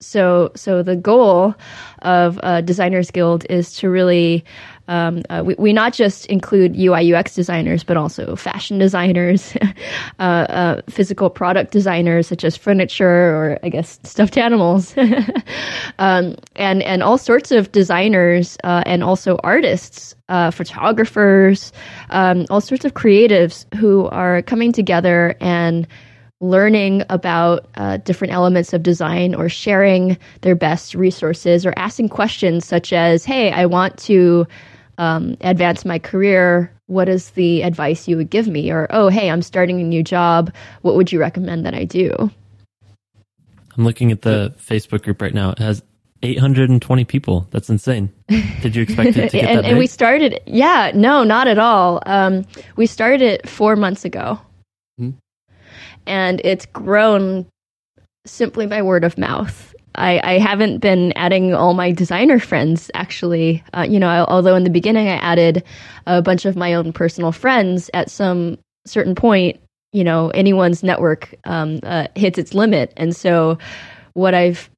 so 0.00 0.52
so 0.54 0.82
the 0.82 0.96
goal 0.96 1.54
of 2.02 2.38
uh, 2.42 2.60
designers 2.60 3.10
guild 3.10 3.44
is 3.50 3.74
to 3.74 3.90
really 3.90 4.44
um, 4.86 5.22
uh, 5.28 5.42
we, 5.44 5.54
we 5.58 5.72
not 5.72 5.92
just 5.92 6.26
include 6.26 6.76
ui 6.76 7.12
ux 7.12 7.34
designers 7.34 7.82
but 7.82 7.96
also 7.96 8.36
fashion 8.36 8.78
designers 8.78 9.56
uh, 10.20 10.22
uh, 10.22 10.80
physical 10.88 11.28
product 11.28 11.72
designers 11.72 12.28
such 12.28 12.44
as 12.44 12.56
furniture 12.56 13.08
or 13.08 13.58
i 13.62 13.68
guess 13.68 13.98
stuffed 14.04 14.36
animals. 14.36 14.94
Um, 15.98 16.36
and 16.54 16.80
and 16.82 17.02
all 17.02 17.18
sorts 17.18 17.50
of 17.50 17.72
designers 17.72 18.56
uh, 18.62 18.84
and 18.86 19.02
also 19.02 19.36
artists 19.42 20.14
uh, 20.28 20.52
photographers 20.52 21.72
um, 22.10 22.46
all 22.50 22.60
sorts 22.60 22.84
of 22.84 22.94
creatives 22.94 23.64
who 23.74 24.06
are 24.06 24.42
coming 24.42 24.70
together 24.72 25.34
and 25.40 25.88
learning 26.40 27.02
about 27.08 27.66
uh, 27.76 27.96
different 27.98 28.32
elements 28.32 28.72
of 28.72 28.82
design 28.82 29.34
or 29.34 29.48
sharing 29.48 30.16
their 30.42 30.54
best 30.54 30.94
resources 30.94 31.66
or 31.66 31.72
asking 31.76 32.08
questions 32.08 32.64
such 32.64 32.92
as 32.92 33.24
hey 33.24 33.50
i 33.50 33.66
want 33.66 33.96
to 33.98 34.46
um, 34.98 35.36
advance 35.40 35.84
my 35.84 35.98
career 35.98 36.72
what 36.86 37.08
is 37.08 37.30
the 37.30 37.62
advice 37.62 38.06
you 38.06 38.16
would 38.16 38.30
give 38.30 38.46
me 38.46 38.70
or 38.70 38.86
oh 38.90 39.08
hey 39.08 39.30
i'm 39.30 39.42
starting 39.42 39.80
a 39.80 39.84
new 39.84 40.02
job 40.02 40.52
what 40.82 40.94
would 40.94 41.10
you 41.10 41.18
recommend 41.18 41.66
that 41.66 41.74
i 41.74 41.84
do 41.84 42.30
I'm 43.78 43.84
looking 43.84 44.10
at 44.10 44.22
the 44.22 44.52
Facebook 44.58 45.04
group 45.04 45.22
right 45.22 45.32
now. 45.32 45.50
It 45.50 45.60
has 45.60 45.82
820 46.24 47.04
people. 47.04 47.46
That's 47.52 47.70
insane. 47.70 48.12
Did 48.60 48.74
you 48.74 48.82
expect 48.82 49.16
it 49.16 49.30
to 49.30 49.38
get 49.38 49.44
and, 49.48 49.58
that 49.60 49.64
and 49.64 49.78
we 49.78 49.86
started 49.86 50.40
yeah 50.46 50.90
no 50.94 51.22
not 51.22 51.46
at 51.46 51.58
all 51.58 52.02
um, 52.04 52.44
we 52.74 52.86
started 52.86 53.22
it 53.22 53.48
four 53.48 53.76
months 53.76 54.04
ago. 54.04 54.40
And 56.08 56.40
it's 56.42 56.66
grown 56.66 57.46
simply 58.26 58.66
by 58.66 58.82
word 58.82 59.04
of 59.04 59.16
mouth. 59.18 59.74
I, 59.94 60.20
I 60.22 60.38
haven't 60.38 60.78
been 60.78 61.12
adding 61.16 61.54
all 61.54 61.74
my 61.74 61.92
designer 61.92 62.38
friends 62.38 62.90
actually. 62.94 63.62
Uh, 63.74 63.86
you 63.88 63.98
know 63.98 64.24
although 64.28 64.54
in 64.54 64.64
the 64.64 64.70
beginning 64.70 65.08
i 65.08 65.16
added 65.16 65.64
a 66.06 66.22
bunch 66.22 66.44
of 66.44 66.56
my 66.56 66.74
own 66.74 66.92
personal 66.92 67.32
friends 67.32 67.90
at 67.94 68.10
some 68.10 68.58
certain 68.86 69.14
point 69.14 69.60
you 69.92 70.04
know 70.04 70.30
anyone's 70.30 70.82
network 70.82 71.34
um, 71.44 71.80
uh, 71.82 72.06
hits 72.14 72.38
its 72.38 72.54
limit. 72.54 72.92
And 72.96 73.14
so 73.14 73.58
what 74.14 74.34
i've 74.34 74.70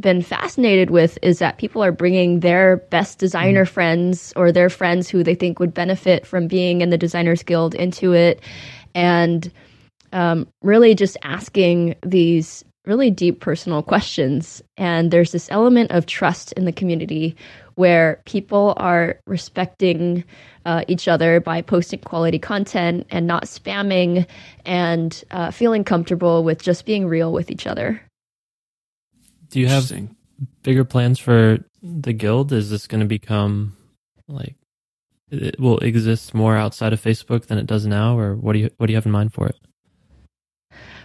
been 0.00 0.22
fascinated 0.22 0.90
with 0.90 1.18
is 1.22 1.38
that 1.40 1.58
people 1.58 1.84
are 1.84 1.92
bringing 1.92 2.40
their 2.40 2.78
best 2.90 3.18
designer 3.18 3.66
friends 3.66 4.32
or 4.34 4.50
their 4.50 4.70
friends 4.70 5.10
who 5.10 5.22
they 5.22 5.34
think 5.34 5.58
would 5.58 5.74
benefit 5.74 6.26
from 6.26 6.48
being 6.48 6.80
in 6.80 6.88
the 6.88 6.96
designers 6.96 7.42
guild 7.42 7.74
into 7.74 8.14
it. 8.14 8.40
And 8.94 9.52
um, 10.12 10.48
really 10.62 10.94
just 10.94 11.16
asking 11.22 11.94
these 12.02 12.64
really 12.86 13.10
deep 13.10 13.40
personal 13.40 13.82
questions 13.82 14.62
and 14.76 15.10
there's 15.10 15.32
this 15.32 15.50
element 15.50 15.90
of 15.90 16.06
trust 16.06 16.52
in 16.52 16.64
the 16.64 16.72
community 16.72 17.36
where 17.74 18.22
people 18.24 18.72
are 18.78 19.20
respecting 19.26 20.24
uh, 20.64 20.82
each 20.88 21.06
other 21.06 21.40
by 21.40 21.60
posting 21.60 21.98
quality 22.00 22.38
content 22.38 23.06
and 23.10 23.26
not 23.26 23.44
spamming 23.44 24.26
and 24.64 25.22
uh, 25.30 25.50
feeling 25.50 25.84
comfortable 25.84 26.42
with 26.42 26.62
just 26.62 26.86
being 26.86 27.06
real 27.06 27.32
with 27.32 27.50
each 27.50 27.66
other 27.66 28.00
Do 29.50 29.60
you 29.60 29.66
have 29.66 29.92
bigger 30.62 30.84
plans 30.84 31.18
for 31.18 31.58
the 31.82 32.12
guild? 32.12 32.52
Is 32.52 32.70
this 32.70 32.86
going 32.86 33.00
to 33.00 33.06
become 33.06 33.76
like 34.28 34.56
it 35.30 35.60
will 35.60 35.78
exist 35.78 36.34
more 36.34 36.56
outside 36.56 36.92
of 36.92 37.00
Facebook 37.00 37.46
than 37.46 37.58
it 37.58 37.66
does 37.66 37.86
now, 37.86 38.18
or 38.18 38.34
what 38.34 38.54
do 38.54 38.58
you 38.60 38.70
what 38.76 38.86
do 38.86 38.92
you 38.92 38.96
have 38.96 39.06
in 39.06 39.12
mind 39.12 39.32
for 39.32 39.46
it? 39.46 39.56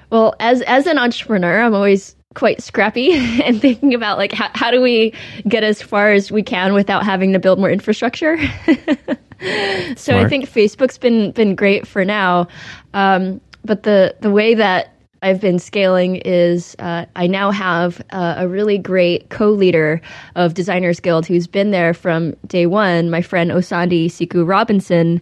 Well, 0.10 0.36
as 0.40 0.62
as 0.64 0.88
an 0.88 0.98
entrepreneur, 0.98 1.62
I'm 1.62 1.74
always 1.74 2.16
quite 2.36 2.62
scrappy 2.62 3.14
and 3.44 3.60
thinking 3.60 3.94
about 3.94 4.18
like 4.18 4.32
how, 4.32 4.50
how 4.54 4.72
do 4.72 4.82
we 4.82 5.14
get 5.48 5.64
as 5.64 5.82
far 5.82 6.12
as 6.12 6.32
we 6.32 6.44
can 6.44 6.74
without 6.74 7.04
having 7.04 7.34
to 7.34 7.40
build 7.40 7.60
more 7.60 7.70
infrastructure. 7.70 8.38
so 9.96 10.18
I 10.18 10.28
think 10.28 10.50
Facebook's 10.50 10.98
been 10.98 11.32
been 11.32 11.56
great 11.56 11.88
for 11.88 12.06
now, 12.06 12.48
um, 12.94 13.42
but 13.64 13.84
the 13.84 14.16
the 14.22 14.32
way 14.32 14.54
that 14.54 14.92
I've 15.22 15.42
been 15.42 15.58
scaling 15.58 16.18
is 16.18 16.76
uh, 16.78 17.06
I 17.16 17.26
now 17.26 17.50
have 17.50 18.00
uh, 18.12 18.36
a 18.38 18.48
really 18.48 18.78
great 18.78 19.30
co-leader 19.30 20.00
of 20.36 20.54
Designers 20.54 21.00
Guild 21.00 21.26
who's 21.26 21.48
been 21.48 21.72
there 21.72 21.96
from 21.96 22.36
day 22.46 22.68
one. 22.68 23.10
My 23.10 23.24
friend 23.24 23.50
Osandi 23.50 24.06
Siku 24.06 24.48
Robinson, 24.48 25.20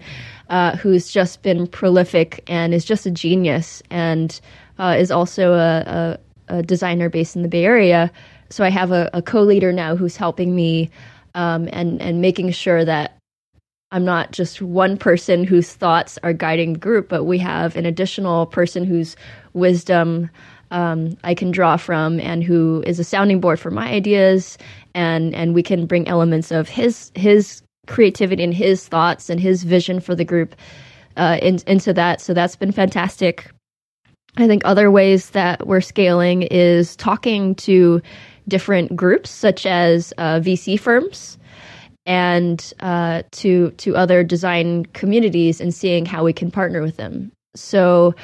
uh, 0.49 0.75
who's 0.75 1.09
just 1.09 1.41
been 1.41 1.67
prolific 1.67 2.43
and 2.47 2.73
is 2.73 2.83
just 2.83 3.05
a 3.05 3.11
genius 3.11 3.81
and 3.89 4.41
uh, 4.83 4.95
is 4.99 5.11
also 5.11 5.53
a, 5.53 6.17
a, 6.49 6.57
a 6.57 6.63
designer 6.63 7.09
based 7.09 7.35
in 7.37 7.41
the 7.41 7.47
Bay 7.47 7.63
Area. 7.63 8.11
So 8.49 8.63
I 8.65 8.69
have 8.69 8.91
a, 8.91 9.09
a 9.13 9.21
co-leader 9.21 9.71
now 9.71 9.95
who's 9.95 10.17
helping 10.17 10.55
me 10.55 10.89
um, 11.35 11.69
and 11.71 12.01
and 12.01 12.21
making 12.21 12.51
sure 12.51 12.85
that 12.85 13.17
I'm 13.91 14.05
not 14.05 14.31
just 14.31 14.61
one 14.61 14.97
person 14.97 15.43
whose 15.43 15.73
thoughts 15.73 16.19
are 16.23 16.33
guiding 16.33 16.73
the 16.73 16.79
group, 16.79 17.09
but 17.09 17.23
we 17.23 17.37
have 17.39 17.75
an 17.75 17.85
additional 17.85 18.45
person 18.45 18.83
whose 18.83 19.15
wisdom 19.53 20.29
um, 20.71 21.15
I 21.23 21.33
can 21.33 21.51
draw 21.51 21.77
from 21.77 22.19
and 22.19 22.43
who 22.43 22.83
is 22.85 22.99
a 22.99 23.03
sounding 23.03 23.39
board 23.39 23.59
for 23.59 23.71
my 23.71 23.89
ideas, 23.89 24.57
and 24.93 25.33
and 25.33 25.55
we 25.55 25.63
can 25.63 25.85
bring 25.85 26.07
elements 26.07 26.51
of 26.51 26.67
his 26.67 27.11
his 27.15 27.61
creativity 27.87 28.43
and 28.43 28.53
his 28.53 28.87
thoughts 28.87 29.29
and 29.29 29.39
his 29.39 29.63
vision 29.63 29.99
for 29.99 30.15
the 30.15 30.25
group 30.25 30.55
uh, 31.17 31.37
in, 31.41 31.59
into 31.67 31.93
that. 31.93 32.21
So 32.21 32.33
that's 32.33 32.55
been 32.55 32.71
fantastic. 32.71 33.49
I 34.37 34.47
think 34.47 34.63
other 34.65 34.89
ways 34.89 35.29
that 35.31 35.67
we're 35.67 35.81
scaling 35.81 36.43
is 36.43 36.95
talking 36.95 37.55
to 37.55 38.01
different 38.47 38.95
groups, 38.95 39.29
such 39.29 39.65
as 39.65 40.13
uh, 40.17 40.39
VC 40.39 40.79
firms 40.79 41.37
and 42.05 42.73
uh, 42.81 43.23
to 43.31 43.71
to 43.71 43.95
other 43.95 44.23
design 44.23 44.85
communities, 44.87 45.61
and 45.61 45.73
seeing 45.73 46.05
how 46.05 46.23
we 46.23 46.33
can 46.33 46.51
partner 46.51 46.81
with 46.81 46.97
them. 46.97 47.31
So 47.55 48.15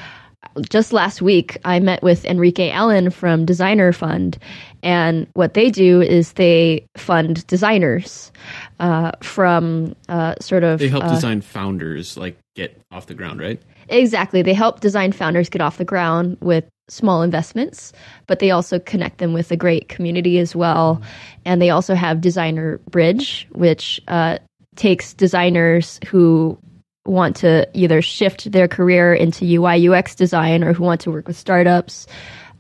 just 0.69 0.93
last 0.93 1.21
week, 1.21 1.57
I 1.63 1.79
met 1.79 2.01
with 2.01 2.25
Enrique 2.25 2.71
Allen 2.71 3.11
from 3.11 3.45
Designer 3.45 3.93
Fund, 3.93 4.37
and 4.81 5.27
what 5.33 5.53
they 5.53 5.69
do 5.69 6.01
is 6.01 6.33
they 6.33 6.85
fund 6.97 7.45
designers 7.47 8.31
uh, 8.79 9.11
from 9.21 9.95
uh, 10.07 10.35
sort 10.39 10.63
of. 10.63 10.79
They 10.79 10.87
help 10.87 11.03
uh, 11.03 11.13
design 11.13 11.41
founders 11.41 12.17
like 12.17 12.37
get 12.55 12.79
off 12.91 13.07
the 13.07 13.13
ground, 13.13 13.39
right? 13.39 13.61
Exactly. 13.89 14.41
They 14.41 14.53
help 14.53 14.79
design 14.79 15.11
founders 15.11 15.49
get 15.49 15.61
off 15.61 15.77
the 15.77 15.85
ground 15.85 16.37
with 16.41 16.65
small 16.89 17.21
investments, 17.21 17.93
but 18.27 18.39
they 18.39 18.51
also 18.51 18.79
connect 18.79 19.19
them 19.19 19.33
with 19.33 19.51
a 19.51 19.57
great 19.57 19.89
community 19.89 20.39
as 20.39 20.55
well. 20.55 21.01
And 21.45 21.61
they 21.61 21.69
also 21.69 21.95
have 21.95 22.21
Designer 22.21 22.79
Bridge, 22.89 23.47
which 23.51 24.01
uh, 24.07 24.39
takes 24.75 25.13
designers 25.13 25.99
who 26.07 26.57
want 27.05 27.35
to 27.37 27.67
either 27.73 28.01
shift 28.01 28.51
their 28.51 28.67
career 28.67 29.13
into 29.13 29.45
UI 29.45 29.89
UX 29.89 30.15
design 30.15 30.63
or 30.63 30.73
who 30.73 30.83
want 30.83 31.01
to 31.01 31.11
work 31.11 31.27
with 31.27 31.37
startups. 31.37 32.07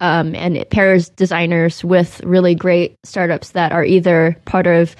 Um, 0.01 0.33
and 0.33 0.55
it 0.55 0.69
pairs 0.69 1.09
designers 1.09 1.83
with 1.83 2.21
really 2.23 2.55
great 2.55 2.95
startups 3.03 3.51
that 3.51 3.71
are 3.71 3.83
either 3.83 4.37
part 4.45 4.65
of 4.65 4.95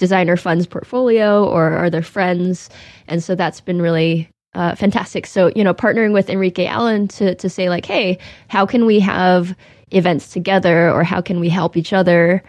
designer 0.00 0.36
funds 0.36 0.66
portfolio 0.66 1.44
or 1.44 1.70
are 1.72 1.90
their 1.90 2.02
friends. 2.02 2.68
And 3.06 3.22
so 3.22 3.36
that's 3.36 3.60
been 3.60 3.80
really 3.80 4.28
uh, 4.54 4.74
fantastic. 4.74 5.26
So, 5.26 5.52
you 5.54 5.62
know, 5.62 5.74
partnering 5.74 6.12
with 6.12 6.28
Enrique 6.28 6.66
Allen 6.66 7.06
to, 7.08 7.36
to 7.36 7.48
say, 7.48 7.68
like, 7.68 7.84
hey, 7.84 8.18
how 8.48 8.66
can 8.66 8.86
we 8.86 8.98
have 8.98 9.54
events 9.92 10.32
together 10.32 10.90
or 10.90 11.04
how 11.04 11.20
can 11.20 11.38
we 11.38 11.48
help 11.48 11.76
each 11.76 11.92
other 11.92 12.42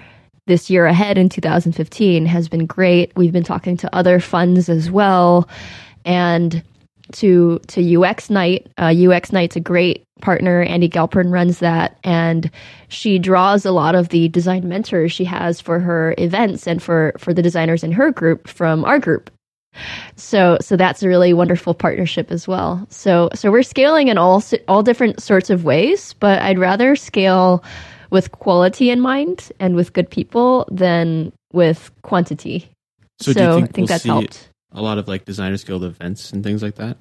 this 0.47 0.70
year 0.70 0.86
ahead 0.86 1.18
in 1.18 1.30
2015 1.30 2.26
has 2.26 2.49
been 2.49 2.66
great. 2.66 3.12
We've 3.16 3.32
been 3.32 3.43
talking 3.43 3.78
to 3.78 3.95
other 3.95 4.20
funds 4.20 4.70
as 4.70 4.89
well. 4.89 5.47
And 6.04 6.64
to 7.14 7.59
to 7.68 8.01
UX 8.01 8.30
Night. 8.30 8.72
Uh, 8.78 8.93
UX 8.95 9.32
Night's 9.32 9.55
a 9.55 9.59
great 9.59 10.03
partner. 10.22 10.66
Andi 10.66 10.89
Galpern 10.89 11.32
runs 11.32 11.59
that, 11.59 11.97
and 12.03 12.49
she 12.89 13.20
draws 13.20 13.66
a 13.66 13.72
lot 13.72 13.95
of 13.95 14.09
the 14.09 14.28
design 14.30 14.68
mentors 14.68 15.12
she 15.12 15.26
has 15.26 15.59
for 15.59 15.80
her 15.80 16.16
events 16.18 16.68
and 16.68 16.82
for 16.82 17.14
for 17.18 17.34
the 17.34 17.41
designers 17.41 17.84
in 17.84 17.91
her 17.91 18.12
group 18.12 18.47
from 18.47 18.86
our 18.86 18.99
group. 18.99 19.30
So 20.16 20.57
so 20.62 20.76
that's 20.76 21.01
a 21.01 21.07
really 21.07 21.34
wonderful 21.34 21.74
partnership 21.74 22.32
as 22.32 22.47
well. 22.47 22.86
So 22.89 23.30
so 23.34 23.51
we're 23.51 23.64
scaling 23.64 24.09
in 24.09 24.18
all 24.18 24.43
all 24.68 24.84
different 24.84 25.22
sorts 25.22 25.49
of 25.49 25.64
ways, 25.64 26.14
but 26.14 26.41
I'd 26.41 26.59
rather 26.59 26.95
scale 26.95 27.64
with 28.09 28.32
quality 28.34 28.89
in 28.89 28.99
mind 28.99 29.51
and 29.59 29.76
with 29.76 29.93
good 29.93 30.09
people 30.09 30.68
than 30.70 31.32
with 31.53 31.89
quantity. 32.03 32.70
So, 33.22 33.32
So, 33.32 33.34
do 33.34 33.39
you 33.41 33.53
think, 33.53 33.64
I 33.64 33.72
think 33.72 33.76
we'll 33.78 33.88
that's 33.88 34.03
helped. 34.03 34.49
A 34.72 34.82
lot 34.82 34.97
of 34.97 35.07
like 35.07 35.26
Designers 35.26 35.63
Guild 35.63 35.84
events 35.84 36.32
and 36.32 36.43
things 36.43 36.61
like 36.63 36.76
that? 36.76 36.97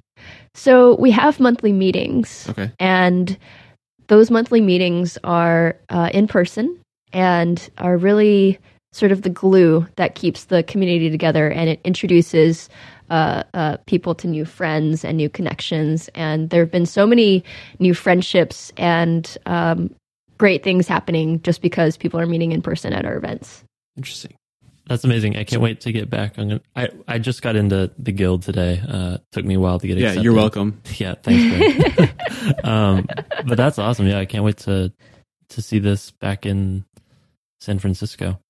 So 0.54 0.96
we 0.96 1.10
have 1.12 1.40
monthly 1.40 1.72
meetings. 1.72 2.46
Okay. 2.50 2.72
and 2.78 3.36
those 4.08 4.28
monthly 4.30 4.60
meetings 4.60 5.16
are 5.22 5.76
uh, 5.88 6.10
in 6.12 6.26
person 6.26 6.76
and 7.12 7.70
are 7.78 7.96
really 7.96 8.58
sort 8.92 9.12
of 9.12 9.22
the 9.22 9.30
glue 9.30 9.86
that 9.96 10.16
keeps 10.16 10.46
the 10.46 10.64
community 10.64 11.08
together 11.10 11.48
and 11.48 11.70
it 11.70 11.80
introduces 11.84 12.68
uh, 13.10 13.44
uh, 13.54 13.76
people 13.86 14.16
to 14.16 14.26
new 14.26 14.44
friends 14.44 15.04
and 15.04 15.16
new 15.16 15.28
connections 15.28 16.10
and 16.16 16.50
there 16.50 16.60
have 16.60 16.72
been 16.72 16.86
so 16.86 17.06
many 17.06 17.44
new 17.78 17.94
friendships 17.94 18.72
and 18.76 19.38
um, 19.46 19.94
great 20.38 20.64
things 20.64 20.88
happening 20.88 21.40
just 21.42 21.62
because 21.62 21.96
people 21.96 22.18
are 22.18 22.26
meeting 22.26 22.50
in 22.50 22.60
person 22.60 22.92
at 22.92 23.04
our 23.04 23.16
events 23.16 23.62
Interesting. 23.96 24.34
That's 24.90 25.04
amazing. 25.04 25.36
I 25.36 25.44
can't 25.44 25.62
wait 25.62 25.82
to 25.82 25.92
get 25.92 26.10
back. 26.10 26.36
I'm 26.36 26.48
gonna, 26.48 26.60
I 26.74 26.88
I 27.06 27.18
just 27.18 27.42
got 27.42 27.54
into 27.54 27.92
the 27.96 28.10
guild 28.10 28.42
today. 28.42 28.82
Uh, 28.86 29.18
took 29.30 29.44
me 29.44 29.54
a 29.54 29.60
while 29.60 29.78
to 29.78 29.86
get. 29.86 29.96
Yeah, 29.98 30.08
accepted. 30.08 30.24
you're 30.24 30.34
welcome. 30.34 30.82
Yeah, 30.98 31.14
thanks. 31.22 32.12
Um, 32.64 33.06
but 33.46 33.56
that's 33.56 33.78
awesome. 33.78 34.06
Yeah, 34.08 34.18
I 34.18 34.24
can't 34.24 34.42
wait 34.44 34.56
to 34.58 34.92
to 35.50 35.62
see 35.62 35.78
this 35.78 36.10
back 36.10 36.44
in 36.44 36.84
San 37.60 37.78
Francisco. 37.78 38.40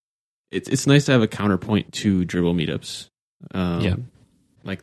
It's 0.50 0.66
it's 0.68 0.86
nice 0.86 1.04
to 1.06 1.12
have 1.12 1.22
a 1.22 1.28
counterpoint 1.28 1.92
to 1.94 2.24
Dribbble 2.24 2.54
meetups. 2.54 3.08
Um, 3.52 3.80
Yeah. 3.82 3.96
like 4.64 4.80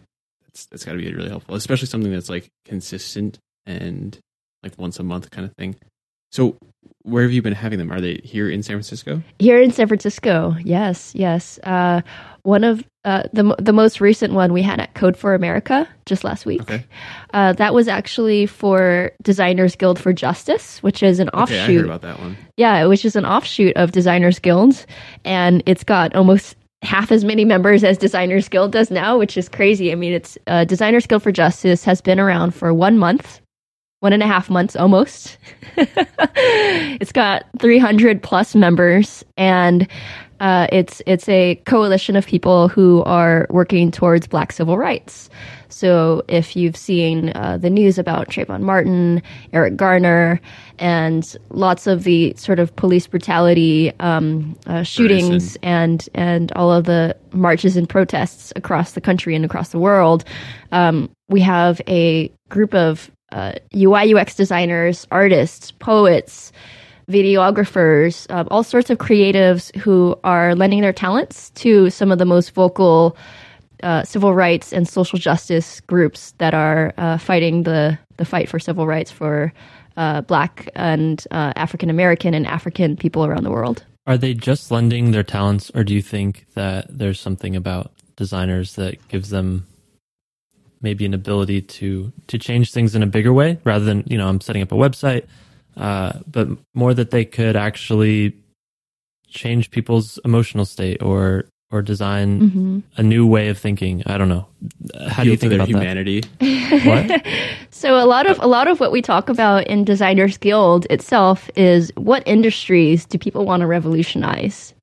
it's 0.49 0.67
it's 0.71 0.85
got 0.85 0.91
to 0.91 0.97
be 0.99 1.11
really 1.11 1.29
helpful, 1.29 1.55
especially 1.55 1.87
something 1.87 2.11
that's 2.11 2.29
like 2.29 2.49
consistent 2.65 3.39
and 3.65 4.17
like 4.61 4.77
once 4.77 4.99
a 4.99 5.03
month 5.03 5.31
kind 5.31 5.45
of 5.45 5.53
thing. 5.57 5.75
So, 6.31 6.57
where 7.07 7.23
have 7.23 7.31
you 7.31 7.41
been 7.41 7.53
having 7.53 7.79
them? 7.79 7.91
Are 7.91 8.01
they 8.01 8.19
here 8.23 8.49
in 8.49 8.61
San 8.63 8.75
Francisco? 8.75 9.21
Here 9.39 9.61
in 9.61 9.71
San 9.71 9.87
Francisco, 9.87 10.55
yes, 10.63 11.13
yes. 11.15 11.57
Uh, 11.63 12.01
one 12.43 12.63
of 12.63 12.83
uh, 13.05 13.23
the 13.33 13.55
the 13.59 13.73
most 13.73 13.99
recent 14.01 14.33
one 14.33 14.51
we 14.53 14.61
had 14.61 14.79
at 14.79 14.93
Code 14.93 15.15
for 15.17 15.33
America 15.33 15.87
just 16.05 16.23
last 16.23 16.45
week. 16.45 16.61
Okay. 16.61 16.83
Uh, 17.33 17.53
that 17.53 17.73
was 17.73 17.87
actually 17.87 18.45
for 18.45 19.11
Designers 19.23 19.75
Guild 19.75 19.99
for 19.99 20.13
Justice, 20.13 20.81
which 20.83 21.01
is 21.03 21.19
an 21.19 21.29
Okay, 21.33 21.39
I 21.39 21.43
heard 21.43 21.69
offshoot. 21.69 21.85
about 21.85 22.01
that 22.01 22.19
one. 22.19 22.37
yeah, 22.57 22.85
which 22.85 23.03
is 23.05 23.15
an 23.15 23.25
offshoot 23.25 23.75
of 23.77 23.91
Designers 23.91 24.39
Guild, 24.39 24.85
and 25.25 25.63
it's 25.65 25.83
got 25.83 26.15
almost 26.15 26.55
half 26.83 27.11
as 27.11 27.25
many 27.25 27.43
members 27.43 27.83
as 27.83 27.97
Designers 27.97 28.47
Guild 28.47 28.71
does 28.71 28.91
now, 28.91 29.17
which 29.17 29.35
is 29.35 29.49
crazy. 29.49 29.91
I 29.91 29.95
mean, 29.95 30.13
it's 30.13 30.37
uh, 30.47 30.63
Designers 30.63 31.07
Guild 31.07 31.23
for 31.23 31.31
Justice 31.31 31.83
has 31.85 32.01
been 32.01 32.19
around 32.19 32.53
for 32.53 32.73
one 32.73 32.97
month, 32.97 33.41
one 33.99 34.13
and 34.13 34.21
a 34.21 34.27
half 34.27 34.49
months 34.49 34.75
almost. 34.75 35.37
it's 35.77 37.11
got 37.11 37.45
300 37.59 38.21
plus 38.21 38.55
members, 38.55 39.23
and 39.37 39.87
uh, 40.39 40.67
it's 40.71 41.01
it's 41.07 41.27
a 41.29 41.55
coalition 41.65 42.15
of 42.15 42.25
people 42.25 42.67
who 42.67 43.03
are 43.03 43.47
working 43.49 43.91
towards 43.91 44.27
Black 44.27 44.51
civil 44.51 44.77
rights. 44.77 45.29
So 45.69 46.23
if 46.27 46.55
you've 46.55 46.77
seen 46.77 47.31
uh, 47.35 47.57
the 47.57 47.69
news 47.69 47.97
about 47.97 48.29
Trayvon 48.29 48.61
Martin, 48.61 49.21
Eric 49.51 49.75
Garner, 49.75 50.39
and 50.79 51.35
lots 51.49 51.87
of 51.87 52.03
the 52.03 52.33
sort 52.37 52.59
of 52.59 52.75
police 52.75 53.07
brutality 53.07 53.91
um, 53.99 54.57
uh, 54.67 54.83
shootings 54.83 55.57
and 55.63 56.07
and 56.13 56.51
all 56.53 56.71
of 56.71 56.85
the 56.85 57.15
marches 57.31 57.75
and 57.75 57.89
protests 57.89 58.53
across 58.55 58.91
the 58.91 59.01
country 59.01 59.35
and 59.35 59.43
across 59.43 59.69
the 59.69 59.79
world, 59.79 60.23
um, 60.71 61.09
we 61.29 61.41
have 61.41 61.81
a 61.87 62.31
group 62.49 62.73
of 62.75 63.11
uh, 63.31 63.53
UI 63.75 64.13
UX 64.13 64.35
designers, 64.35 65.07
artists, 65.11 65.71
poets, 65.71 66.51
videographers, 67.09 68.25
uh, 68.29 68.43
all 68.51 68.63
sorts 68.63 68.89
of 68.89 68.97
creatives 68.97 69.75
who 69.77 70.17
are 70.23 70.55
lending 70.55 70.81
their 70.81 70.93
talents 70.93 71.49
to 71.51 71.89
some 71.89 72.11
of 72.11 72.17
the 72.17 72.25
most 72.25 72.53
vocal 72.53 73.17
uh, 73.83 74.03
civil 74.03 74.33
rights 74.33 74.73
and 74.73 74.87
social 74.87 75.19
justice 75.19 75.79
groups 75.81 76.33
that 76.39 76.53
are 76.53 76.93
uh, 76.97 77.17
fighting 77.17 77.63
the, 77.63 77.97
the 78.17 78.25
fight 78.25 78.49
for 78.49 78.59
civil 78.59 78.87
rights 78.87 79.11
for 79.11 79.53
uh, 79.97 80.21
Black 80.21 80.69
and 80.75 81.25
uh, 81.31 81.53
African 81.55 81.89
American 81.89 82.33
and 82.33 82.45
African 82.45 82.97
people 82.97 83.25
around 83.25 83.43
the 83.43 83.51
world. 83.51 83.83
Are 84.05 84.17
they 84.17 84.33
just 84.33 84.71
lending 84.71 85.11
their 85.11 85.23
talents, 85.23 85.69
or 85.75 85.83
do 85.83 85.93
you 85.93 86.01
think 86.01 86.45
that 86.53 86.85
there's 86.89 87.19
something 87.19 87.55
about 87.55 87.91
designers 88.15 88.75
that 88.75 89.05
gives 89.09 89.29
them 89.29 89.67
maybe 90.81 91.05
an 91.05 91.13
ability 91.13 91.61
to 91.61 92.11
to 92.27 92.37
change 92.37 92.71
things 92.71 92.95
in 92.95 93.03
a 93.03 93.07
bigger 93.07 93.33
way, 93.33 93.59
rather 93.63 93.85
than 93.85 94.03
you 94.07 94.17
know 94.17 94.27
I'm 94.27 94.41
setting 94.41 94.61
up 94.61 94.71
a 94.71 94.75
website, 94.75 95.25
uh, 95.75 96.13
but 96.29 96.47
more 96.73 96.93
that 96.93 97.11
they 97.11 97.25
could 97.25 97.55
actually 97.55 98.33
change 99.29 99.71
people's 99.71 100.19
emotional 100.25 100.65
state 100.65 101.01
or 101.01 101.45
or 101.69 101.81
design 101.81 102.39
Mm-hmm. 102.39 102.79
a 102.95 103.03
new 103.03 103.27
way 103.27 103.49
of 103.49 103.57
thinking. 103.57 104.01
I 104.05 104.17
don't 104.17 104.29
know. 104.29 104.47
How 105.09 105.23
do 105.23 105.29
you 105.29 105.35
think 105.35 105.51
about 105.51 105.67
humanity? 105.67 106.21
that? 106.39 107.09
What? 107.09 107.25
So 107.69 108.01
a 108.01 108.07
lot 108.07 108.25
of 108.25 108.39
a 108.39 108.47
lot 108.47 108.67
of 108.67 108.79
what 108.79 108.91
we 108.91 109.01
talk 109.01 109.29
about 109.29 109.67
in 109.67 109.83
Designers 109.83 110.37
Guild 110.37 110.87
itself 110.89 111.49
is 111.55 111.91
what 111.95 112.23
industries 112.25 113.05
do 113.05 113.19
people 113.19 113.45
want 113.45 113.61
to 113.61 113.67
revolutionize? 113.67 114.73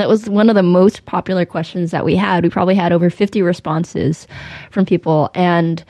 That 0.00 0.08
was 0.08 0.30
one 0.30 0.48
of 0.48 0.54
the 0.54 0.62
most 0.62 1.04
popular 1.04 1.44
questions 1.44 1.90
that 1.90 2.06
we 2.06 2.16
had. 2.16 2.42
We 2.42 2.48
probably 2.48 2.74
had 2.74 2.90
over 2.90 3.10
50 3.10 3.42
responses 3.42 4.26
from 4.70 4.86
people 4.86 5.30
and 5.34 5.84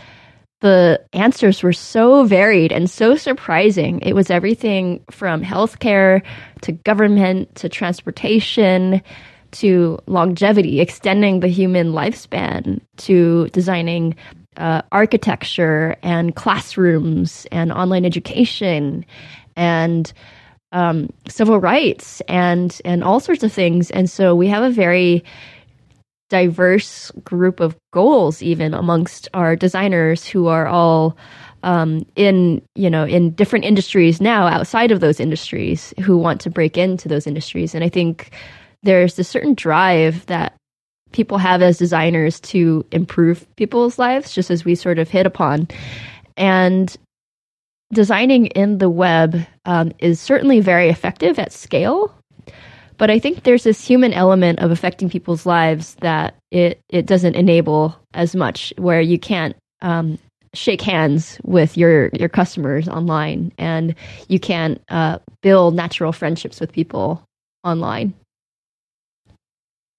the 0.63 1.01
answers 1.13 1.63
were 1.63 1.73
so 1.73 2.25
varied 2.25 2.73
and 2.73 2.91
so 2.91 3.15
surprising. 3.15 4.01
It 4.01 4.15
was 4.15 4.29
everything 4.29 5.05
from 5.09 5.45
healthcare 5.45 6.23
to 6.63 6.73
government 6.73 7.55
to 7.55 7.69
transportation 7.69 9.01
to 9.53 9.99
longevity, 10.07 10.81
extending 10.81 11.39
the 11.39 11.47
human 11.47 11.93
lifespan 11.93 12.81
to 12.97 13.49
designing 13.51 14.17
uh, 14.57 14.83
architecture 14.91 15.95
and 16.03 16.35
classrooms 16.35 17.47
and 17.53 17.71
online 17.71 18.05
education 18.05 19.07
and 19.55 20.13
um, 20.73 21.13
civil 21.29 21.59
rights 21.59 22.21
and 22.23 22.81
and 22.85 23.03
all 23.03 23.21
sorts 23.21 23.43
of 23.43 23.53
things. 23.53 23.91
And 23.91 24.09
so 24.09 24.35
we 24.35 24.49
have 24.49 24.63
a 24.63 24.71
very 24.71 25.25
diverse 26.29 27.11
group 27.25 27.61
of 27.61 27.77
goals, 27.93 28.43
even 28.43 28.73
amongst 28.73 29.29
our 29.35 29.57
designers 29.57 30.27
who 30.27 30.47
are 30.47 30.67
all 30.67 31.17
um, 31.63 32.07
in 32.17 32.63
you 32.75 32.89
know 32.89 33.05
in 33.05 33.33
different 33.33 33.65
industries 33.65 34.21
now 34.21 34.47
outside 34.47 34.91
of 34.91 35.01
those 35.01 35.21
industries 35.21 35.93
who 36.01 36.17
want 36.17 36.41
to 36.43 36.51
break 36.51 36.79
into 36.79 37.09
those 37.09 37.27
industries. 37.27 37.75
And 37.75 37.85
I 37.85 37.89
think 37.89 38.31
there's 38.83 39.19
a 39.19 39.25
certain 39.25 39.55
drive 39.55 40.25
that 40.27 40.55
people 41.13 41.39
have 41.39 41.61
as 41.61 41.79
designers 41.79 42.41
to 42.41 42.87
improve 42.93 43.45
people's 43.57 43.99
lives, 43.99 44.33
just 44.33 44.51
as 44.51 44.65
we 44.65 44.75
sort 44.75 44.99
of 44.99 45.11
hit 45.11 45.27
upon. 45.27 45.69
And 46.37 46.97
designing 47.93 48.47
in 48.47 48.79
the 48.79 48.91
web 48.91 49.47
um, 49.65 49.93
is 49.99 50.21
certainly 50.21 50.61
very 50.61 50.89
effective 50.89 51.39
at 51.39 51.53
scale. 51.53 52.15
But 52.99 53.11
I 53.11 53.19
think 53.19 53.45
there's 53.45 53.65
this 53.65 53.85
human 53.85 54.13
element 54.13 54.59
of 54.59 54.71
affecting 54.71 55.09
people's 55.09 55.47
lives 55.47 55.95
that 55.97 56.35
it, 56.51 56.81
it 56.91 57.07
doesn't 57.07 57.35
enable 57.35 57.97
as 58.13 58.37
much, 58.37 58.75
where 58.77 59.01
you 59.01 59.19
can't 59.19 59.57
um, 59.81 60.19
shake 60.53 60.83
hands 60.83 61.41
with 61.45 61.77
your, 61.77 62.11
your 62.13 62.29
customers 62.29 62.89
online 62.89 63.53
and 63.57 63.95
you 64.29 64.39
can't 64.39 64.83
uh, 64.91 65.19
build 65.43 65.75
natural 65.75 66.13
friendships 66.13 66.61
with 66.61 66.73
people 66.73 67.23
online. 67.65 68.13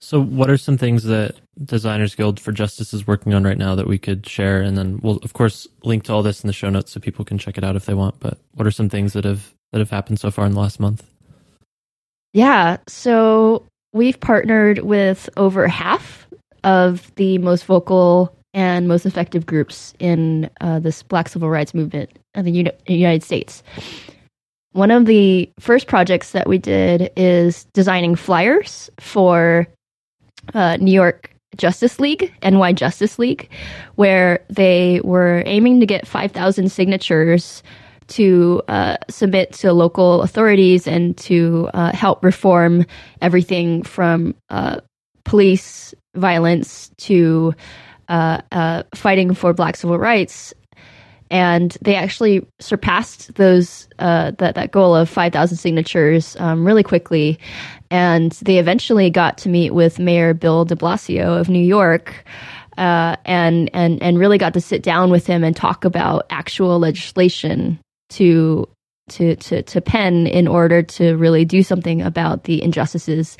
So, 0.03 0.19
what 0.19 0.49
are 0.49 0.57
some 0.57 0.77
things 0.77 1.03
that 1.03 1.35
Designers 1.63 2.15
Guild 2.15 2.39
for 2.39 2.51
Justice 2.51 2.91
is 2.91 3.05
working 3.05 3.35
on 3.35 3.43
right 3.43 3.57
now 3.57 3.75
that 3.75 3.87
we 3.87 3.99
could 3.99 4.27
share? 4.27 4.59
And 4.59 4.75
then 4.75 4.99
we'll, 5.03 5.17
of 5.17 5.33
course, 5.33 5.67
link 5.83 6.05
to 6.05 6.13
all 6.13 6.23
this 6.23 6.43
in 6.43 6.47
the 6.47 6.53
show 6.53 6.71
notes 6.71 6.91
so 6.91 6.99
people 6.99 7.23
can 7.23 7.37
check 7.37 7.57
it 7.57 7.63
out 7.63 7.75
if 7.75 7.85
they 7.85 7.93
want. 7.93 8.19
But 8.19 8.39
what 8.55 8.65
are 8.65 8.71
some 8.71 8.89
things 8.89 9.13
that 9.13 9.25
have 9.25 9.53
that 9.71 9.79
have 9.79 9.91
happened 9.91 10.19
so 10.19 10.31
far 10.31 10.47
in 10.47 10.53
the 10.53 10.59
last 10.59 10.79
month? 10.79 11.07
Yeah, 12.33 12.77
so 12.87 13.63
we've 13.93 14.19
partnered 14.19 14.79
with 14.79 15.29
over 15.37 15.67
half 15.67 16.27
of 16.63 17.13
the 17.15 17.37
most 17.37 17.65
vocal 17.65 18.35
and 18.53 18.87
most 18.87 19.05
effective 19.05 19.45
groups 19.45 19.93
in 19.99 20.49
uh, 20.61 20.79
this 20.79 21.03
Black 21.03 21.29
civil 21.29 21.49
rights 21.49 21.73
movement 21.73 22.09
in 22.33 22.45
the 22.45 22.51
Uni- 22.51 22.71
United 22.87 23.23
States. 23.23 23.61
One 24.73 24.91
of 24.91 25.05
the 25.05 25.49
first 25.59 25.87
projects 25.87 26.31
that 26.31 26.47
we 26.47 26.57
did 26.57 27.11
is 27.15 27.65
designing 27.73 28.15
flyers 28.15 28.89
for 28.99 29.67
uh, 30.53 30.77
New 30.77 30.93
York 30.93 31.31
Justice 31.57 31.99
League, 31.99 32.33
NY 32.43 32.73
Justice 32.73 33.19
League, 33.19 33.49
where 33.95 34.43
they 34.49 35.01
were 35.03 35.43
aiming 35.45 35.79
to 35.79 35.85
get 35.85 36.07
5,000 36.07 36.71
signatures 36.71 37.61
to 38.07 38.61
uh, 38.67 38.97
submit 39.09 39.53
to 39.53 39.73
local 39.73 40.21
authorities 40.21 40.87
and 40.87 41.17
to 41.17 41.69
uh, 41.73 41.93
help 41.93 42.23
reform 42.23 42.85
everything 43.21 43.83
from 43.83 44.35
uh, 44.49 44.79
police 45.23 45.93
violence 46.15 46.91
to 46.97 47.53
uh, 48.09 48.83
fighting 48.93 49.33
for 49.33 49.53
black 49.53 49.77
civil 49.77 49.97
rights. 49.97 50.53
And 51.29 51.77
they 51.81 51.95
actually 51.95 52.45
surpassed 52.59 53.35
those 53.35 53.87
that 53.97 54.37
that 54.37 54.71
goal 54.71 54.93
of 54.93 55.07
five 55.07 55.31
thousand 55.31 55.55
signatures 55.55 56.35
um, 56.37 56.67
really 56.67 56.83
quickly, 56.83 57.39
and 57.91 58.31
they 58.43 58.57
eventually 58.57 59.09
got 59.09 59.37
to 59.39 59.49
meet 59.49 59.73
with 59.73 59.99
Mayor 59.99 60.33
Bill 60.33 60.63
De 60.65 60.75
Blasio 60.75 61.39
of 61.39 61.49
New 61.49 61.63
York, 61.63 62.23
uh, 62.77 63.17
and 63.25 63.69
and 63.73 64.01
and 64.01 64.17
really 64.17 64.37
got 64.37 64.53
to 64.53 64.61
sit 64.61 64.81
down 64.81 65.11
with 65.11 65.27
him 65.27 65.43
and 65.43 65.55
talk 65.55 65.83
about 65.85 66.25
actual 66.29 66.79
legislation 66.79 67.77
to 68.09 68.67
to 69.09 69.35
to 69.35 69.61
to 69.63 69.81
pen 69.81 70.25
in 70.25 70.47
order 70.47 70.81
to 70.81 71.15
really 71.17 71.43
do 71.43 71.61
something 71.61 72.01
about 72.01 72.45
the 72.45 72.63
injustices 72.63 73.37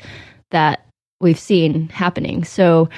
that 0.50 0.86
we've 1.20 1.38
seen 1.38 1.88
happening. 1.88 2.44
So 2.44 2.90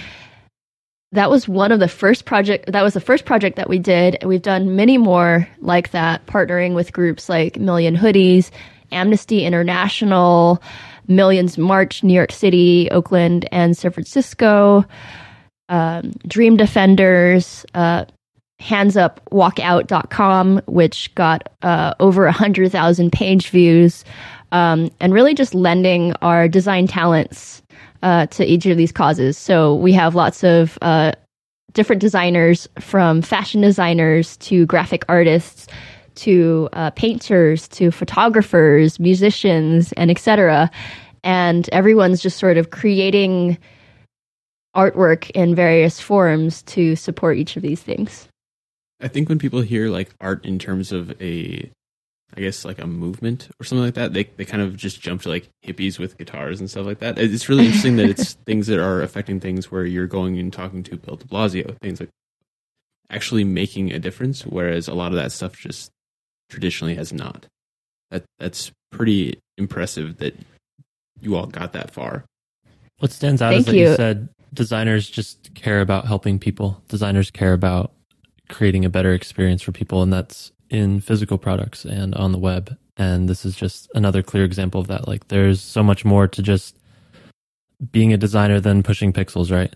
that 1.13 1.31
was 1.31 1.47
one 1.47 1.71
of 1.71 1.79
the 1.79 1.87
first 1.87 2.25
project 2.25 2.73
that 2.73 2.83
was 2.83 2.95
the 2.95 3.01
first 3.01 3.25
project 3.25 3.55
that 3.57 3.69
we 3.69 3.79
did. 3.79 4.19
We've 4.25 4.43
done 4.43 4.75
many 4.75 4.99
more 4.99 5.49
like 5.61 5.93
that, 5.93 6.27
partnering 6.27 6.75
with 6.75 6.93
groups 6.93 7.29
like 7.29 7.61
Million 7.61 7.97
Hoodies, 7.97 8.51
Amnesty 8.91 9.45
International, 9.45 10.61
Millions 11.09 11.59
March, 11.59 12.03
New 12.03 12.15
York 12.15 12.33
City, 12.33 12.89
Oakland, 12.91 13.47
and 13.53 13.77
San 13.77 13.93
Francisco, 13.93 14.85
um, 15.69 16.13
Dream 16.27 16.57
Defenders, 16.57 17.65
uh, 17.75 18.05
handsupwalkout.com, 18.61 20.63
which 20.67 21.15
got 21.15 21.49
uh, 21.63 21.95
over 22.01 22.25
100,000 22.25 23.13
page 23.13 23.51
views, 23.51 24.05
um, 24.53 24.91
and 25.01 25.13
really 25.13 25.35
just 25.35 25.55
lending 25.55 26.15
our 26.23 26.49
design 26.49 26.87
talents 26.87 27.63
uh, 28.03 28.27
to 28.27 28.45
each 28.45 28.67
of 28.67 28.77
these 28.77 28.93
causes. 28.93 29.37
So 29.37 29.75
we 29.75 29.93
have 29.93 30.15
lots 30.15 30.45
of 30.45 30.79
uh, 30.83 31.13
different 31.73 32.01
designers 32.01 32.69
from 32.79 33.23
fashion 33.23 33.61
designers 33.61 34.37
to 34.39 34.67
graphic 34.67 35.05
artists 35.09 35.67
to 36.17 36.69
uh, 36.73 36.91
painters 36.91 37.69
to 37.69 37.91
photographers, 37.91 38.99
musicians, 38.99 39.93
and 39.93 40.11
etc. 40.11 40.71
And 41.23 41.69
everyone's 41.73 42.23
just 42.23 42.39
sort 42.39 42.57
of 42.57 42.71
creating 42.71 43.59
artwork 44.77 45.31
in 45.31 45.55
various 45.55 46.01
forms 46.01 46.63
to 46.63 46.97
support 46.97 47.39
each 47.39 47.57
of 47.57 47.63
these 47.63 47.83
things. 47.83 48.29
I 49.01 49.09
think 49.09 49.29
when 49.29 49.39
people 49.39 49.61
hear 49.61 49.89
like 49.89 50.11
art 50.21 50.45
in 50.45 50.59
terms 50.59 50.93
of 50.93 51.11
a 51.21 51.71
I 52.37 52.41
guess 52.41 52.65
like 52.65 52.81
a 52.81 52.87
movement 52.87 53.49
or 53.61 53.65
something 53.65 53.85
like 53.85 53.95
that. 53.95 54.13
They 54.13 54.25
they 54.25 54.45
kind 54.45 54.63
of 54.63 54.77
just 54.77 55.01
jump 55.01 55.23
to 55.23 55.29
like 55.29 55.49
hippies 55.65 55.99
with 55.99 56.19
guitars 56.19 56.59
and 56.59 56.69
stuff 56.69 56.87
like 56.87 56.99
that. 56.99 57.19
It's 57.19 57.49
really 57.49 57.67
interesting 57.67 57.97
that 57.97 58.11
it's 58.11 58.35
things 58.47 58.67
that 58.67 58.81
are 58.81 59.03
affecting 59.03 59.41
things 59.41 59.71
where 59.71 59.85
you're 59.85 60.07
going 60.07 60.39
and 60.39 60.53
talking 60.53 60.83
to 60.85 60.97
Bill 60.97 61.17
De 61.17 61.27
Blasio, 61.27 61.77
things 61.81 62.01
like 62.01 62.11
actually 63.11 63.45
making 63.45 63.93
a 63.93 63.99
difference, 63.99 64.45
whereas 64.45 64.89
a 64.89 64.95
lot 64.95 65.13
of 65.13 65.17
that 65.17 65.31
stuff 65.31 65.57
just 65.57 65.91
traditionally 66.51 66.95
has 66.95 67.13
not. 67.13 67.47
That 68.11 68.25
that's 68.39 68.71
pretty 68.93 69.41
impressive 69.59 70.19
that 70.19 70.37
you 71.21 71.37
all 71.37 71.47
got 71.47 71.73
that 71.73 71.91
far. 71.93 72.25
What 72.99 73.13
stands 73.13 73.43
out 73.43 73.51
Thank 73.51 73.61
is 73.61 73.67
that 73.67 73.77
you. 73.77 73.89
you 73.89 73.97
said 73.97 74.29
designers 74.53 75.11
just 75.11 75.55
care 75.55 75.81
about 75.81 76.07
helping 76.07 76.39
people. 76.39 76.83
Designers 76.89 77.31
care 77.31 77.53
about 77.53 77.93
creating 78.49 78.85
a 78.85 78.91
better 78.91 79.13
experience 79.13 79.63
for 79.63 79.73
people, 79.73 80.03
and 80.03 80.13
that's 80.13 80.53
in 80.71 81.01
physical 81.01 81.39
products 81.39 81.85
and 81.85 82.15
on 82.15 82.33
the 82.33 82.39
web. 82.39 82.77
And 82.97 83.29
this 83.29 83.45
is 83.45 83.57
just 83.57 83.91
another 83.95 84.23
clear 84.23 84.45
example 84.45 84.81
of 84.81 84.87
that. 84.87 85.09
Like, 85.09 85.27
there's 85.29 85.61
so 85.61 85.83
much 85.83 86.05
more 86.05 86.29
to 86.29 86.43
just 86.43 86.79
being 87.91 88.13
a 88.13 88.17
designer 88.17 88.61
than 88.61 88.83
pushing 88.85 89.13
pixels, 89.13 89.51
right? 89.51 89.75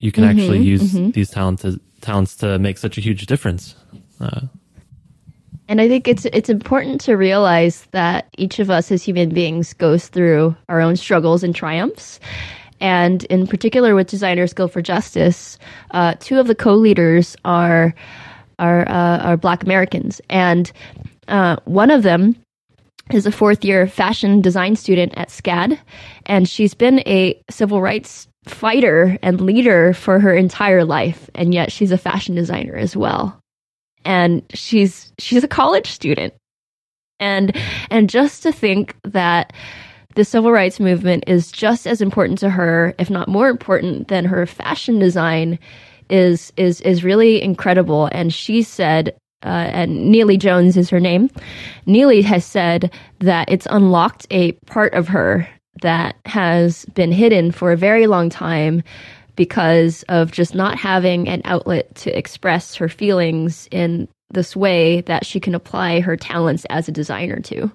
You 0.00 0.10
can 0.10 0.24
Mhm, 0.24 0.28
actually 0.28 0.58
use 0.60 0.94
mhm. 0.94 1.12
these 1.12 1.30
talents 1.30 1.64
talents 2.00 2.36
to 2.36 2.58
make 2.58 2.78
such 2.78 2.98
a 2.98 3.00
huge 3.00 3.26
difference. 3.26 3.74
Uh, 4.20 4.42
And 5.68 5.82
I 5.82 5.88
think 5.88 6.08
it's 6.08 6.24
it's 6.26 6.48
important 6.48 7.00
to 7.02 7.14
realize 7.14 7.86
that 7.90 8.28
each 8.38 8.58
of 8.58 8.70
us 8.70 8.90
as 8.90 9.02
human 9.02 9.28
beings 9.28 9.74
goes 9.74 10.08
through 10.08 10.56
our 10.70 10.80
own 10.80 10.96
struggles 10.96 11.44
and 11.44 11.54
triumphs. 11.54 12.18
And 12.80 13.24
in 13.24 13.46
particular, 13.46 13.94
with 13.94 14.06
Designers 14.08 14.54
Guild 14.54 14.72
for 14.72 14.80
Justice, 14.80 15.58
uh, 15.90 16.14
two 16.20 16.38
of 16.38 16.46
the 16.46 16.54
co-leaders 16.54 17.36
are 17.44 17.94
are 18.58 18.88
uh, 18.88 19.18
are 19.18 19.36
Black 19.36 19.62
Americans, 19.62 20.22
and 20.30 20.72
uh, 21.28 21.56
one 21.66 21.90
of 21.90 22.02
them 22.02 22.34
is 23.12 23.26
a 23.26 23.32
fourth 23.32 23.64
year 23.64 23.86
fashion 23.86 24.40
design 24.40 24.74
student 24.74 25.12
at 25.16 25.28
SCAD, 25.28 25.78
and 26.24 26.48
she's 26.48 26.72
been 26.72 27.00
a 27.00 27.38
civil 27.50 27.82
rights 27.82 28.26
fighter 28.46 29.18
and 29.22 29.42
leader 29.42 29.92
for 29.92 30.18
her 30.18 30.34
entire 30.34 30.84
life, 30.84 31.28
and 31.34 31.52
yet 31.52 31.70
she's 31.70 31.92
a 31.92 31.98
fashion 31.98 32.34
designer 32.34 32.74
as 32.74 32.96
well 32.96 33.37
and 34.08 34.42
she's 34.54 35.12
she's 35.18 35.44
a 35.44 35.48
college 35.48 35.88
student 35.88 36.34
and 37.20 37.54
and 37.90 38.10
just 38.10 38.42
to 38.42 38.50
think 38.50 38.96
that 39.04 39.52
the 40.14 40.24
civil 40.24 40.50
rights 40.50 40.80
movement 40.80 41.22
is 41.28 41.52
just 41.52 41.86
as 41.86 42.00
important 42.00 42.38
to 42.38 42.50
her 42.50 42.94
if 42.98 43.10
not 43.10 43.28
more 43.28 43.48
important 43.48 44.08
than 44.08 44.24
her 44.24 44.46
fashion 44.46 44.98
design 44.98 45.58
is 46.10 46.52
is 46.56 46.80
is 46.80 47.04
really 47.04 47.40
incredible 47.40 48.08
and 48.10 48.34
she 48.34 48.62
said 48.62 49.14
uh, 49.44 49.70
and 49.70 50.10
Neely 50.10 50.36
Jones 50.36 50.76
is 50.76 50.90
her 50.90 50.98
name. 50.98 51.30
Neely 51.86 52.22
has 52.22 52.44
said 52.44 52.92
that 53.20 53.48
it's 53.48 53.68
unlocked 53.70 54.26
a 54.32 54.50
part 54.66 54.94
of 54.94 55.06
her 55.06 55.48
that 55.82 56.16
has 56.26 56.84
been 56.86 57.12
hidden 57.12 57.52
for 57.52 57.70
a 57.70 57.76
very 57.76 58.08
long 58.08 58.30
time 58.30 58.82
because 59.38 60.02
of 60.08 60.32
just 60.32 60.52
not 60.52 60.76
having 60.76 61.28
an 61.28 61.40
outlet 61.44 61.94
to 61.94 62.18
express 62.18 62.74
her 62.74 62.88
feelings 62.88 63.68
in 63.70 64.08
this 64.30 64.56
way 64.56 65.00
that 65.02 65.24
she 65.24 65.38
can 65.38 65.54
apply 65.54 66.00
her 66.00 66.16
talents 66.16 66.66
as 66.68 66.88
a 66.88 66.92
designer 66.92 67.38
to. 67.38 67.70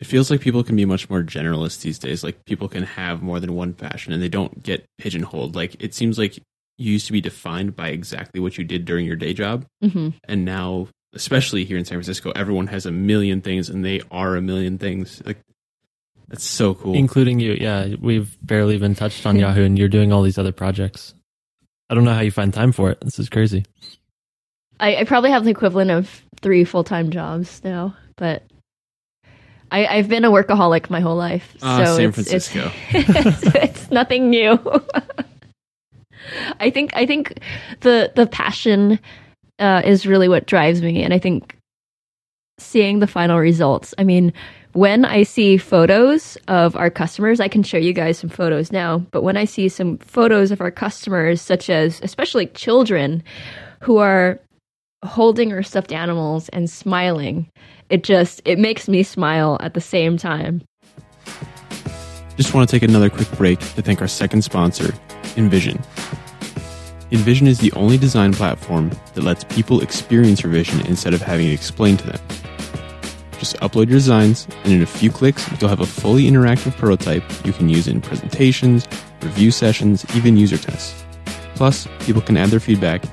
It 0.00 0.06
feels 0.06 0.30
like 0.30 0.40
people 0.40 0.64
can 0.64 0.74
be 0.74 0.86
much 0.86 1.08
more 1.10 1.22
generalist 1.22 1.82
these 1.82 1.98
days. 1.98 2.24
Like 2.24 2.46
people 2.46 2.66
can 2.66 2.82
have 2.82 3.22
more 3.22 3.38
than 3.38 3.54
one 3.54 3.74
passion 3.74 4.14
and 4.14 4.22
they 4.22 4.28
don't 4.30 4.62
get 4.62 4.86
pigeonholed. 4.98 5.54
Like 5.54 5.76
it 5.80 5.94
seems 5.94 6.18
like 6.18 6.38
you 6.78 6.92
used 6.92 7.06
to 7.06 7.12
be 7.12 7.20
defined 7.20 7.76
by 7.76 7.88
exactly 7.88 8.40
what 8.40 8.56
you 8.56 8.64
did 8.64 8.86
during 8.86 9.04
your 9.06 9.16
day 9.16 9.34
job, 9.34 9.66
hmm 9.82 10.08
and 10.26 10.46
now 10.46 10.88
especially 11.12 11.64
here 11.64 11.78
in 11.78 11.84
San 11.84 11.96
Francisco, 11.96 12.32
everyone 12.34 12.66
has 12.68 12.86
a 12.86 12.90
million 12.90 13.40
things 13.40 13.68
and 13.68 13.84
they 13.84 14.00
are 14.10 14.34
a 14.34 14.42
million 14.42 14.78
things. 14.78 15.22
Like 15.24 15.38
that's 16.34 16.44
so 16.44 16.74
cool. 16.74 16.94
Including 16.94 17.38
you. 17.38 17.52
Yeah. 17.52 17.94
We've 18.00 18.36
barely 18.44 18.74
even 18.74 18.94
touched 18.94 19.24
on 19.24 19.38
Yahoo 19.38 19.64
and 19.64 19.78
you're 19.78 19.88
doing 19.88 20.12
all 20.12 20.22
these 20.22 20.38
other 20.38 20.52
projects. 20.52 21.14
I 21.88 21.94
don't 21.94 22.04
know 22.04 22.12
how 22.12 22.20
you 22.20 22.32
find 22.32 22.52
time 22.52 22.72
for 22.72 22.90
it. 22.90 22.98
This 23.02 23.20
is 23.20 23.28
crazy. 23.28 23.64
I, 24.80 24.96
I 24.96 25.04
probably 25.04 25.30
have 25.30 25.44
the 25.44 25.50
equivalent 25.50 25.92
of 25.92 26.22
three 26.40 26.64
full 26.64 26.82
time 26.82 27.10
jobs 27.10 27.62
now, 27.62 27.96
but 28.16 28.42
I, 29.70 29.86
I've 29.86 30.08
been 30.08 30.24
a 30.24 30.30
workaholic 30.30 30.90
my 30.90 31.00
whole 31.00 31.16
life. 31.16 31.56
Ah, 31.62 31.84
so 31.84 31.96
San 31.96 32.06
it's, 32.06 32.14
Francisco. 32.14 32.72
It's, 32.90 33.08
it's, 33.26 33.54
it's 33.54 33.90
nothing 33.90 34.30
new. 34.30 34.52
I 36.58 36.70
think 36.70 36.96
I 36.96 37.06
think 37.06 37.38
the 37.80 38.10
the 38.16 38.26
passion 38.26 38.98
uh, 39.60 39.82
is 39.84 40.06
really 40.06 40.28
what 40.28 40.46
drives 40.46 40.82
me, 40.82 41.04
and 41.04 41.14
I 41.14 41.18
think 41.18 41.56
seeing 42.58 42.98
the 42.98 43.06
final 43.06 43.38
results. 43.38 43.94
I 43.98 44.04
mean, 44.04 44.32
when 44.74 45.04
I 45.04 45.22
see 45.22 45.56
photos 45.56 46.36
of 46.48 46.74
our 46.76 46.90
customers, 46.90 47.38
I 47.38 47.46
can 47.46 47.62
show 47.62 47.76
you 47.78 47.92
guys 47.92 48.18
some 48.18 48.28
photos 48.28 48.72
now. 48.72 48.98
But 49.12 49.22
when 49.22 49.36
I 49.36 49.44
see 49.44 49.68
some 49.68 49.98
photos 49.98 50.50
of 50.50 50.60
our 50.60 50.72
customers, 50.72 51.40
such 51.40 51.70
as 51.70 52.00
especially 52.02 52.46
children 52.48 53.22
who 53.80 53.98
are 53.98 54.40
holding 55.04 55.52
our 55.52 55.62
stuffed 55.62 55.92
animals 55.92 56.48
and 56.48 56.68
smiling, 56.68 57.48
it 57.88 58.02
just 58.02 58.42
it 58.44 58.58
makes 58.58 58.88
me 58.88 59.04
smile 59.04 59.58
at 59.60 59.74
the 59.74 59.80
same 59.80 60.16
time. 60.16 60.62
Just 62.36 62.52
want 62.52 62.68
to 62.68 62.74
take 62.74 62.86
another 62.86 63.10
quick 63.10 63.30
break 63.32 63.60
to 63.60 63.82
thank 63.82 64.00
our 64.00 64.08
second 64.08 64.42
sponsor, 64.42 64.92
InVision. 65.36 65.80
InVision 67.12 67.46
is 67.46 67.60
the 67.60 67.70
only 67.72 67.96
design 67.96 68.32
platform 68.32 68.90
that 69.14 69.22
lets 69.22 69.44
people 69.44 69.80
experience 69.82 70.42
your 70.42 70.50
vision 70.50 70.84
instead 70.86 71.14
of 71.14 71.22
having 71.22 71.46
it 71.46 71.52
explained 71.52 72.00
to 72.00 72.06
them. 72.08 72.53
Just 73.44 73.58
upload 73.58 73.90
your 73.90 73.98
designs, 73.98 74.48
and 74.64 74.72
in 74.72 74.80
a 74.80 74.86
few 74.86 75.10
clicks, 75.10 75.46
you'll 75.60 75.68
have 75.68 75.82
a 75.82 75.84
fully 75.84 76.22
interactive 76.22 76.74
prototype 76.78 77.22
you 77.44 77.52
can 77.52 77.68
use 77.68 77.86
in 77.86 78.00
presentations, 78.00 78.88
review 79.20 79.50
sessions, 79.50 80.06
even 80.16 80.34
user 80.34 80.56
tests. 80.56 81.04
Plus, 81.54 81.86
people 82.00 82.22
can 82.22 82.38
add 82.38 82.48
their 82.48 82.58
feedback, 82.58 83.04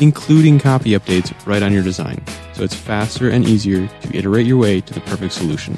including 0.00 0.60
copy 0.60 0.90
updates, 0.90 1.34
right 1.44 1.60
on 1.60 1.72
your 1.72 1.82
design, 1.82 2.24
so 2.52 2.62
it's 2.62 2.76
faster 2.76 3.30
and 3.30 3.48
easier 3.48 3.88
to 3.88 4.16
iterate 4.16 4.46
your 4.46 4.58
way 4.58 4.80
to 4.80 4.94
the 4.94 5.00
perfect 5.00 5.32
solution. 5.32 5.76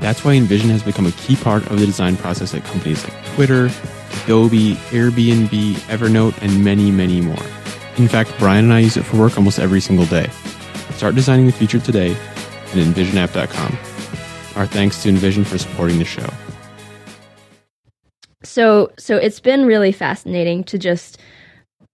That's 0.00 0.24
why 0.24 0.34
InVision 0.36 0.70
has 0.70 0.82
become 0.82 1.04
a 1.04 1.12
key 1.12 1.36
part 1.36 1.66
of 1.66 1.78
the 1.78 1.84
design 1.84 2.16
process 2.16 2.54
at 2.54 2.64
companies 2.64 3.04
like 3.04 3.26
Twitter, 3.34 3.68
Adobe, 4.24 4.76
Airbnb, 4.96 5.74
Evernote, 5.90 6.40
and 6.40 6.64
many, 6.64 6.90
many 6.90 7.20
more. 7.20 7.44
In 7.98 8.08
fact, 8.08 8.32
Brian 8.38 8.64
and 8.64 8.72
I 8.72 8.78
use 8.78 8.96
it 8.96 9.04
for 9.04 9.18
work 9.18 9.36
almost 9.36 9.58
every 9.58 9.82
single 9.82 10.06
day. 10.06 10.30
Start 10.92 11.14
designing 11.14 11.44
the 11.44 11.52
future 11.52 11.78
today 11.78 12.16
at 12.70 12.86
invisionapp.com. 12.86 13.78
Our 14.56 14.66
thanks 14.66 15.02
to 15.02 15.10
InVision 15.10 15.46
for 15.46 15.58
supporting 15.58 15.98
the 15.98 16.04
show. 16.04 16.28
So 18.42 18.92
so 18.96 19.16
it's 19.16 19.40
been 19.40 19.66
really 19.66 19.92
fascinating 19.92 20.64
to 20.64 20.78
just 20.78 21.18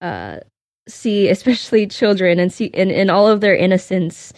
uh, 0.01 0.41
see, 0.89 1.29
especially 1.29 1.87
children, 1.87 2.39
and 2.39 2.53
see 2.53 2.67
in, 2.67 2.91
in 2.91 3.11
all 3.11 3.29
of 3.29 3.41
their 3.41 3.57
innocence, 3.57 4.33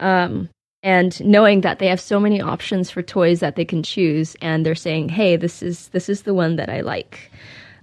um, 0.00 0.48
and 0.82 1.24
knowing 1.24 1.60
that 1.60 1.78
they 1.78 1.86
have 1.86 2.00
so 2.00 2.18
many 2.18 2.40
options 2.40 2.90
for 2.90 3.02
toys 3.02 3.40
that 3.40 3.56
they 3.56 3.64
can 3.64 3.82
choose, 3.82 4.36
and 4.42 4.66
they're 4.66 4.74
saying, 4.74 5.08
"Hey, 5.08 5.36
this 5.36 5.62
is 5.62 5.88
this 5.88 6.08
is 6.08 6.22
the 6.22 6.34
one 6.34 6.56
that 6.56 6.68
I 6.68 6.80
like," 6.80 7.30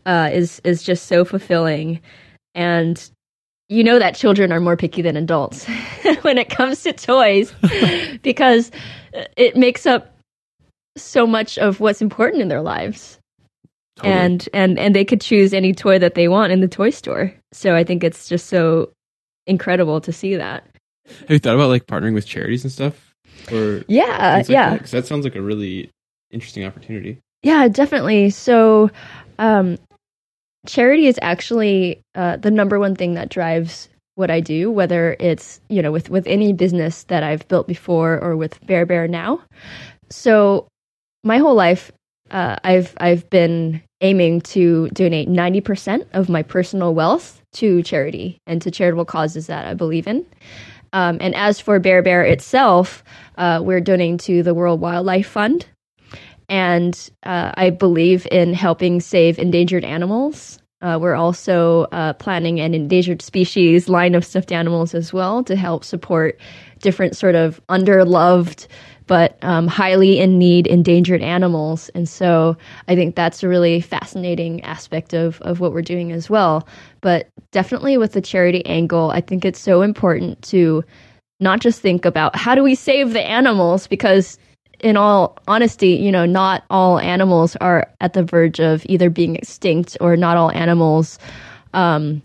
uh, 0.06 0.30
is 0.32 0.62
is 0.64 0.84
just 0.84 1.06
so 1.08 1.24
fulfilling, 1.24 2.02
and 2.54 3.10
you 3.70 3.84
know 3.84 4.00
that 4.00 4.16
children 4.16 4.52
are 4.52 4.60
more 4.60 4.76
picky 4.76 5.02
than 5.02 5.16
adults 5.16 5.66
when 6.22 6.38
it 6.38 6.50
comes 6.50 6.84
to 6.84 6.92
toys 6.94 7.54
because 8.24 8.72
it 9.38 9.56
makes 9.56 9.86
up 9.86 10.16
so 10.98 11.26
much 11.28 11.58
of 11.58 11.80
what's 11.80 12.02
important 12.02 12.42
in 12.42 12.48
their 12.48 12.62
lives 12.62 13.20
Totally. 13.98 14.14
and 14.16 14.50
and 14.54 14.80
and 14.80 14.96
they 14.96 15.06
could 15.06 15.22
choose 15.22 15.54
any 15.54 15.74
toy 15.74 16.00
that 16.00 16.16
they 16.16 16.28
want 16.28 16.52
in 16.52 16.60
the 16.62 16.68
toy 16.68 16.90
store 16.90 17.34
so 17.54 17.76
i 17.76 17.84
think 17.84 18.04
it's 18.04 18.28
just 18.28 18.48
so 18.48 18.92
incredible 19.48 20.02
to 20.02 20.12
see 20.12 20.36
that 20.36 20.64
have 21.08 21.30
you 21.32 21.40
thought 21.40 21.56
about 21.56 21.70
like 21.70 21.86
partnering 21.88 22.14
with 22.14 22.26
charities 22.28 22.64
and 22.64 22.72
stuff? 22.72 23.16
Or 23.52 23.84
yeah 23.88 24.36
like 24.38 24.48
yeah 24.50 24.70
that? 24.72 24.80
'Cause 24.80 24.92
that 24.92 25.08
sounds 25.08 25.24
like 25.26 25.36
a 25.36 25.42
really 25.42 25.90
interesting 26.30 26.64
opportunity. 26.66 27.18
Yeah, 27.42 27.68
definitely. 27.68 28.30
So, 28.30 28.92
um, 29.40 29.80
charity 30.66 31.08
is 31.08 31.20
actually 31.22 32.02
uh, 32.16 32.38
the 32.38 32.52
number 32.52 32.80
one 32.80 32.96
thing 32.96 33.14
that 33.14 33.30
drives 33.30 33.90
what 34.16 34.30
I 34.30 34.42
do, 34.42 34.70
whether 34.70 35.16
it's 35.20 35.62
you 35.70 35.82
know 35.82 35.92
with 35.92 36.10
with 36.10 36.28
any 36.28 36.54
business 36.54 37.04
that 37.04 37.24
I've 37.24 37.48
built 37.48 37.68
before 37.68 38.20
or 38.20 38.36
with 38.36 38.60
Bear 38.68 38.86
Bear 38.86 39.08
now. 39.08 39.42
So, 40.10 40.68
my 41.24 41.38
whole 41.38 41.56
life, 41.56 41.92
uh, 42.32 42.58
I've 42.64 42.94
I've 42.98 43.30
been 43.30 43.82
aiming 44.02 44.42
to 44.42 44.90
donate 44.90 45.30
ninety 45.30 45.62
percent 45.62 46.08
of 46.14 46.30
my 46.30 46.44
personal 46.44 46.94
wealth 46.94 47.42
to 47.54 47.82
charity 47.82 48.38
and 48.46 48.62
to 48.62 48.70
charitable 48.70 49.06
causes 49.06 49.48
that 49.48 49.66
I 49.66 49.74
believe 49.74 50.06
in. 50.06 50.26
Um, 50.92 51.18
and 51.22 51.34
as 51.36 51.60
for 51.60 51.80
Bear 51.80 52.02
Bear 52.02 52.24
itself, 52.24 53.04
uh, 53.38 53.62
we're 53.64 53.80
donating 53.80 54.18
to 54.20 54.44
the 54.44 54.54
World 54.54 54.82
Wildlife 54.82 55.28
Fund 55.28 55.66
and 56.50 57.10
uh, 57.24 57.52
I 57.56 57.70
believe 57.70 58.28
in 58.32 58.54
helping 58.54 59.00
save 59.00 59.40
endangered 59.40 59.86
animals. 59.86 60.60
Uh, 60.82 60.98
we're 61.00 61.16
also 61.16 61.84
uh, 61.92 62.14
planning 62.14 62.60
an 62.60 62.74
endangered 62.74 63.22
species 63.22 63.90
line 63.90 64.16
of 64.16 64.24
stuffed 64.24 64.52
animals 64.52 64.96
as 64.96 65.12
well 65.12 65.44
to 65.44 65.56
help 65.56 65.84
support 65.84 66.40
different 66.80 67.16
sort 67.18 67.36
of 67.36 67.60
underloved 67.68 68.68
but 69.10 69.40
um, 69.42 69.66
highly 69.66 70.20
in 70.20 70.38
need 70.38 70.68
endangered 70.68 71.24
animals. 71.24 71.90
And 71.96 72.08
so 72.08 72.56
I 72.88 72.96
think 72.96 73.16
that's 73.16 73.42
a 73.42 73.48
really 73.48 73.82
fascinating 73.82 74.62
aspect 74.62 75.16
of, 75.16 75.42
of 75.42 75.60
what 75.60 75.74
we're 75.74 75.82
doing 75.82 76.12
as 76.12 76.30
well. 76.30 76.68
But 77.02 77.28
definitely 77.52 77.98
with 77.98 78.14
the 78.14 78.22
charity 78.22 78.64
angle, 78.68 79.10
I 79.10 79.22
think 79.22 79.46
it's 79.46 79.60
so 79.60 79.82
important 79.82 80.40
to 80.44 80.84
not 81.40 81.60
just 81.60 81.82
think 81.82 82.06
about 82.06 82.36
how 82.36 82.54
do 82.54 82.62
we 82.62 82.76
save 82.76 83.14
the 83.14 83.28
animals 83.28 83.88
because 83.88 84.38
in 84.82 84.98
all 84.98 85.38
honesty, 85.48 85.90
you 85.90 86.12
know, 86.12 86.26
not 86.26 86.64
all 86.70 87.00
animals 87.00 87.56
are 87.58 87.88
at 88.02 88.14
the 88.14 88.24
verge 88.24 88.60
of 88.60 88.86
either 88.88 89.10
being 89.10 89.36
extinct 89.36 89.98
or 90.02 90.16
not 90.16 90.38
all 90.38 90.52
animals 90.52 91.20
um, 91.74 92.22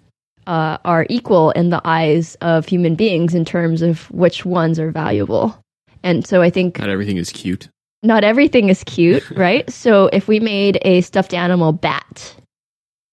uh, 0.46 0.78
are 0.84 1.06
equal 1.08 1.50
in 1.52 1.70
the 1.70 1.80
eyes 1.84 2.36
of 2.40 2.66
human 2.66 2.94
beings 2.94 3.34
in 3.34 3.44
terms 3.44 3.82
of 3.82 4.10
which 4.10 4.44
ones 4.44 4.78
are 4.78 4.90
valuable. 4.90 5.58
And 6.02 6.26
so 6.26 6.42
I 6.42 6.50
think 6.50 6.78
Not 6.78 6.88
everything 6.90 7.16
is 7.16 7.30
cute. 7.30 7.68
not 8.02 8.24
everything 8.24 8.68
is 8.68 8.84
cute, 8.84 9.28
right? 9.36 9.68
So 9.70 10.06
if 10.12 10.28
we 10.28 10.40
made 10.40 10.78
a 10.82 11.00
stuffed 11.00 11.32
animal 11.34 11.72
bat, 11.72 12.34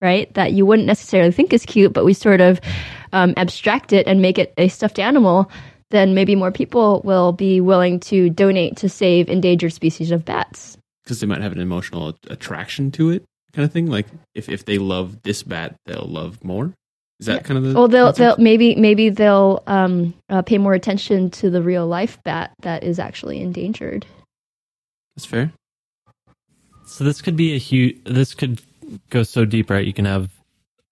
right, 0.01 0.33
that 0.33 0.51
you 0.53 0.65
wouldn't 0.65 0.87
necessarily 0.87 1.31
think 1.31 1.53
is 1.53 1.65
cute, 1.65 1.93
but 1.93 2.03
we 2.05 2.13
sort 2.13 2.41
of 2.41 2.59
um, 3.13 3.33
abstract 3.37 3.93
it 3.93 4.07
and 4.07 4.21
make 4.21 4.37
it 4.37 4.53
a 4.57 4.67
stuffed 4.67 4.99
animal, 4.99 5.49
then 5.91 6.13
maybe 6.13 6.35
more 6.35 6.51
people 6.51 7.01
will 7.03 7.31
be 7.31 7.61
willing 7.61 7.99
to 8.01 8.29
donate 8.29 8.77
to 8.77 8.89
save 8.89 9.29
endangered 9.29 9.73
species 9.73 10.11
of 10.11 10.25
bats. 10.25 10.77
Because 11.03 11.19
they 11.19 11.27
might 11.27 11.41
have 11.41 11.51
an 11.51 11.59
emotional 11.59 12.17
attraction 12.29 12.91
to 12.91 13.09
it, 13.11 13.23
kind 13.53 13.65
of 13.65 13.71
thing. 13.71 13.87
Like 13.87 14.07
if, 14.35 14.49
if 14.49 14.65
they 14.65 14.77
love 14.77 15.21
this 15.23 15.43
bat, 15.43 15.75
they'll 15.85 16.07
love 16.07 16.43
more. 16.43 16.73
Is 17.19 17.27
that 17.27 17.43
kind 17.43 17.57
of 17.59 17.63
the? 17.63 17.73
Well, 17.73 17.87
they'll, 17.87 18.07
concept? 18.07 18.37
they'll 18.37 18.43
maybe 18.43 18.73
maybe 18.75 19.09
they'll 19.09 19.61
um, 19.67 20.15
uh, 20.27 20.41
pay 20.41 20.57
more 20.57 20.73
attention 20.73 21.29
to 21.31 21.51
the 21.51 21.61
real 21.61 21.85
life 21.85 22.17
bat 22.23 22.51
that 22.61 22.83
is 22.83 22.97
actually 22.97 23.39
endangered. 23.41 24.07
That's 25.15 25.27
fair. 25.27 25.53
So 26.87 27.03
this 27.03 27.21
could 27.21 27.35
be 27.35 27.53
a 27.53 27.59
huge. 27.59 28.03
This 28.05 28.33
could 28.33 28.59
go 29.11 29.21
so 29.21 29.45
deep, 29.45 29.69
right? 29.69 29.85
You 29.85 29.93
can 29.93 30.05
have 30.05 30.31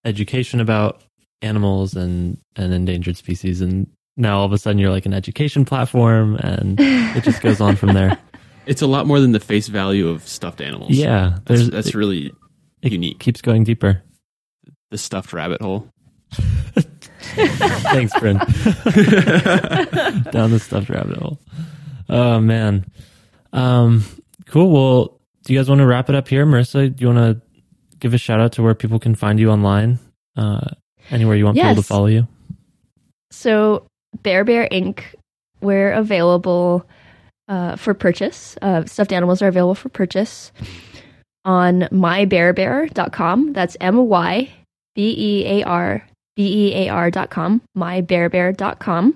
education 0.04 0.60
about 0.60 1.02
animals 1.42 1.96
and 1.96 2.38
and 2.54 2.72
endangered 2.72 3.16
species, 3.16 3.60
and 3.60 3.90
now 4.20 4.38
all 4.38 4.44
of 4.44 4.52
a 4.52 4.58
sudden 4.58 4.78
you're 4.78 4.90
like 4.90 5.06
an 5.06 5.14
education 5.14 5.64
platform, 5.64 6.36
and 6.36 6.78
it 6.78 7.24
just 7.24 7.42
goes 7.42 7.60
on 7.60 7.76
from 7.76 7.94
there. 7.94 8.16
It's 8.66 8.82
a 8.82 8.86
lot 8.86 9.06
more 9.06 9.18
than 9.18 9.32
the 9.32 9.40
face 9.40 9.66
value 9.66 10.08
of 10.08 10.28
stuffed 10.28 10.60
animals. 10.60 10.90
Yeah, 10.90 11.38
that's, 11.46 11.60
there's 11.62 11.70
that's 11.70 11.94
really 11.94 12.30
it 12.82 12.92
unique. 12.92 13.18
keeps 13.18 13.40
going 13.40 13.64
deeper. 13.64 14.02
the 14.92 14.98
stuffed 14.98 15.32
rabbit 15.32 15.60
hole. 15.60 15.88
Thanks, 17.32 18.16
Bryn. 18.20 18.36
Down 20.30 20.50
the 20.52 20.60
stuffed 20.62 20.88
rabbit 20.90 21.16
hole. 21.16 21.38
Oh 22.08 22.38
man. 22.38 22.84
Um, 23.52 24.04
cool. 24.46 24.70
Well, 24.70 25.20
do 25.44 25.52
you 25.52 25.58
guys 25.58 25.68
want 25.68 25.80
to 25.80 25.86
wrap 25.86 26.08
it 26.08 26.14
up 26.14 26.28
here, 26.28 26.46
Marissa? 26.46 26.94
Do 26.94 27.02
you 27.02 27.12
want 27.12 27.40
to 27.40 27.40
give 27.98 28.14
a 28.14 28.18
shout 28.18 28.40
out 28.40 28.52
to 28.52 28.62
where 28.62 28.74
people 28.74 29.00
can 29.00 29.14
find 29.16 29.40
you 29.40 29.50
online? 29.50 29.98
Uh, 30.36 30.68
anywhere 31.10 31.34
you 31.34 31.44
want 31.44 31.56
people 31.56 31.74
to 31.74 31.82
follow 31.82 32.06
you? 32.06 32.28
So 33.30 33.86
Bear 34.22 34.44
Bear 34.44 34.68
Inc. 34.70 35.02
We're 35.60 35.92
available 35.92 36.86
uh, 37.48 37.76
for 37.76 37.94
purchase. 37.94 38.56
Uh, 38.62 38.84
stuffed 38.86 39.12
animals 39.12 39.42
are 39.42 39.48
available 39.48 39.74
for 39.74 39.88
purchase 39.88 40.52
on 41.44 41.82
mybearbear.com. 41.92 43.52
That's 43.52 43.76
M 43.80 43.96
Y 44.08 44.50
B 44.94 45.14
E 45.16 45.46
A 45.60 45.64
R 45.64 46.06
B 46.36 46.68
E 46.70 46.74
A 46.86 46.88
R 46.88 47.10
dot 47.10 47.30
com. 47.30 47.62
Mybearbear.com. 47.76 49.14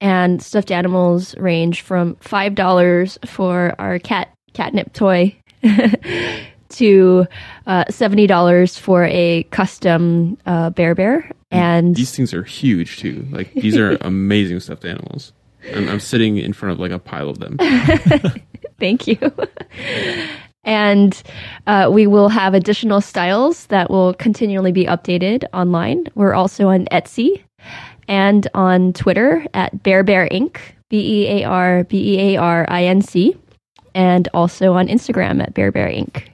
and 0.00 0.42
stuffed 0.42 0.70
animals 0.70 1.36
range 1.36 1.80
from 1.82 2.16
five 2.16 2.54
dollars 2.54 3.18
for 3.26 3.74
our 3.78 3.98
cat 3.98 4.28
catnip 4.54 4.92
toy 4.92 5.36
to 6.70 7.26
uh, 7.66 7.84
seventy 7.90 8.26
dollars 8.26 8.78
for 8.78 9.04
a 9.04 9.44
custom 9.50 10.38
uh, 10.46 10.70
bear 10.70 10.94
bear. 10.94 11.30
And 11.50 11.96
These 11.96 12.14
things 12.14 12.32
are 12.32 12.44
huge 12.44 12.98
too. 12.98 13.26
Like 13.30 13.52
these 13.54 13.76
are 13.76 13.96
amazing 14.00 14.60
stuffed 14.60 14.84
animals. 14.84 15.32
I'm, 15.74 15.88
I'm 15.88 16.00
sitting 16.00 16.38
in 16.38 16.52
front 16.52 16.72
of 16.72 16.80
like 16.80 16.92
a 16.92 16.98
pile 16.98 17.28
of 17.28 17.38
them. 17.38 17.58
Thank 18.78 19.06
you. 19.06 19.18
and 20.64 21.22
uh, 21.66 21.90
we 21.92 22.06
will 22.06 22.28
have 22.28 22.54
additional 22.54 23.00
styles 23.00 23.66
that 23.66 23.90
will 23.90 24.14
continually 24.14 24.72
be 24.72 24.86
updated 24.86 25.44
online. 25.52 26.06
We're 26.14 26.34
also 26.34 26.68
on 26.68 26.86
Etsy 26.86 27.42
and 28.08 28.48
on 28.54 28.92
Twitter 28.94 29.44
at 29.52 29.82
Bear 29.82 30.02
Bear 30.02 30.28
Inc. 30.28 30.58
B 30.90 31.22
E 31.22 31.42
A 31.42 31.44
R 31.44 31.84
B 31.84 32.14
E 32.16 32.34
A 32.34 32.40
R 32.40 32.66
I 32.68 32.84
N 32.84 33.00
C, 33.00 33.36
and 33.94 34.28
also 34.34 34.72
on 34.74 34.88
Instagram 34.88 35.40
at 35.40 35.54
Bear 35.54 35.70
Bear 35.72 35.88
Inc. 35.88 36.24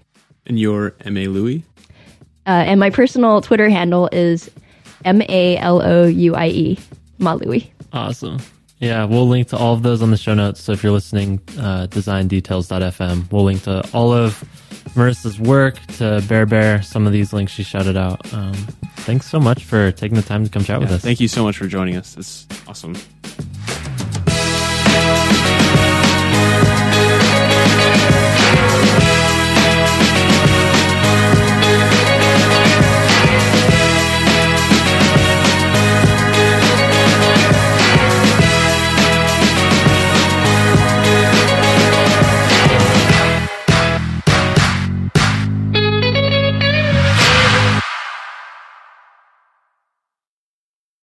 And 0.46 0.58
you're 0.58 0.94
M.A. 1.04 1.26
Louie? 1.26 1.64
Uh, 2.46 2.50
and 2.50 2.78
my 2.78 2.90
personal 2.90 3.40
Twitter 3.40 3.68
handle 3.68 4.08
is 4.12 4.50
M 5.04 5.20
A 5.22 5.56
L 5.58 5.82
O 5.82 6.06
U 6.06 6.34
I 6.34 6.46
E, 6.46 6.78
Malui. 7.18 7.70
Awesome. 7.92 8.38
Yeah, 8.78 9.04
we'll 9.04 9.26
link 9.26 9.48
to 9.48 9.56
all 9.56 9.74
of 9.74 9.82
those 9.82 10.02
on 10.02 10.10
the 10.10 10.16
show 10.16 10.34
notes. 10.34 10.60
So 10.60 10.72
if 10.72 10.82
you're 10.82 10.92
listening, 10.92 11.40
uh, 11.58 11.86
designdetails.fm, 11.88 13.32
we'll 13.32 13.44
link 13.44 13.62
to 13.62 13.82
all 13.94 14.12
of 14.12 14.44
Marissa's 14.94 15.40
work, 15.40 15.78
to 15.96 16.22
Bear 16.28 16.44
Bear, 16.46 16.82
some 16.82 17.06
of 17.06 17.12
these 17.12 17.32
links 17.32 17.52
she 17.52 17.62
shouted 17.62 17.96
out. 17.96 18.32
Um, 18.34 18.54
thanks 18.98 19.28
so 19.30 19.40
much 19.40 19.64
for 19.64 19.92
taking 19.92 20.16
the 20.16 20.22
time 20.22 20.44
to 20.44 20.50
come 20.50 20.62
chat 20.62 20.80
with 20.80 20.90
us. 20.92 21.02
thank 21.02 21.20
you 21.20 21.28
so 21.28 21.42
much 21.42 21.56
for 21.56 21.66
joining 21.66 21.96
us. 21.96 22.16
It's 22.16 22.46
awesome. 22.68 22.94